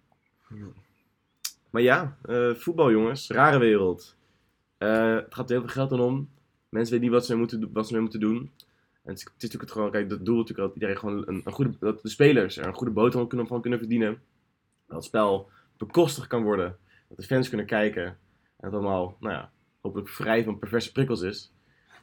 Maar 1.69 1.81
ja, 1.81 2.17
eh, 2.21 2.53
voetbal 2.53 2.91
jongens, 2.91 3.29
rare 3.29 3.57
wereld. 3.57 4.15
Eh, 4.77 5.15
het 5.15 5.33
gaat 5.35 5.49
heel 5.49 5.59
veel 5.59 5.69
geld 5.69 5.91
aan 5.91 5.99
om. 5.99 6.29
Mensen 6.75 6.93
weten 6.93 7.09
niet 7.09 7.19
wat 7.19 7.25
ze 7.25 7.35
moeten, 7.35 7.69
wat 7.73 7.87
ze 7.87 7.99
moeten 7.99 8.19
doen. 8.19 8.51
En 9.03 9.11
het 9.11 9.17
is, 9.17 9.23
natuurlijk 9.23 9.61
het 9.61 9.71
gewoon, 9.71 9.91
kijk, 9.91 10.09
het 10.09 10.25
doel 10.25 10.37
natuurlijk 10.37 10.67
dat 10.67 10.73
iedereen 10.73 10.97
gewoon 10.97 11.23
een, 11.27 11.41
een 11.45 11.53
goede, 11.53 11.73
dat 11.79 12.01
de 12.01 12.09
spelers 12.09 12.57
er 12.57 12.67
een 12.67 12.73
goede 12.73 12.93
boterham 12.93 13.27
kunnen, 13.27 13.47
van 13.47 13.61
kunnen 13.61 13.79
verdienen. 13.79 14.21
Dat 14.87 14.95
het 14.95 15.05
spel 15.05 15.49
bekostigd 15.77 16.27
kan 16.27 16.43
worden. 16.43 16.77
Dat 17.07 17.17
de 17.17 17.23
fans 17.23 17.47
kunnen 17.47 17.65
kijken. 17.65 18.05
En 18.05 18.17
dat 18.59 18.71
het 18.71 18.81
allemaal, 18.81 19.17
nou 19.19 19.33
ja, 19.33 19.51
hopelijk 19.81 20.09
vrij 20.09 20.43
van 20.43 20.59
perverse 20.59 20.91
prikkels 20.91 21.21
is. 21.21 21.51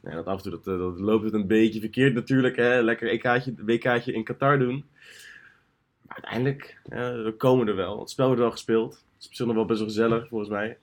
Nee, 0.02 0.14
dat 0.14 0.26
af 0.26 0.36
en 0.36 0.42
toe 0.42 0.50
dat, 0.50 0.66
eh, 0.66 0.78
dat 0.78 1.00
loopt 1.00 1.24
het 1.24 1.34
een 1.34 1.46
beetje 1.46 1.80
verkeerd 1.80 2.14
natuurlijk. 2.14 2.56
Hè? 2.56 2.82
Lekker 2.82 3.08
EK'tje, 3.08 3.54
WK'tje 3.56 4.12
in 4.12 4.24
Qatar 4.24 4.58
doen. 4.58 4.84
Maar 6.02 6.16
uiteindelijk, 6.16 6.80
eh, 6.84 6.98
we 6.98 7.34
komen 7.36 7.68
er 7.68 7.76
wel. 7.76 8.00
Het 8.00 8.10
spel 8.10 8.26
wordt 8.26 8.40
wel 8.40 8.50
gespeeld. 8.50 9.04
Het 9.18 9.30
is 9.30 9.38
nog 9.38 9.54
wel 9.54 9.64
best 9.64 9.78
wel 9.78 9.88
gezellig, 9.88 10.28
volgens 10.28 10.50
mij. 10.50 10.78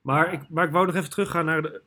Maar 0.00 0.32
ik, 0.32 0.48
maar 0.48 0.66
ik 0.66 0.72
wou 0.72 0.86
nog 0.86 0.94
even 0.94 1.10
teruggaan 1.10 1.44
naar 1.44 1.62
de, 1.62 1.82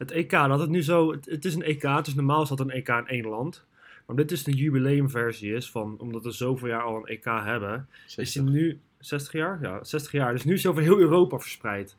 het 0.00 0.10
EK. 0.10 0.30
Dat 0.30 0.60
het 0.60 0.70
nu 0.70 0.82
zo, 0.82 1.10
het, 1.10 1.26
het 1.26 1.44
is 1.44 1.54
een 1.54 1.62
EK, 1.62 1.82
het 1.82 2.06
is 2.06 2.14
normaal 2.14 2.42
is 2.42 2.48
dat 2.48 2.60
een 2.60 2.70
EK 2.70 2.88
in 2.88 3.06
één 3.06 3.26
land. 3.26 3.66
Maar 4.06 4.16
dit 4.16 4.30
is 4.30 4.46
een 4.46 4.54
jubileumversie 4.54 5.54
is 5.54 5.70
van, 5.70 5.98
omdat 5.98 6.24
we 6.24 6.30
zoveel 6.30 6.68
jaar 6.68 6.82
al 6.82 6.96
een 6.96 7.06
EK 7.06 7.24
hebben, 7.24 7.88
is 8.16 8.32
die 8.32 8.42
nu 8.42 8.80
60 8.98 9.32
jaar? 9.32 9.58
Ja, 9.62 9.84
60 9.84 10.12
jaar. 10.12 10.32
Dus 10.32 10.44
nu 10.44 10.54
is 10.54 10.62
hij 10.62 10.72
over 10.72 10.82
heel 10.82 10.98
Europa 10.98 11.38
verspreid. 11.38 11.96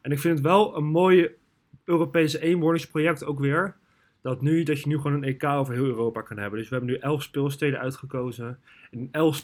En 0.00 0.12
ik 0.12 0.18
vind 0.18 0.34
het 0.34 0.46
wel 0.46 0.76
een 0.76 0.84
mooie 0.84 1.34
Europese 1.84 2.40
eenwordingsproject 2.40 3.24
ook 3.24 3.38
weer. 3.38 3.76
Dat, 4.20 4.40
nu, 4.40 4.62
dat 4.62 4.80
je 4.80 4.88
nu 4.88 4.96
gewoon 4.96 5.12
een 5.12 5.24
EK 5.24 5.44
over 5.44 5.74
heel 5.74 5.84
Europa 5.84 6.20
kan 6.20 6.38
hebben. 6.38 6.58
Dus 6.58 6.68
we 6.68 6.74
hebben 6.74 6.94
nu 6.94 7.00
elf 7.00 7.22
speelsteden 7.22 7.80
uitgekozen. 7.80 8.58
En 8.90 8.98
in 8.98 9.08
elf 9.12 9.36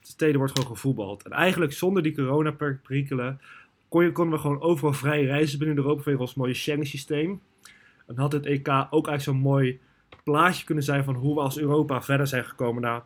steden 0.00 0.36
wordt 0.36 0.58
gewoon 0.58 0.76
gevoetbald. 0.76 1.22
En 1.22 1.30
eigenlijk 1.30 1.72
zonder 1.72 2.02
die 2.02 2.14
coronaperikelen 2.14 3.40
kon 3.90 4.04
je, 4.04 4.12
konden 4.12 4.34
we 4.34 4.40
gewoon 4.40 4.60
overal 4.60 4.92
vrij 4.92 5.24
reizen 5.24 5.58
binnen 5.58 5.76
Europa 5.76 6.02
vanwege 6.02 6.22
ons 6.22 6.34
mooie 6.34 6.54
Schengen-systeem. 6.54 7.40
En 8.06 8.18
had 8.18 8.32
het 8.32 8.46
EK 8.46 8.68
ook 8.68 9.08
eigenlijk 9.08 9.22
zo'n 9.22 9.36
mooi 9.36 9.80
plaatje 10.24 10.64
kunnen 10.64 10.84
zijn 10.84 11.04
van 11.04 11.14
hoe 11.14 11.34
we 11.34 11.40
als 11.40 11.58
Europa 11.58 12.02
verder 12.02 12.26
zijn 12.26 12.44
gekomen 12.44 12.82
na 12.82 13.04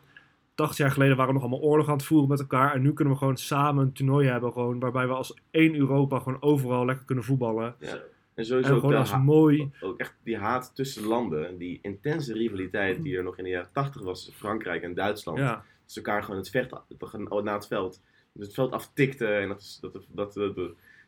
80 0.55 0.77
jaar 0.77 0.91
geleden 0.91 1.17
waren 1.17 1.33
we 1.33 1.39
nog 1.39 1.49
allemaal 1.49 1.69
oorlog 1.69 1.87
aan 1.87 1.95
het 1.97 2.05
voeren 2.05 2.29
met 2.29 2.39
elkaar. 2.39 2.73
En 2.73 2.81
nu 2.81 2.93
kunnen 2.93 3.13
we 3.13 3.19
gewoon 3.19 3.37
samen 3.37 3.85
een 3.85 3.93
toernooi 3.93 4.27
hebben. 4.27 4.51
Gewoon, 4.51 4.79
waarbij 4.79 5.07
we 5.07 5.13
als 5.13 5.37
één 5.51 5.75
Europa 5.75 6.19
gewoon 6.19 6.41
overal 6.41 6.85
lekker 6.85 7.05
kunnen 7.05 7.23
voetballen. 7.23 7.75
Ja. 7.79 7.87
En 7.87 8.01
En 8.35 8.45
sowieso 8.45 8.73
ook, 8.73 8.79
gewoon 8.79 8.95
als 8.95 9.17
mooi. 9.17 9.71
ook 9.81 9.99
echt 9.99 10.15
die 10.23 10.37
haat 10.37 10.71
tussen 10.75 11.05
landen. 11.05 11.57
Die 11.57 11.79
intense 11.81 12.33
rivaliteit 12.33 13.03
die 13.03 13.17
er 13.17 13.23
nog 13.23 13.37
in 13.37 13.43
de 13.43 13.49
jaren 13.49 13.69
80 13.71 14.01
was 14.01 14.17
tussen 14.17 14.39
Frankrijk 14.39 14.83
en 14.83 14.93
Duitsland. 14.93 15.37
Ja, 15.37 15.63
Dus 15.85 15.95
elkaar 15.95 16.23
gewoon 16.23 16.39
het 16.39 16.49
vecht 16.49 16.73
toch 16.97 17.43
na 17.43 17.53
het 17.53 17.67
veld. 17.67 18.01
Het 18.39 18.53
veld 18.53 18.71
aftikte 18.71 19.27
en 19.27 19.47
dat, 19.47 19.77
dat, 19.81 19.93
dat, 19.93 20.33
dat, 20.33 20.55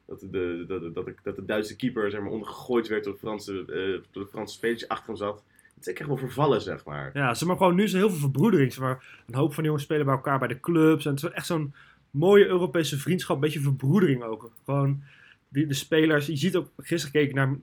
dat, 0.06 0.20
de, 0.20 0.66
dat, 0.68 0.94
dat, 0.94 1.06
dat 1.24 1.36
de 1.36 1.46
Duitse 1.46 1.76
keeper 1.76 2.12
zeg 2.12 2.22
maar, 2.22 2.32
ondergegooid 2.32 2.88
werd 2.88 3.04
door 3.04 3.14
de 3.14 3.20
Franse, 3.20 3.60
eh, 3.60 4.12
door 4.12 4.24
de 4.24 4.30
Franse 4.30 4.54
spelers 4.54 4.88
achter 4.88 5.08
hem 5.08 5.16
zat. 5.16 5.44
Het 5.76 5.88
is 5.88 5.94
echt 5.94 6.08
wel 6.08 6.18
vervallen, 6.18 6.62
zeg 6.62 6.86
maar. 6.86 7.12
ja 7.14 7.34
zeg 7.34 7.48
maar 7.48 7.58
gewoon 7.58 7.76
nu 7.76 7.84
is 7.84 7.94
er 7.94 8.00
heel 8.00 8.10
veel 8.10 8.20
verbroedering. 8.20 8.74
Zeg 8.74 8.84
maar, 8.84 9.24
een 9.28 9.36
hoop 9.36 9.54
van 9.54 9.64
jongens 9.64 9.84
spelen 9.84 10.06
bij 10.06 10.16
elkaar 10.16 10.40
bij 10.40 10.48
de 10.48 10.60
clubs. 10.60 11.06
En 11.06 11.12
het 11.12 11.24
is 11.24 11.30
echt 11.30 11.46
zo'n 11.46 11.74
mooie 12.12 12.46
Europese 12.46 12.98
vriendschap. 12.98 13.36
Een 13.36 13.42
beetje 13.42 13.60
verbroedering 13.60 14.24
ook. 14.24 14.52
Gewoon 14.66 15.04
die, 15.50 15.68
de 15.68 15.74
spelers. 15.74 16.26
Je 16.26 16.38
ziet 16.38 16.56
ook, 16.56 16.70
gisteren 16.78 17.22
ik 17.22 17.34
naar 17.34 17.58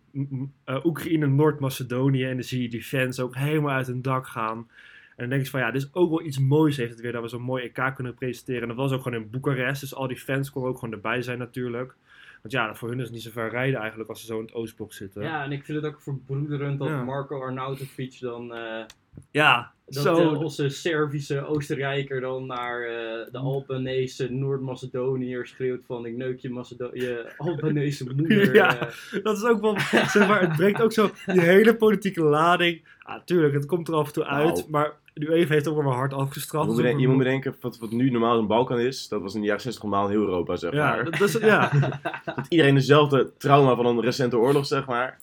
eh, 0.65 0.85
Oekraïne, 0.85 1.27
Noord-Macedonië. 1.27 2.25
En 2.25 2.35
dan 2.35 2.43
zie 2.43 2.63
je 2.63 2.69
die 2.69 2.83
fans 2.83 3.21
ook 3.21 3.35
helemaal 3.37 3.75
uit 3.75 3.87
hun 3.87 4.03
dak 4.03 4.27
gaan. 4.27 4.69
En 5.17 5.21
dan 5.23 5.29
denk 5.29 5.43
je 5.45 5.51
van 5.51 5.61
ja, 5.61 5.71
dit 5.71 5.83
is 5.83 5.89
ook 5.95 6.11
wel 6.11 6.23
iets 6.23 6.39
moois 6.39 6.77
heeft 6.77 6.91
het 6.93 7.01
weer 7.01 7.13
dat 7.13 7.23
we 7.23 7.29
zo'n 7.29 7.43
mooi 7.43 7.65
EK 7.65 7.95
kunnen 7.95 8.15
presenteren. 8.15 8.63
En 8.63 8.69
dat 8.69 8.77
was 8.77 8.93
ook 8.93 9.03
gewoon 9.03 9.21
in 9.23 9.31
Boekarest. 9.31 9.81
Dus 9.81 9.95
al 9.95 10.07
die 10.07 10.17
fans 10.17 10.51
konden 10.51 10.71
ook 10.71 10.79
gewoon 10.79 10.95
erbij 10.95 11.23
zijn 11.23 11.39
natuurlijk. 11.39 11.95
Want 12.43 12.55
ja, 12.57 12.75
voor 12.75 12.89
hun 12.89 12.99
is 12.99 13.05
het 13.05 13.13
niet 13.13 13.23
zo 13.23 13.31
ver 13.31 13.51
rijden 13.51 13.81
eigenlijk 13.81 14.09
als 14.11 14.21
ze 14.21 14.27
zo 14.27 14.39
in 14.39 14.45
het 14.45 14.55
Oostblok 14.55 14.93
zitten. 14.93 15.23
Ja, 15.23 15.45
en 15.45 15.53
ik 15.53 15.65
vind 15.65 15.83
het 15.83 15.93
ook 15.95 16.01
verbroederend 16.03 16.79
dat 16.79 16.89
Ja. 16.89 17.03
Marco 17.05 17.41
Arnautovic 17.43 18.21
dan... 18.21 18.55
eh, 18.55 18.85
Ja, 19.31 19.73
dat 19.87 20.03
zo. 20.03 20.29
onze 20.35 20.69
Servische 20.69 21.47
Oostenrijker 21.47 22.21
dan 22.21 22.47
naar 22.47 22.83
eh, 22.83 23.33
de. 23.33 23.39
Albanese 23.39 24.33
Noord-Macedoniër 24.33 25.47
schreeuwt 25.47 25.85
van 25.87 26.07
ik 26.07 26.17
neuk 26.17 26.39
je, 26.39 26.51
Macedo 26.51 26.91
je 26.93 27.33
Albanese 27.37 28.05
moeder. 28.17 28.55
Ja. 28.55 28.79
eh. 28.79 29.23
Dat 29.23 29.37
is 29.37 29.45
ook 29.45 29.61
wel, 29.61 29.79
zeg 30.07 30.29
maar, 30.29 30.41
het 30.41 30.57
brengt 30.57 30.83
ook 30.83 30.93
zo 30.93 31.11
die 31.27 31.41
hele 31.41 31.77
politieke 31.77 32.23
lading. 32.23 32.85
Ah, 33.03 33.23
tuurlijk, 33.25 33.55
het 33.55 33.67
komt 33.67 33.89
er 33.89 33.95
af 33.95 34.07
en 34.07 34.13
toe 34.13 34.25
uit, 34.25 34.55
Nou. 34.57 34.71
maar 34.71 34.93
de 35.15 35.27
UEFA 35.27 35.53
heeft 35.53 35.69
ook 35.69 35.83
wel 35.83 35.93
hard 35.93 36.11
Je 36.11 36.17
afgestraft. 36.17 36.67
moet, 36.67 36.77
is 36.77 36.83
bedenken, 36.83 37.01
ook 37.01 37.11
je 37.11 37.17
moet 37.17 37.25
bedenken, 37.25 37.57
wat, 37.61 37.79
wat 37.79 37.91
nu 37.91 38.11
normaal 38.11 38.39
een 38.39 38.47
Balkan 38.47 38.79
is, 38.79 39.09
dat 39.09 39.23
was 39.23 39.35
in 39.35 39.41
de 39.41 39.47
jaren 39.47 39.63
60 39.63 39.83
normaal 39.83 40.05
in 40.05 40.11
heel 40.11 40.21
Europa, 40.21 40.57
zeg 40.57 40.73
ja, 40.73 40.95
maar. 40.95 41.05
dat 41.05 41.21
is, 41.21 41.33
ja, 41.33 41.71
Dat 42.25 42.47
iedereen 42.49 42.75
dezelfde 42.75 43.33
trauma 43.37 43.75
van 43.75 43.87
een 43.87 44.01
recente 44.01 44.39
oorlog, 44.39 44.67
zeg 44.67 44.87
maar. 44.87 45.21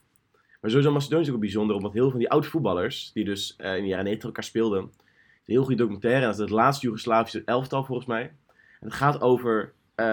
Maar 0.62 0.70
sowieso 0.70 0.92
Macedonië 0.92 1.22
is 1.22 1.32
ook 1.32 1.40
bijzonder, 1.40 1.76
omdat 1.76 1.92
heel 1.92 2.02
veel 2.02 2.12
van 2.12 2.20
die 2.20 2.30
oud-voetballers, 2.30 3.12
die 3.14 3.26
dus 3.26 3.56
eh, 3.58 3.76
in 3.76 3.82
de 3.82 3.88
jaren 3.88 4.04
90 4.04 4.28
elkaar 4.28 4.44
speelden, 4.44 4.80
een 4.80 4.90
heel 5.46 5.62
goede 5.62 5.78
documentaire, 5.78 6.26
dat 6.26 6.34
is 6.34 6.40
het 6.40 6.50
laatste 6.50 6.86
Joegoslavische 6.86 7.42
elftal 7.46 7.84
volgens 7.84 8.08
mij. 8.08 8.22
En 8.80 8.88
het 8.88 8.94
gaat 8.94 9.22
over, 9.22 9.74
eh 9.96 10.06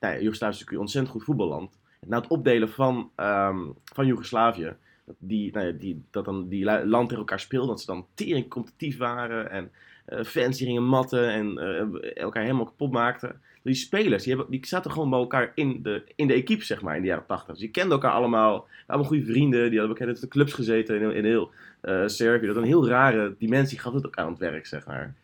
nou 0.00 0.14
ja, 0.14 0.20
Joegoslavië 0.20 0.52
is 0.54 0.60
natuurlijk 0.60 0.72
een 0.72 0.78
ontzettend 0.78 1.14
goed 1.14 1.24
voetballand. 1.24 1.78
En 2.00 2.08
na 2.08 2.16
het 2.16 2.30
opdelen 2.30 2.68
van, 2.68 3.10
ehm, 3.16 3.58
van 3.84 4.06
Joegoslavië, 4.06 4.76
dat 5.04 5.16
die, 5.18 5.52
nou 5.52 5.66
ja, 5.66 5.72
die, 5.72 6.04
dat 6.10 6.24
dan 6.24 6.48
die 6.48 6.64
land 6.64 7.08
tegen 7.08 7.16
elkaar 7.16 7.40
speelden, 7.40 7.68
dat 7.68 7.80
ze 7.80 7.86
dan 7.86 8.06
tering 8.14 8.48
competitief 8.48 8.96
waren 8.96 9.50
en 9.50 9.70
eh, 10.04 10.24
fans 10.24 10.58
die 10.58 10.66
gingen 10.66 10.84
matten 10.84 11.28
en 11.28 11.58
eh, 11.58 12.16
elkaar 12.22 12.42
helemaal 12.42 12.64
kapot 12.64 12.92
maakten. 12.92 13.40
Die 13.62 13.74
spelers, 13.74 14.24
die, 14.24 14.34
hebben, 14.34 14.50
die 14.50 14.66
zaten 14.66 14.90
gewoon 14.90 15.10
bij 15.10 15.18
elkaar 15.18 15.52
in 15.54 15.82
de, 15.82 16.02
in 16.14 16.26
de 16.26 16.34
equipe, 16.34 16.64
zeg 16.64 16.82
maar, 16.82 16.96
in 16.96 17.02
de 17.02 17.08
jaren 17.08 17.26
80. 17.26 17.48
Dus 17.48 17.58
die 17.58 17.70
kenden 17.70 17.92
elkaar 17.92 18.12
allemaal, 18.12 18.66
allemaal 18.86 19.08
goede 19.08 19.24
vrienden, 19.24 19.70
die 19.70 19.78
hadden 19.78 19.96
elkaar 19.96 20.14
in 20.14 20.20
de 20.20 20.28
clubs 20.28 20.52
gezeten 20.52 21.00
in, 21.00 21.14
in 21.14 21.24
heel 21.24 21.50
eh, 21.80 22.06
Servië. 22.06 22.46
Dat 22.46 22.56
een 22.56 22.64
heel 22.64 22.88
rare 22.88 23.34
dimensie 23.38 23.78
gaf 23.78 23.92
het 23.92 24.06
ook 24.06 24.16
aan 24.16 24.30
het 24.30 24.38
werk, 24.38 24.66
zeg 24.66 24.86
maar. 24.86 25.14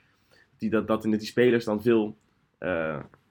Die, 0.59 0.71
dat, 0.71 0.87
dat 0.87 1.03
die 1.03 1.21
spelers 1.21 1.65
dan 1.65 1.83
veel, 1.83 2.17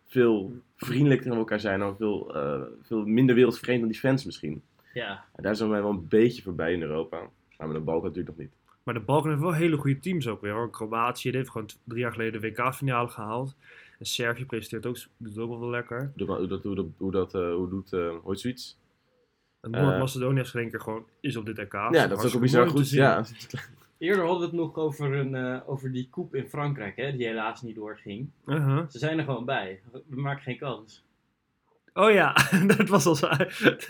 veel 0.05 0.53
vriendelijker 0.75 1.23
tegen 1.23 1.39
elkaar 1.39 1.59
zijn, 1.59 1.95
veel, 1.97 2.31
veel 2.81 3.05
minder 3.05 3.35
wereldvreemd 3.35 3.79
dan 3.79 3.89
die 3.89 3.99
fans 3.99 4.25
misschien. 4.25 4.61
Ja, 4.97 5.25
En 5.35 5.43
daar 5.43 5.55
zijn 5.55 5.69
wij 5.69 5.81
wel 5.81 5.89
een 5.91 6.07
beetje 6.07 6.41
voorbij 6.41 6.73
in 6.73 6.81
Europa. 6.81 7.19
Maar 7.57 7.67
met 7.67 7.77
de 7.77 7.83
Balkan 7.83 8.07
natuurlijk 8.07 8.37
nog 8.37 8.45
niet. 8.45 8.55
maar 8.83 8.93
de 8.93 8.99
Balkan 8.99 9.29
heeft 9.29 9.41
wel 9.41 9.53
hele 9.53 9.77
goede 9.77 9.99
teams 9.99 10.27
ook 10.27 10.41
weer. 10.41 10.53
Hoor. 10.53 10.69
Kroatië 10.69 11.29
die 11.29 11.37
heeft 11.37 11.51
gewoon 11.51 11.69
drie 11.83 11.99
jaar 12.01 12.11
geleden 12.11 12.41
de 12.41 12.47
WK-finale 12.47 13.07
gehaald. 13.09 13.55
En 13.99 14.05
Servië 14.05 14.45
presenteert 14.45 14.85
ook, 14.85 14.97
doet 15.17 15.37
ook 15.37 15.59
wel 15.59 15.69
lekker. 15.69 16.11
Hoe 16.15 16.25
dat, 16.25 16.37
hoe 16.37 16.47
dat, 16.47 16.63
hoe 16.63 16.75
dat, 16.75 16.85
hoe 16.97 17.11
dat, 17.11 17.33
eh, 17.35 17.53
hoe 17.53 17.69
doet, 17.69 17.93
eh, 17.93 18.25
ooit 18.27 18.39
zoiets? 18.39 18.77
En 19.61 19.73
Eh, 19.73 19.81
Noord-Macedonië 19.81 20.39
is 20.39 20.49
geen 20.49 20.69
keer 20.69 20.81
gewoon 20.81 21.05
is 21.19 21.35
op 21.35 21.45
dit 21.45 21.57
EK. 21.57 21.73
ja, 21.73 22.07
dat 22.07 22.23
is 22.23 22.35
ook 22.35 22.41
bizar 22.41 22.69
goed. 22.69 22.87
zien. 22.87 23.01
Ja. 23.01 23.25
Eerder 23.97 24.23
hadden 24.25 24.39
we 24.39 24.45
het 24.45 24.55
nog 24.55 24.75
over, 24.75 25.13
een, 25.13 25.35
eh, 25.35 25.69
over 25.69 25.91
die 25.91 26.07
koep 26.09 26.35
in 26.35 26.47
Frankrijk, 26.49 26.95
hè, 26.95 27.11
die 27.15 27.25
helaas 27.27 27.61
niet 27.61 27.75
doorging. 27.75 28.29
Uh-huh. 28.45 28.83
Ze 28.89 28.97
zijn 28.97 29.17
er 29.17 29.23
gewoon 29.25 29.45
bij. 29.45 29.81
We 29.91 30.21
maken 30.21 30.43
geen 30.43 30.57
kans. 30.57 31.03
Oh 31.97 32.11
ja, 32.11 32.35
dat 32.77 32.87
was 32.87 33.05
al 33.05 33.15
zo. 33.21 33.27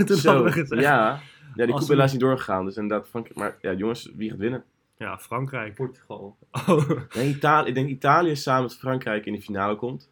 Toen 0.06 0.18
Zo, 0.18 0.28
hadden 0.30 0.46
we 0.46 0.52
gezegd. 0.52 0.82
ja. 0.82 1.10
ja, 1.10 1.20
die 1.56 1.66
Als 1.66 1.80
koep 1.80 1.88
we- 1.88 1.94
helaas 1.94 2.12
niet 2.12 2.22
doorgegaan. 2.22 2.66
Dus 2.66 2.78
inderdaad, 2.78 3.08
Frank, 3.10 3.36
maar 3.36 3.58
ja, 3.62 3.74
jongens, 3.74 4.12
wie 4.16 4.30
gaat 4.30 4.38
winnen? 4.40 4.64
Ja, 4.98 5.18
Frankrijk. 5.18 5.74
Portugal. 5.76 6.38
Oh. 6.68 6.90
Nee, 7.16 7.30
Italië, 7.30 7.68
ik 7.68 7.76
denk 7.76 7.90
Italië 7.90 8.36
samen 8.36 8.62
met 8.64 8.78
Frankrijk 8.78 9.26
in 9.26 9.34
de 9.34 9.42
finale 9.42 9.76
komt. 9.76 10.10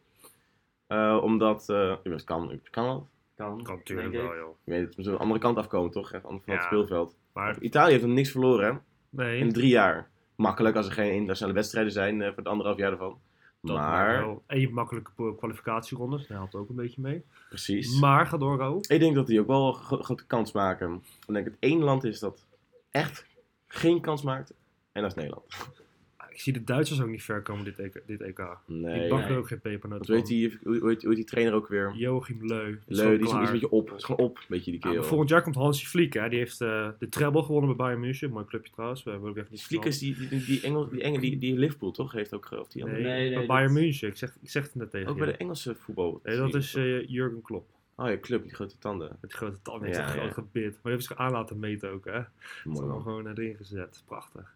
Eh, 0.87 1.19
omdat, 1.23 1.69
eh 1.69 1.95
het 2.03 2.23
kan, 2.23 2.49
het 2.49 2.69
kan 2.69 2.83
wel. 2.83 3.07
Kan, 3.35 3.63
Kan 3.63 3.75
natuurlijk 3.75 4.11
wel, 4.11 4.35
joh. 4.35 4.49
Ik 4.49 4.55
weet 4.73 4.85
het, 4.87 4.97
moet 4.97 5.05
zo 5.05 5.11
de 5.11 5.17
andere 5.17 5.39
kant 5.39 5.57
afkomen, 5.57 5.91
toch? 5.91 6.11
Echt 6.11 6.21
van 6.23 6.41
het 6.45 6.63
speelveld. 6.63 7.15
Maar 7.33 7.55
Italië 7.59 7.91
heeft 7.91 8.03
nog 8.05 8.13
niks 8.13 8.31
verloren, 8.31 8.65
hè? 8.73 8.79
nee, 9.23 9.39
In 9.39 9.53
drie 9.53 9.67
jaar. 9.69 10.09
Makkelijk 10.35 10.75
als 10.75 10.85
er 10.87 10.91
geen 10.91 11.11
internationale 11.11 11.53
wedstrijden 11.55 11.91
zijn 11.91 12.21
eh, 12.21 12.27
voor 12.27 12.37
het 12.37 12.47
anderhalf 12.47 12.77
jaar 12.77 12.91
ervan. 12.91 13.19
Dat 13.67 13.77
maar, 13.77 14.19
wel. 14.19 14.43
En 14.47 14.55
je 14.55 14.61
hebt 14.63 14.73
makkelijke 14.75 15.35
kwalificatierondes, 15.37 16.27
dat 16.27 16.37
helpt 16.37 16.55
ook 16.55 16.69
een 16.69 16.75
beetje 16.75 17.01
mee. 17.01 17.23
precies. 17.49 17.99
Maar, 17.99 18.27
ga 18.27 18.37
door, 18.37 18.57
Ro. 18.57 18.79
Ik 18.87 18.99
denk 18.99 19.15
dat 19.15 19.27
die 19.27 19.39
ook 19.39 19.47
wel 19.47 19.67
een 19.67 19.73
gro- 19.73 20.01
grote 20.01 20.25
kans 20.25 20.51
maken. 20.51 20.93
Ik 20.95 21.33
denk 21.33 21.45
dat 21.45 21.53
het 21.53 21.63
één 21.71 21.83
land 21.83 22.03
is 22.03 22.19
dat 22.19 22.45
echt 22.91 23.25
geen 23.67 24.01
kans 24.01 24.21
maakt. 24.21 24.53
En 24.91 25.01
dat 25.01 25.11
is 25.11 25.17
Nederland. 25.17 25.45
Ik 26.35 26.41
zie 26.41 26.53
de 26.53 26.63
Duitsers 26.63 27.01
ook 27.01 27.09
niet 27.09 27.23
ver 27.23 27.41
komen 27.41 27.63
dit 27.63 27.79
EK. 27.79 28.01
Dit 28.05 28.21
EK. 28.21 28.57
Nee. 28.65 29.03
ik 29.03 29.09
bak 29.09 29.19
nee. 29.19 29.29
er 29.29 29.37
ook 29.37 29.47
geen 29.47 29.59
pepernoten 29.61 30.13
weet 30.15 30.25
die, 30.27 30.57
hoe, 30.63 30.77
hoe, 30.79 30.89
heet- 30.89 31.03
hoe 31.03 31.15
die 31.15 31.23
trainer 31.23 31.53
ook 31.53 31.67
weer? 31.67 31.93
Joachim 31.95 32.45
Leu. 32.45 32.77
Leu, 32.87 33.17
die 33.17 33.25
is, 33.27 33.31
is 33.33 33.39
een 33.39 33.51
beetje 33.51 33.69
op. 33.69 33.87
Het 33.89 33.97
is 33.97 34.03
gewoon 34.03 34.25
op, 34.25 34.37
een 34.37 34.43
beetje 34.47 34.71
die 34.71 34.79
kerel. 34.79 34.95
maar 34.95 35.05
volgend 35.05 35.29
jaar 35.29 35.41
komt 35.41 35.55
Hansi 35.55 35.85
Fliek, 35.85 36.13
hè. 36.13 36.29
Die 36.29 36.39
heeft 36.39 36.61
eh, 36.61 36.89
de 36.99 37.09
treble 37.09 37.43
gewonnen 37.43 37.67
bij 37.67 37.85
Bayern 37.85 37.99
München. 38.01 38.31
Mooi 38.31 38.45
clubje 38.45 38.71
trouwens. 38.71 39.03
We 39.03 39.11
hebben 39.11 39.29
ook 39.29 39.37
even 39.37 39.57
Fliek 39.57 39.85
is 39.85 39.99
die, 39.99 40.15
die, 40.15 40.27
die, 40.27 40.45
die, 40.45 40.61
Engel, 40.61 40.89
die, 40.89 41.01
Engel, 41.01 41.19
die, 41.19 41.37
die 41.37 41.55
Liverpool 41.57 41.91
toch? 41.91 42.11
Heeft 42.11 42.33
ook, 42.33 42.45
ge- 42.45 42.59
of 42.59 42.67
die 42.67 42.83
andere. 42.83 43.01
Nee, 43.01 43.11
Nee, 43.19 43.29
bij 43.29 43.37
dat- 43.37 43.47
Bayern 43.47 43.73
München. 43.73 44.07
Ik 44.07 44.17
zeg, 44.17 44.37
ik 44.41 44.49
zeg 44.49 44.63
het 44.63 44.75
net 44.75 44.89
tegen 44.89 45.07
ook 45.07 45.17
je. 45.17 45.23
bij 45.23 45.31
de 45.31 45.37
Engelse 45.37 45.75
voetbal. 45.75 46.19
Nee, 46.23 46.37
dat 46.37 46.53
is 46.53 46.75
eh, 46.75 47.07
Jurgen 47.07 47.41
Klopp. 47.41 47.69
Oh 47.95 48.07
ja, 48.09 48.17
club, 48.19 48.43
die 48.43 48.53
grote 48.55 48.77
tanden. 48.77 49.07
Met 49.21 49.29
die 49.29 49.39
grote 49.39 49.61
tanden, 49.61 49.89
Ja, 49.89 49.95
ja, 49.97 50.07
groot 50.07 50.33
gebit. 50.33 50.53
Maar 50.53 50.71
die 50.71 50.79
hebben 50.81 51.01
ze 51.01 51.07
zich 51.07 51.17
aan 51.17 51.31
laten 51.31 51.59
meten 51.59 51.91
ook, 51.91 52.05
hè. 52.05 52.11
Dat 52.11 52.23
is 52.63 52.63
Mooi 52.79 53.01
gewoon 53.01 53.27
erin 53.27 53.55
gezet. 53.55 54.03
Prachtig. 54.05 54.53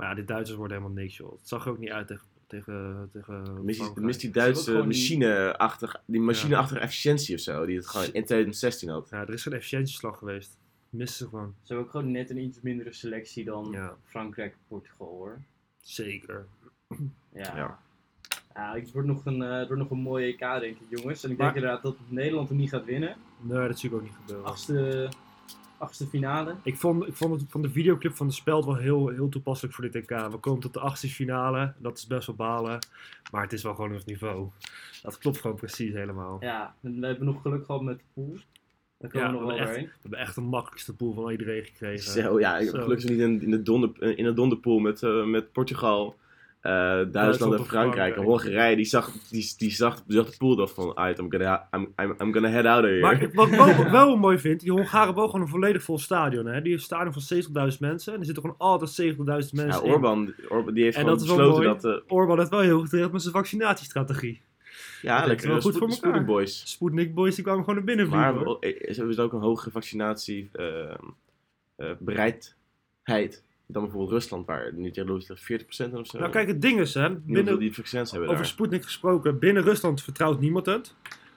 Maar 0.00 0.08
ja, 0.08 0.14
die 0.14 0.24
Duitsers 0.24 0.58
worden 0.58 0.76
helemaal 0.76 1.02
niks, 1.02 1.16
joh. 1.16 1.30
Het 1.32 1.48
zag 1.48 1.64
er 1.64 1.70
ook 1.70 1.78
niet 1.78 1.90
uit 1.90 2.06
tegen... 2.06 2.26
tegen, 2.46 3.08
tegen 3.12 3.64
Mis 3.64 3.78
die, 3.78 4.00
mis 4.00 4.20
Duitse 4.32 4.72
machine-achtig, 4.72 6.02
die 6.04 6.20
machine-achtige 6.20 6.80
efficiëntie 6.80 7.34
of 7.34 7.40
zo, 7.40 7.66
die 7.66 7.76
het 7.76 7.86
gewoon 7.86 8.06
in 8.06 8.10
2016 8.24 8.88
had. 8.88 9.08
Ja, 9.10 9.20
er 9.20 9.32
is 9.32 9.42
geen 9.42 9.52
efficiëntieslag 9.52 10.18
geweest. 10.18 10.58
Missen 10.90 11.18
ze 11.18 11.28
gewoon. 11.28 11.54
Ze 11.62 11.66
hebben 11.66 11.84
ook 11.84 11.90
gewoon 11.90 12.10
net 12.10 12.30
een 12.30 12.38
iets 12.38 12.60
mindere 12.60 12.92
selectie 12.92 13.44
dan 13.44 13.68
Ja, 13.70 13.96
Frankrijk 14.04 14.52
en 14.52 14.58
Portugal 14.68 15.06
hoor. 15.08 15.38
zeker. 15.80 16.46
Ja. 16.88 17.56
Ja. 17.56 17.78
ja. 18.54 18.74
het, 18.74 18.92
wordt 18.92 19.08
nog 19.08 19.26
een, 19.26 19.42
eh, 19.42 19.58
het 19.58 19.66
wordt 19.66 19.82
nog 19.82 19.90
een 19.90 19.98
mooie 19.98 20.26
EK 20.26 20.38
denk 20.38 20.76
ik 20.80 20.98
jongens. 21.00 21.24
En 21.24 21.30
ik 21.30 21.36
Maar- 21.36 21.46
denk 21.52 21.56
inderdaad 21.56 21.82
dat 21.82 21.96
Nederland 22.08 22.48
hem 22.48 22.58
niet 22.58 22.68
gaat 22.70 22.84
winnen. 22.84 23.16
Nee, 23.40 23.68
dat 23.68 23.78
zie 23.78 23.88
ik 23.88 23.94
ook 23.94 24.02
niet 24.02 24.16
gebeuren. 24.20 24.44
Achtste, 24.44 25.08
achtste 25.80 26.06
finale. 26.06 26.56
Ik 26.62 26.76
vond, 26.76 27.06
ik 27.06 27.14
vond 27.14 27.40
het 27.40 27.50
van 27.50 27.62
de 27.62 27.70
videoclip 27.70 28.14
van 28.14 28.26
de 28.26 28.32
speld 28.32 28.64
wel 28.64 28.76
heel, 28.76 29.08
heel 29.08 29.28
toepasselijk 29.28 29.74
voor 29.74 29.84
dit 29.90 29.94
EK. 29.94 30.08
We 30.30 30.36
komen 30.40 30.60
tot 30.60 30.72
de 30.74 30.80
achtste 30.80 31.08
finale. 31.08 31.72
Dat 31.78 31.98
is 31.98 32.06
best 32.06 32.26
wel 32.26 32.36
balen. 32.36 32.78
Maar 33.32 33.42
het 33.42 33.52
is 33.52 33.62
wel 33.62 33.74
gewoon 33.74 33.92
het 33.94 34.06
niveau. 34.06 34.48
Dat 35.02 35.18
klopt 35.18 35.38
gewoon 35.38 35.56
precies 35.56 35.92
helemaal. 35.92 36.36
Ja, 36.40 36.74
en 36.82 37.00
we 37.00 37.06
hebben 37.06 37.26
nog 37.26 37.42
geluk 37.42 37.64
gehad 37.64 37.82
met 37.82 37.98
de 37.98 38.04
pool. 38.14 38.36
Daar 38.98 39.10
komen 39.10 39.26
Ja, 39.28 39.34
we 39.34 39.38
nog 39.40 39.50
we 39.50 39.56
wel 39.56 39.66
doorheen. 39.66 39.84
We 39.84 39.98
hebben 40.00 40.18
echt 40.18 40.34
de 40.34 40.40
makkelijkste 40.40 40.96
pool 40.96 41.12
van 41.12 41.30
iedereen 41.30 41.64
gekregen. 41.64 42.12
Zo, 42.12 42.40
ja, 42.40 42.58
ik 42.58 42.64
heb 42.64 42.74
Zo. 42.74 42.82
gelukkig 42.82 43.08
niet 43.08 43.18
in, 43.18 43.42
in, 43.42 43.50
de 43.50 43.62
donder, 43.62 44.18
in 44.18 44.24
de 44.24 44.32
donderpool 44.32 44.78
met, 44.78 45.02
eh, 45.02 45.24
met 45.24 45.52
Portugal, 45.52 46.16
Duitsland, 46.62 47.12
Duitsland 47.12 47.52
en 47.54 47.64
Frankrijk. 47.64 48.16
En. 48.16 48.22
Hongarije, 48.22 48.76
die 48.76 48.84
zag, 48.84 49.12
die, 49.30 49.54
die 49.56 49.70
zag, 49.70 50.02
die 50.06 50.16
zag 50.16 50.30
de 50.30 50.36
pool 50.36 50.60
af 50.62 50.74
van, 50.74 50.94
alright, 50.94 51.18
I'm 51.20 51.30
gonna, 51.30 51.68
I'm, 51.76 51.92
I'm, 52.02 52.14
I'm 52.20 52.32
gonna 52.32 52.48
head 52.48 52.64
out 52.64 52.82
of 52.84 52.88
here. 52.88 53.00
Maar 53.00 53.30
wat 53.32 53.48
ik 53.48 53.54
wel, 53.54 53.90
wel 54.00 54.16
mooi 54.16 54.38
vind, 54.38 54.60
die 54.60 54.72
Hongaren 54.72 55.16
ook 55.16 55.26
gewoon 55.30 55.40
een 55.40 55.48
volledig 55.52 55.82
vol 55.82 55.98
stadion. 55.98 56.46
Hè? 56.46 56.62
Die 56.62 56.70
heeft 56.72 56.90
een 56.90 56.96
stadion 56.96 57.12
van 57.52 57.70
70.000 57.72 57.78
mensen. 57.78 58.12
En 58.12 58.18
er 58.18 58.24
zitten 58.24 58.42
gewoon 58.42 58.58
altijd 58.58 59.00
70.000 59.16 59.16
ja, 59.16 59.24
mensen 59.64 59.84
in. 59.84 59.92
Orban, 59.92 60.34
Orban, 60.48 60.74
die 60.74 60.84
heeft 60.84 60.96
En 60.96 61.02
gewoon 61.02 61.18
dat 61.18 61.26
besloten 61.26 61.64
dat... 61.64 61.84
eh, 61.84 62.12
Orban 62.12 62.38
heeft 62.38 62.50
wel 62.50 62.60
heel 62.60 62.78
goed 62.78 62.88
geregeld 62.88 63.12
met 63.12 63.22
zijn 63.22 63.34
vaccinatiestrategie. 63.34 64.40
ja, 65.02 65.18
Dat 65.18 65.28
lekker 65.28 65.46
wel 65.48 65.56
eh, 65.56 65.62
goed 65.62 65.76
voor 65.76 65.90
Sputnik 65.90 66.12
elkaar. 66.12 66.26
boys. 66.26 66.70
Sputnik 66.70 67.14
Boys 67.14 67.34
die 67.34 67.44
kwamen 67.44 67.60
gewoon 67.64 67.76
naar 67.76 67.84
binnen 67.96 68.08
Maar 68.08 68.34
hoor. 68.34 68.56
eh, 68.60 68.70
ze 68.80 68.86
hebben 68.86 69.06
dus 69.16 69.24
ook 69.24 69.32
een 69.32 69.40
hogere 69.40 69.70
vaccinatie 69.70 70.48
eh, 70.52 70.90
eh, 71.76 71.90
bereidheid 71.98 73.42
dan 73.72 73.82
bijvoorbeeld 73.82 74.12
Rusland, 74.12 74.46
waar 74.46 74.72
nu 74.74 74.90
tegen 74.90 75.20
40% 75.20 75.92
of 75.92 76.06
zo. 76.06 76.18
Nou 76.18 76.30
kijk, 76.30 76.48
het 76.48 76.62
ding 76.62 76.80
is 76.80 76.94
hè, 76.94 77.14
binnen, 77.16 77.58
die 77.58 77.74
vaccins 77.74 78.10
hebben 78.10 78.28
over 78.28 78.42
daar. 78.42 78.50
Sputnik 78.50 78.82
gesproken, 78.82 79.38
binnen 79.38 79.62
Rusland 79.62 80.02
vertrouwt 80.02 80.40
niemand 80.40 80.66
het. 80.66 80.94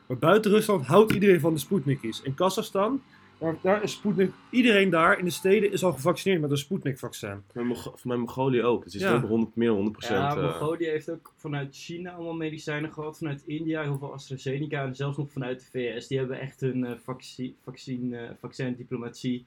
Maar 0.07 0.17
buiten 0.17 0.51
Rusland 0.51 0.86
houdt 0.86 1.11
iedereen 1.11 1.39
van 1.39 1.53
de 1.53 1.59
Sputnikis. 1.59 2.21
In 2.21 2.34
Kazachstan, 2.36 3.01
daar, 3.38 3.55
daar 3.61 3.84
is 3.84 3.91
Sputnik, 3.91 4.31
iedereen 4.49 4.89
daar 4.89 5.19
in 5.19 5.25
de 5.25 5.31
steden 5.31 5.71
is 5.71 5.84
al 5.84 5.93
gevaccineerd 5.93 6.41
met 6.41 6.51
een 6.51 6.57
Sputnik-vaccin. 6.57 7.41
Voor 7.53 7.99
mijn 8.03 8.19
Mongolië 8.19 8.63
ook. 8.63 8.84
Het 8.84 8.93
is 8.93 9.01
Ja. 9.01 9.15
ook 9.15 9.23
100, 9.27 9.55
meer 9.55 9.67
dan 9.67 9.77
100%. 9.77 10.13
Ja, 10.13 10.36
eh, 10.38 10.43
Mongolië 10.43 10.86
heeft 10.86 11.09
ook 11.09 11.34
vanuit 11.38 11.75
China 11.75 12.11
allemaal 12.11 12.34
medicijnen 12.34 12.93
gehad, 12.93 13.17
vanuit 13.17 13.43
India 13.45 13.81
heel 13.81 13.97
veel 13.97 14.13
AstraZeneca 14.13 14.84
en 14.86 14.95
zelfs 14.95 15.17
nog 15.17 15.31
vanuit 15.31 15.59
de 15.59 15.65
VS. 15.71 16.07
Die 16.07 16.17
hebben 16.17 16.39
echt 16.39 16.59
hun 16.59 16.86
eh 16.86 16.91
vaccin, 17.03 17.55
vaccin, 17.63 18.13
eh, 18.13 18.29
vaccindiplomatie 18.39 19.45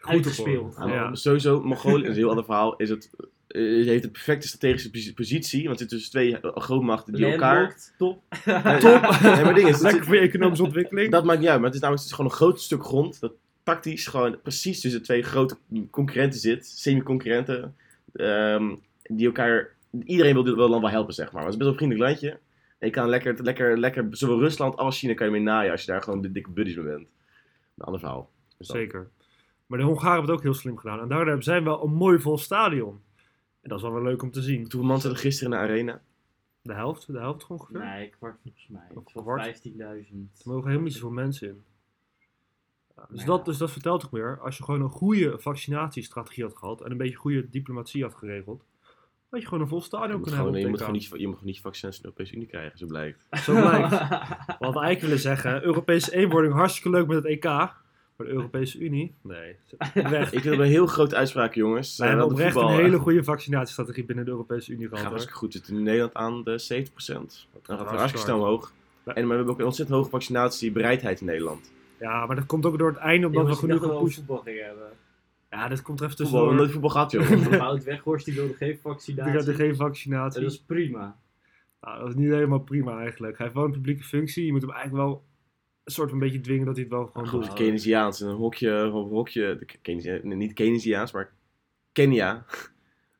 uitgespeeld. 0.00 0.76
Ja. 0.86 1.14
Sowieso, 1.14 1.60
Mongolië, 1.62 2.02
is 2.02 2.08
een 2.08 2.14
heel 2.14 2.28
ander 2.28 2.44
verhaal, 2.44 2.76
is 2.76 2.88
het, 2.90 3.10
eh, 3.48 3.60
heeft 3.86 4.02
de 4.02 4.10
perfecte 4.10 4.48
strategische 4.48 4.90
posi- 4.90 5.14
positie. 5.14 5.66
Want 5.66 5.80
het 5.80 5.90
zitten 5.90 5.98
dus 5.98 6.08
twee 6.08 6.40
eh, 6.40 6.56
grootmachten 6.56 7.14
die 7.14 7.26
elkaar... 7.26 7.54
Landlocked, 7.60 7.94
top. 7.98 8.22
Top! 8.80 9.20
nee, 9.22 9.44
maar 9.44 9.54
ding 9.54 9.68
is, 9.68 9.80
Lekker 9.80 10.04
voor 10.04 10.14
je 10.14 10.20
economische 10.20 10.64
ontwikkeling. 10.64 11.10
dat 11.10 11.24
maakt 11.24 11.38
niet 11.40 11.48
uit. 11.48 11.56
Maar 11.58 11.66
het 11.66 11.74
is 11.74 11.80
namelijk 11.80 12.04
het 12.04 12.12
is 12.12 12.16
gewoon 12.16 12.30
een 12.30 12.36
groot 12.36 12.60
stuk 12.60 12.84
grond 12.84 13.20
dat 13.20 13.32
tactisch 13.62 14.06
gewoon 14.06 14.40
precies 14.42 14.80
tussen 14.80 15.02
twee 15.02 15.22
grote 15.22 15.56
concurrenten 15.90 16.40
zit. 16.40 16.66
Semi-concurrenten. 16.66 17.76
ehm, 18.12 18.74
die 19.02 19.26
elkaar... 19.26 19.76
Iedereen 20.04 20.32
wil 20.34 20.42
dit 20.44 20.54
wel 20.54 20.68
dan 20.68 20.80
wel 20.80 20.90
helpen, 20.90 21.14
zeg 21.14 21.24
maar. 21.32 21.42
Maar 21.42 21.52
het 21.52 21.52
is 21.52 21.56
best 21.66 21.70
wel 21.70 21.80
een 21.80 21.88
vriendelijk 21.88 22.20
landje. 22.22 22.38
En 22.78 22.86
je 22.86 22.90
kan 22.90 23.08
lekker, 23.08 23.42
lekker, 23.42 23.78
lekker... 23.78 24.06
Zowel 24.10 24.38
Rusland 24.38 24.76
als 24.76 24.98
China 24.98 25.14
kan 25.14 25.26
je 25.26 25.32
mee 25.32 25.40
naaien 25.42 25.70
als 25.70 25.80
je 25.84 25.86
daar 25.92 26.02
gewoon 26.02 26.20
de 26.20 26.32
dikke 26.32 26.50
buddies 26.50 26.74
mee 26.76 26.84
bent. 26.84 27.06
Een 27.76 27.84
ander 27.84 28.00
verhaal. 28.00 28.30
Dus 28.58 28.66
dat- 28.66 28.76
Zeker. 28.76 29.08
Maar 29.68 29.78
de 29.78 29.84
Hongaren 29.84 30.10
hebben 30.10 30.30
het 30.30 30.38
ook 30.38 30.42
heel 30.42 30.54
slim 30.54 30.78
gedaan. 30.78 31.00
En 31.00 31.08
daardoor 31.08 31.26
hebben 31.26 31.44
zij 31.44 31.62
wel 31.62 31.84
een 31.84 31.94
mooi 31.94 32.18
vol 32.18 32.38
stadion. 32.38 33.02
En 33.60 33.68
dat 33.68 33.78
is 33.78 33.84
wel 33.84 33.92
wel 33.92 34.02
leuk 34.02 34.22
om 34.22 34.30
te 34.30 34.42
zien. 34.42 34.60
Hoeveel 34.60 34.82
man 34.82 35.02
er 35.02 35.16
gisteren 35.16 35.52
in 35.52 35.58
de 35.58 35.64
arena? 35.64 36.02
De 36.62 36.74
helft, 36.74 37.06
de 37.06 37.18
helft 37.18 37.46
ongeveer. 37.46 37.78
Nee, 37.78 38.08
kwart 38.08 38.38
volgens 38.42 38.68
mij. 38.68 39.02
Kwart? 39.04 39.60
15.000. 39.68 39.72
Er 39.72 39.98
mogen 40.44 40.64
helemaal 40.64 40.80
niet 40.80 40.92
zoveel 40.92 41.10
mensen 41.10 41.48
in. 41.48 41.62
Ja, 42.96 43.06
dus, 43.08 43.24
Nou 43.24 43.26
dat, 43.26 43.44
dus 43.44 43.56
dat 43.58 43.70
vertelt 43.70 44.04
ook 44.04 44.10
weer. 44.10 44.40
Als 44.40 44.56
je 44.56 44.64
gewoon 44.64 44.80
een 44.80 44.90
goede 44.90 45.38
vaccinatiestrategie 45.38 46.44
had 46.44 46.56
gehad. 46.56 46.80
En 46.80 46.90
een 46.90 46.96
beetje 46.96 47.16
goede 47.16 47.48
diplomatie 47.50 48.02
had 48.02 48.14
geregeld. 48.14 48.64
had 49.30 49.40
je 49.40 49.46
gewoon 49.46 49.62
een 49.62 49.68
vol 49.68 49.80
stadion 49.80 50.22
kunnen 50.22 50.40
hebben. 50.40 50.60
je, 50.60 50.68
moet 50.68 50.78
gewoon 50.78 50.92
niet, 50.92 51.08
je 51.08 51.26
moet 51.26 51.34
gewoon 51.34 51.50
niet 51.50 51.60
vaccins 51.60 51.96
in 51.96 52.02
de 52.02 52.08
Europese 52.08 52.34
Unie 52.34 52.48
krijgen, 52.48 52.78
zo 52.78 52.86
blijkt. 52.86 53.26
Zo 53.30 53.52
blijkt. 53.52 53.90
We 54.58 54.64
hadden 54.64 54.82
eigenlijk 54.82 55.00
willen 55.00 55.18
zeggen, 55.18 55.64
Europese 55.64 56.14
eenwording 56.14 56.54
hartstikke 56.54 56.90
leuk 56.90 57.06
met 57.06 57.16
het 57.16 57.26
EK. 57.26 57.76
Maar 58.18 58.26
de 58.26 58.32
Europese 58.32 58.78
Unie? 58.78 59.14
Nee. 59.22 59.56
Ik 59.94 60.28
vind 60.28 60.44
het 60.44 60.44
een 60.44 60.60
heel 60.62 60.86
grote 60.86 61.16
uitspraak, 61.16 61.54
jongens. 61.54 61.96
Wij 61.98 62.08
Eh, 62.08 62.14
hebben 62.14 62.32
oprecht 62.32 62.56
een 62.56 62.68
hele 62.68 62.98
goede 62.98 63.24
vaccinatiestrategie 63.24 64.04
binnen 64.04 64.24
de 64.24 64.30
Europese 64.30 64.72
Unie 64.72 64.88
gaat 64.88 64.98
gehad. 64.98 65.04
hoor. 65.04 65.10
hartstikke 65.12 65.38
goed. 65.38 65.52
We 65.52 65.58
zitten 65.58 65.76
in 65.76 65.82
Nederland 65.82 66.14
aan 66.14 66.42
de 66.44 66.58
70%. 66.58 67.46
Dan 67.62 67.78
gaat 67.78 67.86
hartstikke 67.86 68.18
snel 68.18 68.38
omhoog. 68.38 68.72
En 69.04 69.14
maar 69.14 69.14
we 69.28 69.34
hebben 69.34 69.52
ook 69.52 69.58
een 69.58 69.64
ontzettend 69.64 69.98
hoge 69.98 70.10
vaccinatiebereidheid 70.10 71.20
in 71.20 71.26
Nederland. 71.26 71.72
Ja, 72.00 72.26
maar 72.26 72.36
dat 72.36 72.46
komt 72.46 72.66
ook 72.66 72.78
door 72.78 72.88
het 72.88 72.96
einde 72.98 73.26
omdat 73.26 73.40
Jongens, 73.42 73.60
we 73.60 73.66
genoeg 73.66 73.80
dat 74.26 74.44
we 74.44 74.50
gingen 74.50 74.64
hebben. 74.64 74.88
Ja, 75.50 75.68
dit 75.68 75.82
komt 75.82 76.00
er 76.00 76.06
even 76.06 76.16
Voetbal, 76.26 76.40
we 76.40 76.46
hebben 76.56 76.56
tussendoor. 76.56 76.56
nooit 76.56 76.70
voetbal 76.70 76.90
gehad, 76.90 77.10
joh. 77.50 77.60
Wout 77.68 77.84
Weghorst 77.84 78.24
die 78.24 78.34
wilde 78.34 78.54
geen 78.54 78.70
Ik 78.70 78.78
vaccinatie. 78.82 79.32
had 79.32 79.46
er 79.46 79.54
geen 79.54 79.68
En 79.70 79.76
vaccinatie. 79.76 80.42
dat 80.42 80.50
is 80.50 80.58
prima. 80.60 81.16
Nou, 81.80 81.98
dat 82.00 82.08
is 82.08 82.14
niet 82.14 82.30
helemaal 82.30 82.58
prima 82.60 82.98
eigenlijk. 82.98 83.36
Hij 83.36 83.46
heeft 83.46 83.58
wel 83.58 83.66
een 83.66 83.72
publieke 83.72 84.04
functie. 84.04 84.44
Je 84.46 84.52
moet 84.52 84.60
hem 84.62 84.70
eigenlijk 84.70 85.04
wel 85.04 85.24
soort 85.90 86.10
van 86.10 86.18
beetje 86.18 86.40
dwingen 86.40 86.66
dat 86.66 86.74
hij 86.74 86.84
het 86.84 86.92
wel 86.92 87.06
gewoon 87.06 87.30
doet. 87.30 87.52
Keynesiaans. 87.52 88.20
Een 88.20 88.34
hokje, 88.34 88.70
een 88.70 88.90
hokje 88.90 89.58
niet 90.22 90.52
Keynesiaans, 90.52 91.12
maar 91.12 91.32
Kenia. 91.92 92.44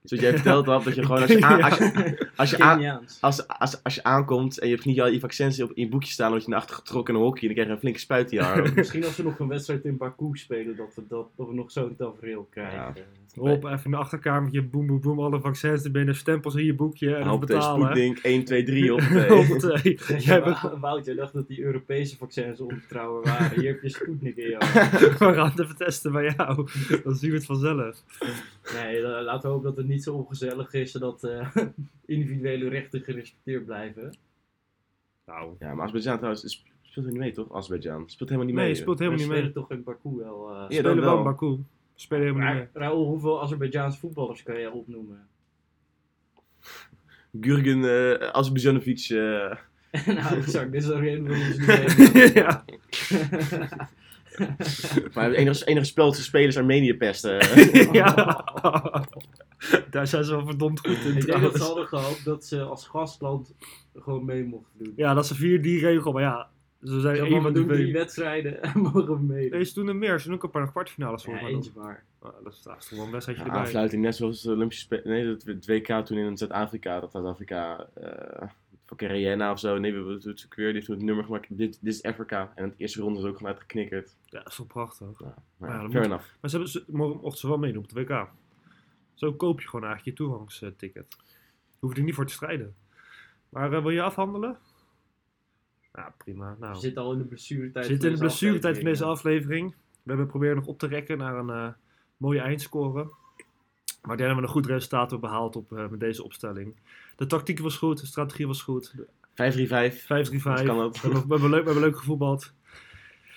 Zoals 0.02 0.22
jij 0.22 0.32
verteld 0.32 0.66
had, 0.66 0.84
dat 0.84 0.94
je 0.94 1.02
gewoon 1.04 1.20
als 1.20 1.30
je, 1.30 1.44
aan- 1.44 1.62
als 1.62 1.78
je, 1.78 2.28
als 2.36 2.50
je, 2.50 2.58
aan- 2.58 3.04
als, 3.20 3.48
als, 3.48 3.82
als 3.82 3.94
je 3.94 4.02
aankomt 4.02 4.58
en 4.58 4.68
je 4.68 4.74
hebt 4.74 4.86
niet 4.86 5.00
al 5.00 5.08
je 5.08 5.20
vaccins 5.20 5.62
op 5.62 5.70
in 5.74 5.82
je 5.84 5.88
boekje 5.88 6.10
staan, 6.12 6.24
dan 6.24 6.32
word 6.34 6.44
je 6.44 6.50
naar 6.50 6.60
achter 6.60 6.76
getrokken 6.76 7.14
in 7.14 7.20
een 7.20 7.26
hokje 7.26 7.40
en 7.40 7.46
dan 7.46 7.54
krijg 7.54 7.68
je 7.68 7.74
een 7.74 7.80
flinke 7.80 7.98
spuit 8.00 8.32
in 8.32 8.38
je 8.38 8.44
arm. 8.44 8.72
Misschien 8.74 9.04
als 9.04 9.16
we 9.16 9.22
nog 9.22 9.38
een 9.38 9.48
wedstrijd 9.48 9.84
in 9.84 9.96
Baku 9.96 10.30
spelen, 10.36 10.76
dat 10.76 10.92
we, 10.94 11.02
dat, 11.08 11.28
dat 11.36 11.46
we 11.48 11.54
nog 11.54 11.70
zo'n 11.70 11.96
tafereel 11.96 12.46
krijgen. 12.50 12.94
Hop, 13.34 13.64
even 13.64 13.84
in 13.84 13.90
de 13.90 13.96
achterkamertje, 13.96 14.62
boem, 14.62 14.86
boem, 14.86 15.00
boem, 15.00 15.18
alle 15.20 15.40
vaccins 15.40 15.84
er 15.84 15.90
binnen, 15.90 16.14
stempels 16.14 16.54
in 16.54 16.64
je 16.64 16.74
boekje 16.74 17.14
en 17.14 17.20
dan 17.20 17.28
Hoop 17.28 17.46
deze 17.46 17.58
betalen. 17.58 17.86
Sputnik 17.86 18.18
1, 18.18 18.44
2, 18.44 18.62
3 18.64 18.92
op. 18.94 19.00
Hoppatee. 19.00 19.98
Jij 20.18 20.42
bent 20.42 20.58
Wout, 20.80 21.04
jij 21.04 21.14
dacht 21.14 21.32
dat 21.32 21.48
die 21.48 21.62
Europese 21.62 22.16
vaccins 22.16 22.60
onbetrouwbaar 22.60 23.22
waren. 23.38 23.60
Hier 23.60 23.68
heb 23.72 23.82
je 23.82 23.88
Sputnik 23.88 24.36
in 24.36 24.48
jou. 24.48 24.62
we 25.18 25.34
gaan 25.34 25.50
het 25.50 25.58
even 25.60 25.76
testen 25.76 26.12
bij 26.12 26.34
jou. 26.36 26.68
Dan 27.04 27.14
zien 27.14 27.30
we 27.30 27.36
het 27.36 27.46
vanzelf. 27.46 28.02
Nee, 28.74 29.02
la- 29.02 29.22
laten 29.22 29.42
we 29.42 29.48
hopen 29.54 29.68
dat 29.68 29.76
het 29.76 29.86
niet 29.88 30.02
zo 30.02 30.14
ongezellig 30.14 30.72
is, 30.72 30.90
zodat 30.90 31.24
eh, 31.24 31.56
individuele 32.06 32.68
rechten 32.68 33.00
gerespecteerd 33.02 33.64
blijven. 33.64 34.16
Nou, 35.26 35.54
Ja, 35.58 35.66
maar 35.68 35.80
Azerbeidzjan 35.80 36.16
trouwens 36.16 36.44
is- 36.44 36.64
speelt 36.82 37.06
er 37.06 37.12
niet 37.12 37.20
mee, 37.20 37.32
toch? 37.32 37.54
Azerbeidzjan 37.54 38.10
speelt 38.10 38.28
helemaal 38.28 38.48
niet 38.50 38.56
nee, 38.58 38.64
mee. 38.66 38.74
je 38.74 38.80
speelt 38.80 38.98
helemaal 38.98 39.20
niet 39.20 39.28
mee. 39.28 39.36
spelen 39.38 39.54
toch 39.54 39.70
in 39.70 39.82
Baku 39.82 40.16
wel. 40.16 40.48
eh 40.50 40.54
We 40.54 40.60
Ja, 40.74 40.80
spelen 40.80 40.96
wel 40.96 41.08
in 41.08 41.14
wel. 41.14 41.22
Baku. 41.22 41.46
We 41.50 41.58
spelen 41.94 42.24
helemaal 42.26 42.54
niet 42.54 42.62
mee. 42.62 42.68
Ra- 42.72 42.80
Raoul, 42.80 43.04
hoeveel 43.06 43.42
Azerbeidzjaanse 43.42 43.98
voetballers 43.98 44.42
kan 44.42 44.60
je 44.60 44.72
opnoemen? 44.72 45.26
Gurgen 47.40 47.78
uh, 47.78 48.12
Azerbeidzjanovic. 48.28 48.98
eh, 49.10 49.56
nou, 50.16 50.36
exact. 50.36 50.72
Dit 50.72 50.82
is 50.82 50.88
een 50.88 51.00
reden 51.00 51.26
waarom 51.28 51.52
ze 51.52 51.58
niet 51.58 51.66
meedoen. 51.66 52.32
ja. 52.34 52.64
maar 55.14 55.24
het 55.24 55.34
enige, 55.34 55.64
enige 55.66 55.86
spel 55.86 56.04
dat 56.06 56.16
ze 56.16 56.22
spelen 56.22 56.48
is 56.48 56.56
Armenië 56.56 56.94
pesten. 56.96 57.38
ja. 57.92 58.44
Daar 59.94 60.06
zijn 60.06 60.24
ze 60.24 60.30
wel 60.30 60.46
verdomd 60.46 60.80
goed 60.80 61.04
in 61.04 61.16
Ik 61.16 61.26
denk 61.26 61.42
dat 61.42 61.56
ze 61.56 61.62
hadden 61.62 61.86
gehoopt 61.86 62.24
dat 62.24 62.44
ze 62.44 62.62
als 62.62 62.86
gastland 62.88 63.54
gewoon 63.96 64.24
mee 64.24 64.44
mochten 64.44 64.78
doen. 64.84 64.92
Ja, 64.96 65.14
dat 65.14 65.24
is 65.24 65.30
vier 65.36 65.62
die 65.62 65.80
regel, 65.80 66.12
maar 66.12 66.22
ja. 66.22 66.50
Ze 66.82 67.00
zijn 67.00 67.16
één 67.16 67.42
we 67.42 67.42
die 67.42 67.52
doen 67.52 67.66
drie 67.66 67.78
twee. 67.80 67.92
wedstrijden 67.92 68.62
en 68.62 68.80
mogen 68.80 69.06
we 69.06 69.18
meedoen. 69.22 69.50
Nee, 69.58 69.64
ze 69.64 69.74
doen 69.74 69.88
er 69.88 69.96
meer. 69.96 70.20
Ze 70.20 70.26
doen 70.26 70.36
ook 70.36 70.42
een 70.42 70.50
paar 70.50 70.70
kwartfinales 70.70 71.24
voor. 71.24 71.34
Ja, 71.34 71.40
maar 71.42 71.50
eentje 71.50 71.70
maar. 71.74 72.04
dat, 72.20 72.34
ah, 72.34 72.44
dat 72.44 72.52
is 72.52 72.62
dat 72.62 72.76
is 72.78 72.88
toch 72.88 72.96
wel 72.98 73.06
een 73.06 73.12
wedstrijdje 73.12 73.44
Ja, 73.44 73.50
erbij. 73.50 73.64
aansluiting, 73.66 74.02
net 74.02 74.16
zoals 74.16 74.42
de 74.42 74.52
Olympische 74.52 74.84
Spelen. 74.84 75.08
Nee, 75.08 75.26
het 75.26 75.44
het 75.44 75.66
WK 75.66 76.04
toen 76.06 76.18
in 76.18 76.36
Zuid-Afrika. 76.36 77.00
Dat 77.00 77.10
Zuid-Afrika. 77.12 77.88
eh 77.94 78.48
van 78.86 78.98
Rihanna 79.08 79.50
of 79.52 79.58
zo. 79.58 79.78
Nee, 79.78 79.92
we 79.92 79.98
doen 80.04 80.32
het 80.32 80.46
weer. 80.54 80.66
Die 80.66 80.74
heeft 80.74 80.86
het 80.86 81.02
nummer 81.02 81.24
gemaakt. 81.24 81.46
Dit, 81.48 81.78
dit 81.80 81.94
is 81.94 82.02
Afrika. 82.02 82.52
En 82.54 82.64
het 82.64 82.74
eerste 82.76 83.00
ronde 83.00 83.18
is 83.18 83.24
ook 83.24 83.36
gewoon 83.36 83.52
uitgeknikkerd. 83.52 84.16
Ja, 84.24 84.38
dat 84.42 84.52
is 84.52 84.58
wel 84.58 84.66
prachtig. 84.66 85.06
Ja, 85.18 85.34
maar 85.56 85.70
ja, 85.70 85.82
dat 85.82 85.90
fair 85.90 86.02
moet- 86.02 86.04
enough. 86.12 86.26
Maar 86.40 86.50
ze, 86.50 86.56
hebben, 86.56 86.68
ze 86.72 86.84
mo- 86.86 87.18
mochten 87.22 87.38
ze 87.40 87.48
wel 87.48 87.58
meedoen 87.58 87.82
op 87.82 87.88
het 87.94 87.98
WK. 88.08 88.28
Zo 89.18 89.32
koop 89.32 89.60
je 89.60 89.68
gewoon 89.68 89.84
eigenlijk 89.84 90.18
je 90.18 90.24
toegangsticket. 90.24 91.16
Hoef 91.78 91.92
je 91.92 91.98
er 91.98 92.04
niet 92.04 92.14
voor 92.14 92.26
te 92.26 92.32
strijden. 92.32 92.74
Maar 93.48 93.72
eh, 93.72 93.82
wil 93.82 93.90
je 93.90 94.02
afhandelen? 94.02 94.58
Ja, 95.92 96.14
prima. 96.16 96.56
Nou, 96.60 96.72
We 96.72 96.78
zitten 96.78 97.02
al 97.02 97.12
in 97.12 97.18
de 97.18 97.24
blessuretijd. 97.24 97.86
we 97.86 97.90
zitten 97.90 98.08
in 98.08 98.14
de 98.14 98.18
van 98.18 98.28
deze 98.28 98.38
blessuretijd 98.38 98.76
van 98.76 98.84
deze 98.84 99.04
aflevering. 99.04 99.70
We 100.02 100.10
hebben 100.10 100.26
proberen 100.26 100.56
nog 100.56 100.66
op 100.66 100.78
te 100.78 100.86
rekken 100.86 101.18
naar 101.18 101.36
een 101.36 101.50
eh, 101.50 101.68
mooie 102.16 102.40
eindscore. 102.40 103.10
Maar 104.02 104.12
ik 104.12 104.18
denk 104.18 104.28
dat 104.28 104.36
we 104.36 104.42
een 104.42 104.48
goed 104.48 104.66
resultaat 104.66 105.10
hebben 105.10 105.30
behaald 105.30 105.56
op, 105.56 105.72
eh, 105.72 105.88
met 105.88 106.00
deze 106.00 106.24
opstelling. 106.24 106.76
De 107.16 107.26
tactiek 107.26 107.58
was 107.58 107.76
goed, 107.76 108.00
de 108.00 108.06
strategie 108.06 108.46
was 108.46 108.62
goed. 108.62 108.94
5-3-5. 109.34 110.06
5-3-5. 110.06 110.64
kan 110.64 110.80
ook. 110.80 110.94
We 110.94 111.00
hebben, 111.00 111.22
we, 111.22 111.32
hebben 111.32 111.50
leuk, 111.50 111.64
we 111.64 111.70
hebben 111.70 111.82
leuk 111.82 111.98
gevoetbald. 111.98 112.52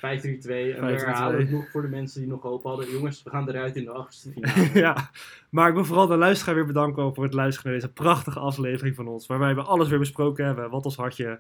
5-3-2. 0.02 0.08
En 0.08 0.86
we 0.86 0.99
5-3-2. 0.99 1.06
herhalen 1.06 1.39
het 1.39 1.52
nog 1.52 1.70
voor 1.72 1.82
de 1.82 1.88
mensen 1.88 2.22
die 2.22 2.30
nog 2.30 2.41
hoop 2.41 2.64
hadden. 2.64 2.91
Jongens, 2.91 3.24
we 3.24 3.30
gaan 3.30 3.49
eruit 3.49 3.76
in 3.76 3.84
de 3.84 3.91
achtste 3.91 4.32
finale. 4.32 4.70
ja, 4.86 5.10
maar 5.49 5.68
ik 5.68 5.74
wil 5.74 5.86
vooral 5.86 6.08
de 6.08 6.18
luisteraar 6.18 6.56
weer 6.56 6.66
bedanken 6.66 7.14
voor 7.16 7.24
het 7.24 7.34
luisteren 7.34 7.72
naar 7.72 7.80
deze 7.80 7.93
prachtige 7.93 8.39
aflevering 8.39 8.95
van 8.95 9.08
ons. 9.08 9.28
Waarbij 9.28 9.56
we 9.56 9.62
alles 9.62 9.89
weer 9.89 9.99
besproken 9.99 10.45
hebben, 10.45 10.70
wat 10.70 10.86
ons 10.86 10.95
hartje 10.95 11.39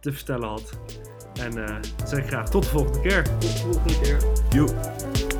te 0.00 0.12
vertellen 0.12 0.48
had. 0.48 0.78
En 1.40 1.64
eh, 1.64 1.76
zeg 2.04 2.18
ik 2.18 2.26
graag 2.26 2.50
tot 2.50 2.62
de 2.62 2.68
volgende 2.68 3.00
keer. 3.00 3.22
Tot 3.22 3.40
de 3.40 3.58
volgende 3.58 4.00
keer. 4.00 4.18
Joe. 4.50 5.33